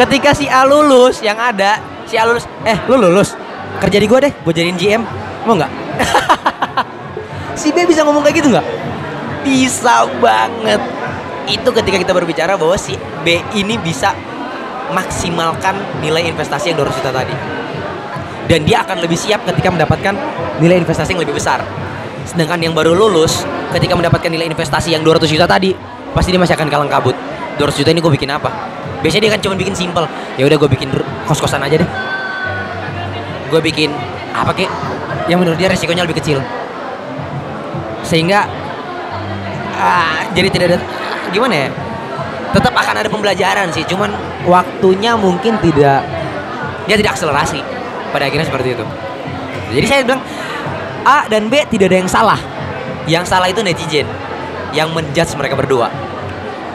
Ketika 0.00 0.32
si 0.32 0.48
A 0.48 0.64
lulus, 0.64 1.20
yang 1.20 1.36
ada 1.36 1.76
si 2.08 2.16
A 2.16 2.24
lulus, 2.24 2.48
eh 2.64 2.78
lu 2.88 2.96
lulus, 2.96 3.36
kerja 3.84 4.00
di 4.00 4.06
gua 4.08 4.24
deh, 4.24 4.32
gua 4.40 4.52
jadiin 4.54 4.80
GM, 4.80 5.02
mau 5.44 5.60
nggak? 5.60 5.72
si 7.60 7.68
B 7.76 7.84
bisa 7.84 8.00
ngomong 8.08 8.24
kayak 8.24 8.40
gitu 8.40 8.48
nggak? 8.48 8.66
Bisa 9.44 10.08
banget. 10.16 10.80
Itu 11.44 11.68
ketika 11.76 12.00
kita 12.00 12.12
berbicara 12.16 12.56
bahwa 12.56 12.80
si 12.80 12.96
B 13.20 13.44
ini 13.52 13.76
bisa 13.76 14.16
maksimalkan 14.96 15.76
nilai 16.00 16.24
investasi 16.32 16.72
yang 16.72 16.80
200 16.80 16.96
juta 16.96 17.12
tadi. 17.12 17.34
Dan 18.48 18.64
dia 18.64 18.82
akan 18.82 19.04
lebih 19.04 19.14
siap 19.14 19.44
ketika 19.44 19.68
mendapatkan 19.68 20.16
nilai 20.58 20.80
investasi 20.80 21.12
yang 21.14 21.22
lebih 21.22 21.36
besar. 21.36 21.60
Sedangkan 22.24 22.58
yang 22.58 22.72
baru 22.72 22.96
lulus 22.96 23.44
ketika 23.76 23.94
mendapatkan 23.94 24.26
nilai 24.32 24.48
investasi 24.48 24.96
yang 24.96 25.04
200 25.04 25.28
juta 25.30 25.46
tadi, 25.46 25.76
pasti 26.16 26.34
dia 26.34 26.40
masih 26.40 26.56
akan 26.56 26.66
kalang 26.66 26.90
kabut. 26.90 27.14
200 27.60 27.76
juta 27.76 27.90
ini 27.92 28.00
gue 28.00 28.12
bikin 28.16 28.30
apa? 28.32 28.50
Biasanya 29.04 29.28
dia 29.28 29.32
kan 29.36 29.40
cuma 29.44 29.54
bikin 29.54 29.76
simple. 29.76 30.08
Ya 30.34 30.48
udah 30.48 30.56
gue 30.56 30.70
bikin 30.72 30.88
kos-kosan 31.28 31.62
aja 31.62 31.78
deh. 31.78 31.90
Gue 33.52 33.60
bikin 33.62 33.94
apa 34.34 34.50
kek? 34.56 34.70
Yang 35.30 35.38
menurut 35.46 35.58
dia 35.60 35.68
resikonya 35.70 36.02
lebih 36.02 36.18
kecil. 36.18 36.42
Sehingga 38.04 38.46
ah, 39.76 40.26
jadi 40.32 40.48
tidak 40.52 40.66
ada 40.74 40.78
gimana 41.30 41.54
ya? 41.54 41.68
Tetap 42.50 42.74
akan 42.74 42.94
ada 42.98 43.08
pembelajaran 43.08 43.70
sih, 43.70 43.86
cuman 43.86 44.10
waktunya 44.42 45.14
mungkin 45.14 45.54
tidak 45.62 46.02
dia 46.90 46.96
tidak 46.98 47.14
akselerasi. 47.14 47.62
Pada 48.10 48.26
akhirnya 48.26 48.42
seperti 48.42 48.74
itu. 48.74 48.84
Jadi 49.70 49.86
saya 49.86 50.00
bilang 50.02 50.22
A 51.06 51.30
dan 51.30 51.46
B 51.46 51.62
tidak 51.70 51.94
ada 51.94 51.98
yang 52.02 52.10
salah. 52.10 52.40
Yang 53.06 53.24
salah 53.30 53.46
itu 53.46 53.62
netizen 53.62 54.06
yang 54.74 54.90
menjudge 54.90 55.34
mereka 55.38 55.54
berdua. 55.54 55.86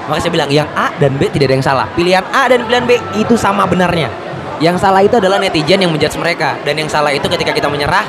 Maka 0.07 0.21
saya 0.21 0.31
bilang 0.31 0.47
yang 0.47 0.69
A 0.77 0.93
dan 0.95 1.17
B 1.19 1.27
tidak 1.27 1.51
ada 1.51 1.55
yang 1.59 1.65
salah. 1.65 1.85
Pilihan 1.91 2.23
A 2.31 2.47
dan 2.47 2.63
pilihan 2.63 2.85
B 2.87 2.95
itu 3.19 3.35
sama 3.35 3.67
benarnya. 3.67 4.07
Yang 4.63 4.79
salah 4.79 5.03
itu 5.03 5.19
adalah 5.19 5.35
netizen 5.35 5.83
yang 5.83 5.91
menjudge 5.91 6.15
mereka 6.15 6.55
dan 6.63 6.79
yang 6.79 6.87
salah 6.87 7.11
itu 7.11 7.27
ketika 7.27 7.51
kita 7.51 7.67
menyerah 7.67 8.07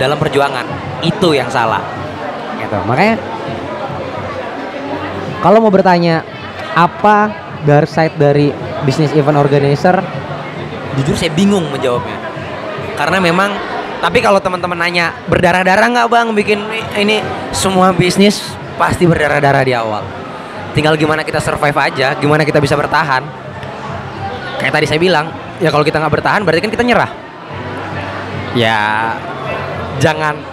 dalam 0.00 0.16
perjuangan. 0.16 0.64
Itu 1.04 1.36
yang 1.36 1.52
salah. 1.52 1.84
Gitu. 2.72 2.88
Makanya 2.88 3.16
kalau 5.44 5.60
mau 5.60 5.68
bertanya 5.68 6.24
apa 6.72 7.28
dark 7.68 7.84
side 7.84 8.16
dari 8.16 8.48
bisnis 8.88 9.12
event 9.12 9.36
organizer, 9.36 10.00
jujur 10.96 11.12
saya 11.12 11.28
bingung 11.36 11.68
menjawabnya. 11.68 12.16
Karena 12.96 13.20
memang 13.20 13.52
tapi 14.00 14.24
kalau 14.24 14.40
teman-teman 14.40 14.80
nanya 14.80 15.12
berdarah-darah 15.28 15.86
nggak 15.92 16.08
bang 16.08 16.28
bikin 16.32 16.58
ini 16.96 17.20
semua 17.52 17.92
bisnis 17.92 18.40
pasti 18.80 19.04
berdarah-darah 19.04 19.62
di 19.62 19.76
awal. 19.76 20.02
Tinggal 20.72 20.96
gimana 20.96 21.20
kita 21.20 21.36
survive 21.44 21.76
aja, 21.76 22.16
gimana 22.16 22.48
kita 22.48 22.56
bisa 22.56 22.72
bertahan. 22.72 23.20
Kayak 24.56 24.72
tadi 24.72 24.86
saya 24.88 24.96
bilang, 24.96 25.28
ya 25.60 25.68
kalau 25.68 25.84
kita 25.84 26.00
nggak 26.00 26.14
bertahan 26.16 26.40
berarti 26.40 26.64
kan 26.64 26.72
kita 26.72 26.84
nyerah. 26.86 27.10
Ya 28.56 28.80
jangan 30.00 30.51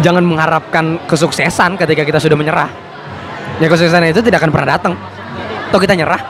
jangan 0.00 0.24
mengharapkan 0.24 0.98
kesuksesan 1.04 1.76
ketika 1.76 2.02
kita 2.04 2.18
sudah 2.18 2.36
menyerah. 2.36 2.68
Ya 3.60 3.68
kesuksesan 3.68 4.08
itu 4.08 4.24
tidak 4.24 4.40
akan 4.44 4.50
pernah 4.52 4.68
datang. 4.76 4.94
Atau 5.68 5.78
kita 5.78 5.94
nyerah. 5.94 6.20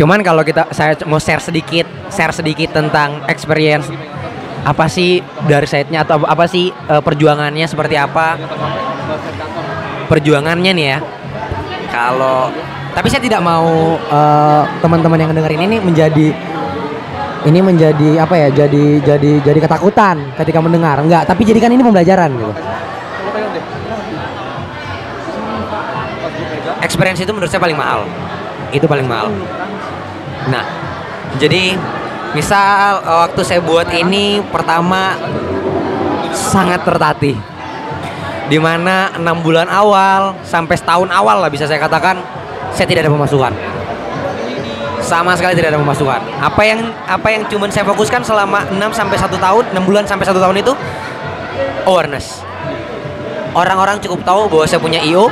Cuman 0.00 0.24
kalau 0.24 0.40
kita 0.40 0.72
saya 0.72 0.96
mau 1.04 1.20
share 1.20 1.44
sedikit, 1.44 1.84
share 2.08 2.32
sedikit 2.32 2.72
tentang 2.72 3.20
experience 3.28 3.88
apa 4.60 4.88
sih 4.92 5.24
dari 5.48 5.64
side-nya 5.64 6.04
atau 6.04 6.20
apa 6.24 6.44
sih 6.44 6.68
eh, 6.72 7.02
perjuangannya 7.04 7.64
seperti 7.68 7.96
apa? 7.96 8.36
Perjuangannya 10.08 10.72
nih 10.72 10.86
ya. 10.96 10.98
Kalau 11.90 12.52
tapi 12.96 13.06
saya 13.12 13.20
tidak 13.24 13.40
mau 13.44 13.96
eh, 13.96 14.62
teman-teman 14.80 15.20
yang 15.20 15.32
dengerin 15.36 15.68
ini 15.68 15.76
menjadi 15.80 16.32
ini 17.48 17.58
menjadi 17.64 18.20
apa 18.20 18.34
ya? 18.36 18.48
Jadi 18.52 19.00
jadi 19.00 19.32
jadi 19.40 19.58
ketakutan 19.60 20.34
ketika 20.36 20.58
mendengar. 20.60 21.00
Enggak, 21.00 21.24
tapi 21.24 21.46
jadikan 21.48 21.72
ini 21.72 21.80
pembelajaran 21.80 22.30
gitu. 22.36 22.52
Experience 26.80 27.20
itu 27.20 27.32
menurut 27.32 27.50
saya 27.50 27.62
paling 27.62 27.78
mahal. 27.78 28.04
itu 28.70 28.86
paling 28.86 29.02
mahal. 29.02 29.34
Nah, 30.46 30.62
jadi 31.42 31.74
misal 32.38 33.02
eh, 33.02 33.18
waktu 33.26 33.42
saya 33.42 33.58
buat 33.58 33.90
ini 33.90 34.38
pertama 34.54 35.18
sangat 36.30 36.86
tertatih. 36.86 37.34
Di 38.46 38.58
mana 38.62 39.14
enam 39.14 39.42
bulan 39.42 39.66
awal 39.66 40.38
sampai 40.42 40.78
setahun 40.78 41.10
awal 41.10 41.42
lah 41.42 41.50
bisa 41.50 41.66
saya 41.66 41.82
katakan 41.82 42.18
saya 42.74 42.86
tidak 42.86 43.06
ada 43.06 43.12
pemasukan. 43.14 43.50
Sama 45.10 45.34
sekali 45.34 45.58
tidak 45.58 45.74
ada 45.74 45.82
pemasukan. 45.82 46.22
Apa 46.38 46.62
yang 46.62 46.86
apa 47.02 47.26
yang 47.34 47.42
cuman 47.50 47.66
saya 47.66 47.82
fokuskan 47.82 48.22
selama 48.22 48.62
6 48.70 48.94
sampai 48.94 49.18
satu 49.18 49.34
tahun, 49.42 49.66
6 49.74 49.82
bulan 49.82 50.06
sampai 50.06 50.22
satu 50.22 50.38
tahun 50.38 50.62
itu 50.62 50.70
awareness. 51.82 52.46
Orang-orang 53.50 53.98
cukup 53.98 54.22
tahu 54.22 54.46
bahwa 54.46 54.62
saya 54.70 54.78
punya 54.78 55.02
IO. 55.02 55.26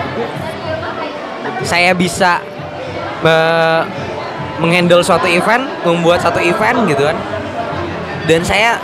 Saya 1.62 1.94
bisa 1.94 2.42
me- 3.22 3.86
menghandle 4.58 4.98
suatu 5.06 5.30
event, 5.30 5.70
membuat 5.86 6.18
satu 6.18 6.42
event 6.42 6.82
gitu 6.90 7.06
kan. 7.06 7.14
Dan 8.26 8.42
saya 8.42 8.82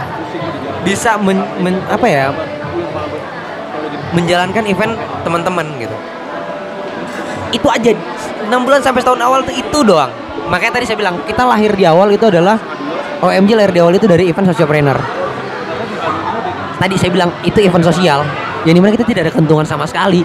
bisa 0.87 1.19
men- 1.19 1.51
men- 1.59 1.83
apa 1.91 2.07
ya? 2.07 2.31
menjalankan 4.15 4.63
event 4.71 4.95
teman-teman 5.27 5.67
gitu. 5.83 5.97
Itu 7.51 7.67
aja 7.67 7.91
6 8.47 8.63
bulan 8.63 8.79
sampai 8.79 9.03
setahun 9.03 9.19
awal 9.19 9.43
itu 9.51 9.79
doang. 9.83 10.24
Makanya 10.49 10.73
tadi 10.81 10.85
saya 10.85 10.99
bilang 11.01 11.17
kita 11.25 11.43
lahir 11.49 11.73
di 11.73 11.85
awal 11.89 12.13
itu 12.13 12.29
adalah 12.29 12.61
OMG 13.25 13.51
lahir 13.57 13.73
di 13.73 13.81
awal 13.81 13.95
itu 13.97 14.05
dari 14.05 14.29
event 14.29 14.53
socialpreneur. 14.53 14.99
Tadi 16.79 16.95
saya 17.01 17.11
bilang 17.15 17.31
itu 17.47 17.59
event 17.65 17.85
sosial 17.87 18.21
yang 18.69 18.75
di 18.77 18.81
mana 18.81 18.93
kita 18.93 19.09
tidak 19.09 19.31
ada 19.31 19.33
keuntungan 19.33 19.65
sama 19.65 19.89
sekali. 19.89 20.21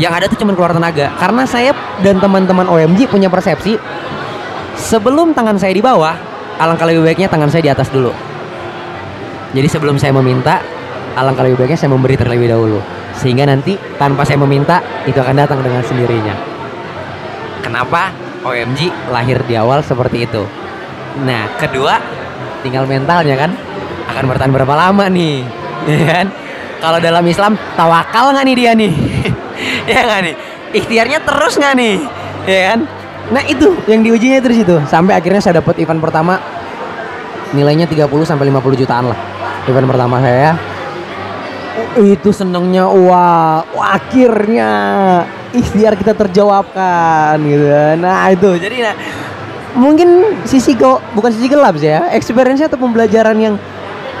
Yang 0.00 0.12
ada 0.16 0.24
tuh 0.32 0.38
cuma 0.40 0.56
keluar 0.56 0.72
tenaga. 0.72 1.12
Karena 1.20 1.44
saya 1.44 1.76
dan 2.00 2.18
teman-teman 2.18 2.66
OMG 2.66 3.06
punya 3.06 3.28
persepsi 3.28 3.76
sebelum 4.80 5.36
tangan 5.36 5.60
saya 5.60 5.76
di 5.76 5.84
bawah, 5.84 6.16
alangkah 6.56 6.88
lebih 6.88 7.04
baiknya 7.04 7.28
tangan 7.28 7.52
saya 7.52 7.62
di 7.68 7.70
atas 7.70 7.92
dulu. 7.92 8.10
Jadi 9.52 9.68
sebelum 9.68 10.00
saya 10.00 10.16
meminta, 10.16 10.62
alangkah 11.18 11.44
lebih 11.44 11.60
baiknya 11.60 11.78
saya 11.78 11.90
memberi 11.92 12.16
terlebih 12.16 12.48
dahulu. 12.48 12.80
Sehingga 13.18 13.44
nanti 13.44 13.76
tanpa 14.00 14.24
saya 14.24 14.40
meminta, 14.40 14.80
itu 15.04 15.18
akan 15.20 15.36
datang 15.36 15.60
dengan 15.60 15.84
sendirinya. 15.84 16.34
Kenapa 17.60 18.08
OMG 18.40 19.10
lahir 19.12 19.38
di 19.44 19.54
awal 19.56 19.84
seperti 19.84 20.24
itu? 20.24 20.42
Nah, 21.26 21.50
kedua, 21.60 22.00
tinggal 22.64 22.88
mentalnya 22.88 23.36
kan. 23.36 23.50
Akan 24.08 24.24
bertahan 24.26 24.52
berapa 24.52 24.74
lama 24.74 25.06
nih? 25.08 25.44
Ya 25.80 25.96
kan? 26.12 26.26
Kalau 26.76 27.00
dalam 27.00 27.24
Islam, 27.24 27.56
tawakal 27.72 28.36
nggak 28.36 28.44
nih 28.44 28.56
dia 28.56 28.72
nih? 28.76 28.92
ya 29.90 30.00
nggak 30.04 30.20
nih? 30.28 30.34
Ikhtiarnya 30.76 31.18
terus 31.24 31.56
nggak 31.56 31.74
nih? 31.76 31.96
Ya 32.44 32.60
kan? 32.68 32.78
Nah 33.32 33.42
itu 33.48 33.80
yang 33.88 34.04
diujinya 34.04 34.44
terus 34.44 34.60
itu 34.60 34.76
sampai 34.84 35.16
akhirnya 35.16 35.40
saya 35.40 35.64
dapat 35.64 35.80
event 35.80 36.00
pertama 36.04 36.36
nilainya 37.54 37.86
30 37.86 38.08
sampai 38.26 38.48
50 38.50 38.80
jutaan 38.80 39.10
lah 39.10 39.18
event 39.66 39.86
pertama 39.86 40.16
saya 40.22 40.54
itu 41.98 42.30
senengnya 42.30 42.86
wah 42.86 43.66
wah, 43.74 43.98
akhirnya 43.98 44.70
ikhtiar 45.50 45.98
kita 45.98 46.14
terjawabkan 46.14 47.36
gitu. 47.42 47.66
Nah 47.98 48.30
itu. 48.30 48.50
Jadi 48.56 48.76
nah 48.84 48.94
mungkin 49.74 50.40
sisi 50.46 50.74
kok 50.74 51.02
bukan 51.14 51.30
sisi 51.34 51.46
gelap 51.50 51.74
sih 51.78 51.90
ya. 51.90 52.10
Experience 52.14 52.62
atau 52.66 52.78
pembelajaran 52.78 53.36
yang 53.38 53.54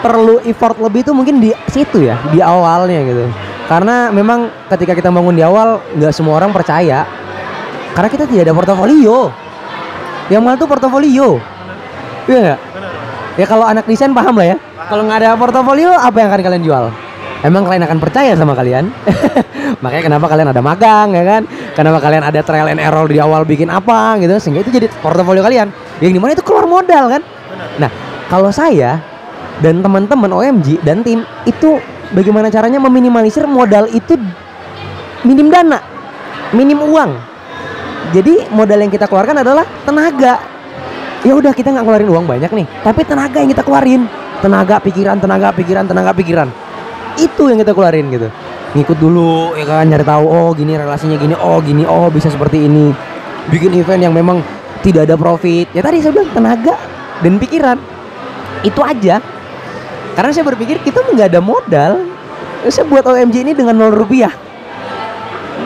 perlu 0.00 0.40
effort 0.48 0.80
lebih 0.80 1.04
itu 1.04 1.12
mungkin 1.12 1.38
di 1.38 1.52
situ 1.68 2.08
ya 2.08 2.16
di 2.34 2.42
awalnya 2.42 3.00
gitu. 3.04 3.24
Karena 3.70 4.10
memang 4.10 4.50
ketika 4.66 4.98
kita 4.98 5.08
bangun 5.14 5.36
di 5.36 5.44
awal 5.46 5.78
nggak 5.94 6.12
semua 6.14 6.38
orang 6.42 6.50
percaya. 6.50 7.06
Karena 7.94 8.08
kita 8.10 8.24
tidak 8.26 8.50
ada 8.50 8.54
portofolio. 8.54 9.30
Yang 10.30 10.42
mahal 10.46 10.56
tuh 10.58 10.68
portofolio. 10.70 11.42
Iya 12.26 12.38
nggak? 12.38 12.60
Ya 13.38 13.46
kalau 13.46 13.66
anak 13.66 13.86
desain 13.86 14.14
paham 14.14 14.38
lah 14.38 14.54
ya. 14.54 14.56
Kalau 14.90 15.06
nggak 15.06 15.18
ada 15.22 15.30
portofolio 15.38 15.94
apa 15.94 16.16
yang 16.18 16.28
akan 16.34 16.42
kalian 16.42 16.64
jual 16.66 16.84
emang 17.44 17.64
kalian 17.64 17.84
akan 17.88 17.98
percaya 18.00 18.32
sama 18.36 18.52
kalian? 18.52 18.88
Makanya 19.84 20.04
kenapa 20.12 20.26
kalian 20.28 20.48
ada 20.52 20.62
magang 20.64 21.08
ya 21.16 21.24
kan? 21.24 21.42
Kenapa 21.72 21.98
kalian 22.02 22.22
ada 22.24 22.40
trial 22.44 22.68
and 22.68 22.80
error 22.80 23.06
di 23.08 23.16
awal 23.20 23.44
bikin 23.48 23.72
apa 23.72 24.20
gitu 24.20 24.36
sehingga 24.36 24.60
itu 24.64 24.70
jadi 24.72 24.86
portofolio 25.00 25.40
kalian. 25.44 25.72
Yang 26.02 26.12
di 26.16 26.20
mana 26.20 26.30
itu 26.36 26.44
keluar 26.44 26.68
modal 26.68 27.18
kan? 27.18 27.22
Nah 27.80 27.90
kalau 28.28 28.52
saya 28.52 29.00
dan 29.60 29.84
teman-teman 29.84 30.30
OMG 30.32 30.80
dan 30.84 31.04
tim 31.04 31.24
itu 31.44 31.80
bagaimana 32.12 32.48
caranya 32.48 32.80
meminimalisir 32.80 33.44
modal 33.44 33.88
itu 33.92 34.16
minim 35.24 35.48
dana 35.48 35.80
minim 36.52 36.80
uang. 36.80 37.12
Jadi 38.10 38.50
modal 38.50 38.80
yang 38.80 38.90
kita 38.90 39.06
keluarkan 39.06 39.44
adalah 39.44 39.62
tenaga. 39.86 40.40
Ya 41.20 41.36
udah 41.36 41.52
kita 41.52 41.68
nggak 41.68 41.84
ngeluarin 41.84 42.08
uang 42.08 42.24
banyak 42.24 42.48
nih 42.48 42.66
tapi 42.80 43.04
tenaga 43.04 43.40
yang 43.40 43.50
kita 43.52 43.64
keluarin. 43.64 44.04
Tenaga 44.40 44.80
pikiran 44.80 45.20
tenaga 45.20 45.52
pikiran 45.52 45.84
tenaga 45.84 46.16
pikiran 46.16 46.48
itu 47.18 47.42
yang 47.50 47.58
kita 47.58 47.72
keluarin 47.74 48.12
gitu. 48.12 48.28
Ngikut 48.76 48.98
dulu 49.02 49.58
ya 49.58 49.66
kan? 49.66 49.90
Nyari 49.90 50.06
tahu 50.06 50.24
oh 50.30 50.50
gini 50.54 50.78
relasinya 50.78 51.18
gini 51.18 51.34
oh 51.34 51.58
gini 51.58 51.82
oh 51.82 52.06
bisa 52.12 52.30
seperti 52.30 52.70
ini. 52.70 52.94
Bikin 53.50 53.74
event 53.74 54.02
yang 54.06 54.14
memang 54.14 54.44
tidak 54.86 55.10
ada 55.10 55.16
profit. 55.18 55.66
Ya 55.74 55.82
tadi 55.82 55.98
saya 55.98 56.14
bilang 56.14 56.30
tenaga 56.30 56.74
dan 57.24 57.34
pikiran. 57.40 57.78
Itu 58.62 58.84
aja. 58.84 59.18
Karena 60.14 60.30
saya 60.30 60.44
berpikir 60.46 60.78
kita 60.86 61.02
nggak 61.02 61.34
ada 61.34 61.40
modal. 61.42 62.06
Saya 62.68 62.84
buat 62.86 63.02
OMG 63.08 63.42
ini 63.42 63.52
dengan 63.56 63.74
nol 63.80 63.96
rupiah. 63.96 64.30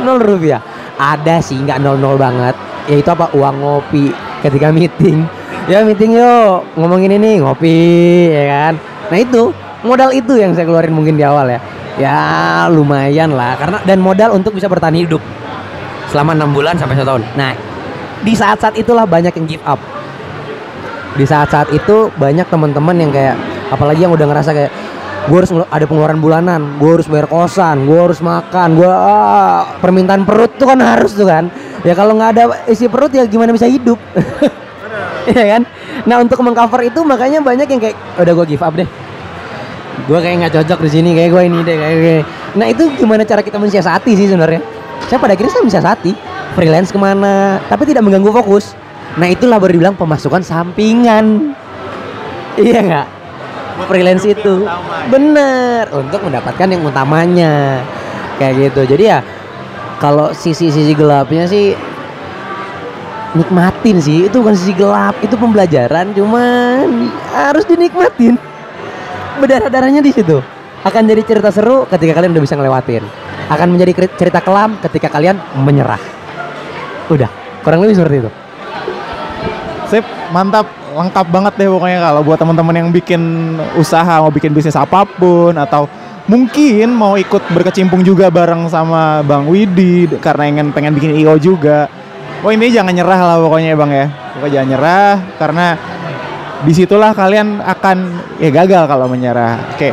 Nol 0.00 0.22
rupiah. 0.22 0.62
Ada 0.94 1.42
sih 1.42 1.58
nggak 1.58 1.82
nol 1.82 1.98
nol 1.98 2.16
banget 2.16 2.54
yaitu 2.88 3.08
apa? 3.08 3.32
Uang 3.36 3.60
ngopi 3.60 4.12
ketika 4.44 4.68
meeting. 4.72 5.24
Ya 5.68 5.80
meeting 5.84 6.16
yuk. 6.16 6.64
Ngomongin 6.76 7.16
ini 7.16 7.40
ngopi 7.40 7.76
ya 8.32 8.44
kan? 8.48 8.74
Nah 9.12 9.18
itu 9.20 9.52
modal 9.84 10.10
itu 10.10 10.40
yang 10.40 10.56
saya 10.56 10.64
keluarin 10.64 10.96
mungkin 10.96 11.14
di 11.14 11.22
awal 11.22 11.46
ya. 11.52 11.60
Ya 11.94 12.18
lumayan 12.72 13.38
lah 13.38 13.54
karena 13.54 13.78
dan 13.86 14.02
modal 14.02 14.34
untuk 14.34 14.56
bisa 14.56 14.66
bertahan 14.66 14.98
hidup 14.98 15.22
selama 16.10 16.34
enam 16.34 16.50
bulan 16.50 16.74
sampai 16.74 16.98
satu 16.98 17.14
tahun. 17.14 17.22
Nah 17.38 17.54
di 18.24 18.34
saat-saat 18.34 18.74
itulah 18.74 19.06
banyak 19.06 19.30
yang 19.30 19.46
give 19.46 19.62
up. 19.62 19.78
Di 21.14 21.22
saat-saat 21.22 21.70
itu 21.70 22.10
banyak 22.18 22.50
teman-teman 22.50 22.96
yang 22.98 23.14
kayak 23.14 23.38
apalagi 23.70 24.02
yang 24.02 24.10
udah 24.10 24.26
ngerasa 24.26 24.50
kayak 24.50 24.72
gue 25.24 25.38
harus 25.40 25.52
ada 25.72 25.88
pengeluaran 25.88 26.20
bulanan 26.20 26.76
gue 26.76 27.00
harus 27.00 27.08
bayar 27.08 27.24
kosan 27.24 27.88
gue 27.88 27.96
harus 27.96 28.20
makan 28.20 28.76
gue 28.76 28.84
ah, 28.92 29.64
permintaan 29.80 30.28
perut 30.28 30.52
tuh 30.58 30.66
kan 30.66 30.80
harus 30.82 31.14
tuh 31.14 31.30
kan. 31.30 31.46
Ya 31.86 31.94
kalau 31.94 32.18
nggak 32.18 32.30
ada 32.34 32.42
isi 32.66 32.90
perut 32.90 33.12
ya 33.14 33.22
gimana 33.28 33.52
bisa 33.52 33.68
hidup? 33.68 34.00
Iya 35.24 35.56
kan? 35.56 35.62
Nah 36.04 36.20
untuk 36.20 36.36
mengcover 36.44 36.84
itu 36.84 37.00
makanya 37.00 37.40
banyak 37.40 37.64
yang 37.64 37.80
kayak 37.80 37.96
udah 38.20 38.32
gue 38.36 38.46
give 38.52 38.60
up 38.60 38.76
deh 38.76 38.84
gue 40.04 40.18
kayak 40.20 40.36
nggak 40.44 40.54
cocok 40.60 40.78
di 40.84 40.90
sini 40.90 41.10
kayak 41.16 41.30
gue 41.32 41.42
ini 41.46 41.58
deh 41.64 41.76
kayak 41.78 41.98
kayak 42.02 42.24
nah 42.58 42.66
itu 42.68 42.84
gimana 42.98 43.22
cara 43.24 43.40
kita 43.40 43.56
mensiasati 43.56 44.10
sih 44.14 44.26
sebenarnya? 44.28 44.60
Saya 45.08 45.18
pada 45.20 45.32
akhirnya 45.36 45.52
saya 45.52 45.64
mensiasati? 45.64 46.12
Freelance 46.54 46.90
ke 46.94 46.98
mana? 46.98 47.58
Tapi 47.66 47.82
tidak 47.84 48.06
mengganggu 48.06 48.30
fokus. 48.30 48.78
Nah 49.18 49.26
itulah 49.30 49.58
baru 49.58 49.74
dibilang 49.74 49.98
pemasukan 49.98 50.40
sampingan. 50.42 51.54
Iya 52.54 52.80
nggak? 52.82 53.06
Freelance 53.90 54.24
itu. 54.24 54.64
bener. 55.10 55.90
Untuk 55.90 56.22
mendapatkan 56.22 56.66
yang 56.70 56.82
utamanya. 56.86 57.82
Kayak 58.38 58.70
gitu. 58.70 58.80
Jadi 58.94 59.04
ya 59.10 59.20
kalau 59.98 60.30
sisi-sisi 60.30 60.94
gelapnya 60.94 61.50
sih 61.50 61.74
nikmatin 63.34 63.98
sih. 63.98 64.30
Itu 64.30 64.40
bukan 64.40 64.54
sisi 64.54 64.72
gelap 64.78 65.18
itu 65.20 65.34
pembelajaran. 65.34 66.14
Cuman 66.14 67.10
harus 67.34 67.66
dinikmatin 67.66 68.38
berdarah 69.40 69.70
darahnya 69.70 70.02
di 70.04 70.12
situ. 70.14 70.38
Akan 70.84 71.08
jadi 71.08 71.24
cerita 71.24 71.48
seru 71.48 71.88
ketika 71.88 72.20
kalian 72.20 72.36
udah 72.36 72.44
bisa 72.44 72.54
ngelewatin. 72.60 73.02
Akan 73.48 73.72
menjadi 73.72 74.04
cerita 74.14 74.44
kelam 74.44 74.76
ketika 74.84 75.08
kalian 75.08 75.40
menyerah. 75.64 76.00
Udah 77.08 77.28
kurang 77.64 77.80
lebih 77.84 77.96
seperti 77.96 78.16
itu. 78.20 78.30
Sip, 79.88 80.04
mantap, 80.32 80.68
lengkap 80.92 81.26
banget 81.28 81.52
deh 81.60 81.68
pokoknya 81.68 81.98
kalau 82.00 82.20
buat 82.24 82.38
teman-teman 82.40 82.74
yang 82.76 82.88
bikin 82.92 83.20
usaha, 83.76 84.20
mau 84.20 84.32
bikin 84.32 84.52
bisnis 84.52 84.76
apa 84.76 85.04
pun 85.04 85.56
atau 85.56 85.88
mungkin 86.24 86.88
mau 86.92 87.20
ikut 87.20 87.52
berkecimpung 87.52 88.00
juga 88.00 88.32
bareng 88.32 88.68
sama 88.72 89.20
Bang 89.24 89.44
Widi 89.48 90.08
karena 90.20 90.48
ingin 90.48 90.72
pengen 90.72 90.96
bikin 90.96 91.16
IO 91.20 91.36
juga. 91.36 91.88
Oh 92.44 92.52
ini 92.52 92.68
jangan 92.68 92.92
nyerah 92.92 93.20
lah 93.24 93.36
pokoknya 93.40 93.72
ya 93.72 93.76
Bang 93.76 93.92
ya. 93.92 94.06
Pokoknya 94.36 94.52
jangan 94.52 94.68
nyerah 94.68 95.14
karena 95.40 95.66
di 96.64 96.72
situlah 96.72 97.12
kalian 97.12 97.60
akan 97.60 97.96
ya 98.40 98.50
gagal 98.50 98.88
kalau 98.88 99.06
menyerah. 99.08 99.60
Oke. 99.76 99.92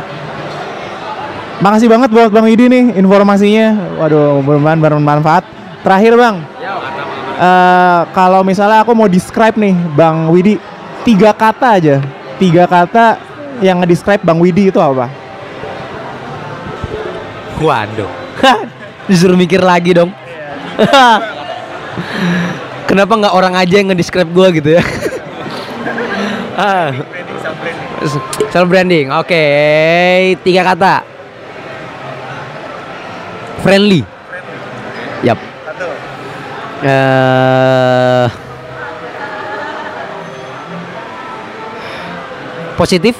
Makasih 1.62 1.86
banget 1.86 2.10
buat 2.10 2.34
Bang 2.34 2.48
Widi 2.48 2.66
nih 2.66 2.98
informasinya. 2.98 3.94
Waduh, 4.02 4.42
mudah-mudahan 4.42 4.80
bermanfaat. 4.82 5.46
Terakhir 5.86 6.18
Bang, 6.18 6.42
Eh, 7.42 8.00
kalau 8.14 8.46
misalnya 8.46 8.86
aku 8.86 8.94
mau 8.94 9.10
describe 9.10 9.58
nih 9.58 9.74
Bang 9.98 10.30
Widi 10.30 10.62
tiga 11.02 11.34
kata 11.34 11.74
aja 11.74 11.98
tiga 12.38 12.70
kata 12.70 13.18
yang 13.58 13.82
nge-describe 13.82 14.22
Bang 14.22 14.38
Widi 14.38 14.70
itu 14.70 14.78
apa? 14.78 15.10
Waduh. 17.58 18.10
Iya. 18.42 18.54
disuruh 19.10 19.34
mikir 19.34 19.58
lagi 19.58 19.98
dong 19.98 20.14
Kenapa 22.88 23.18
nggak 23.18 23.34
orang 23.34 23.54
aja 23.58 23.82
yang 23.82 23.90
nge-describe 23.90 24.30
gue 24.30 24.62
gitu 24.62 24.78
ya? 24.78 24.82
Ah. 26.56 26.90
Self 28.50 28.66
branding. 28.68 29.08
Oke, 29.14 29.42
tiga 30.42 30.62
kata. 30.74 31.02
Friendly. 33.62 34.02
Yap. 35.22 35.38
Eh, 36.82 38.26
positif. 42.74 43.14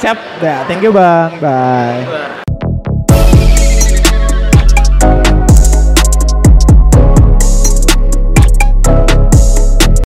Siap. 0.00 0.18
Ya, 0.40 0.64
thank 0.64 0.80
you 0.80 0.92
Bang. 0.94 1.36
Bye. 1.42 2.40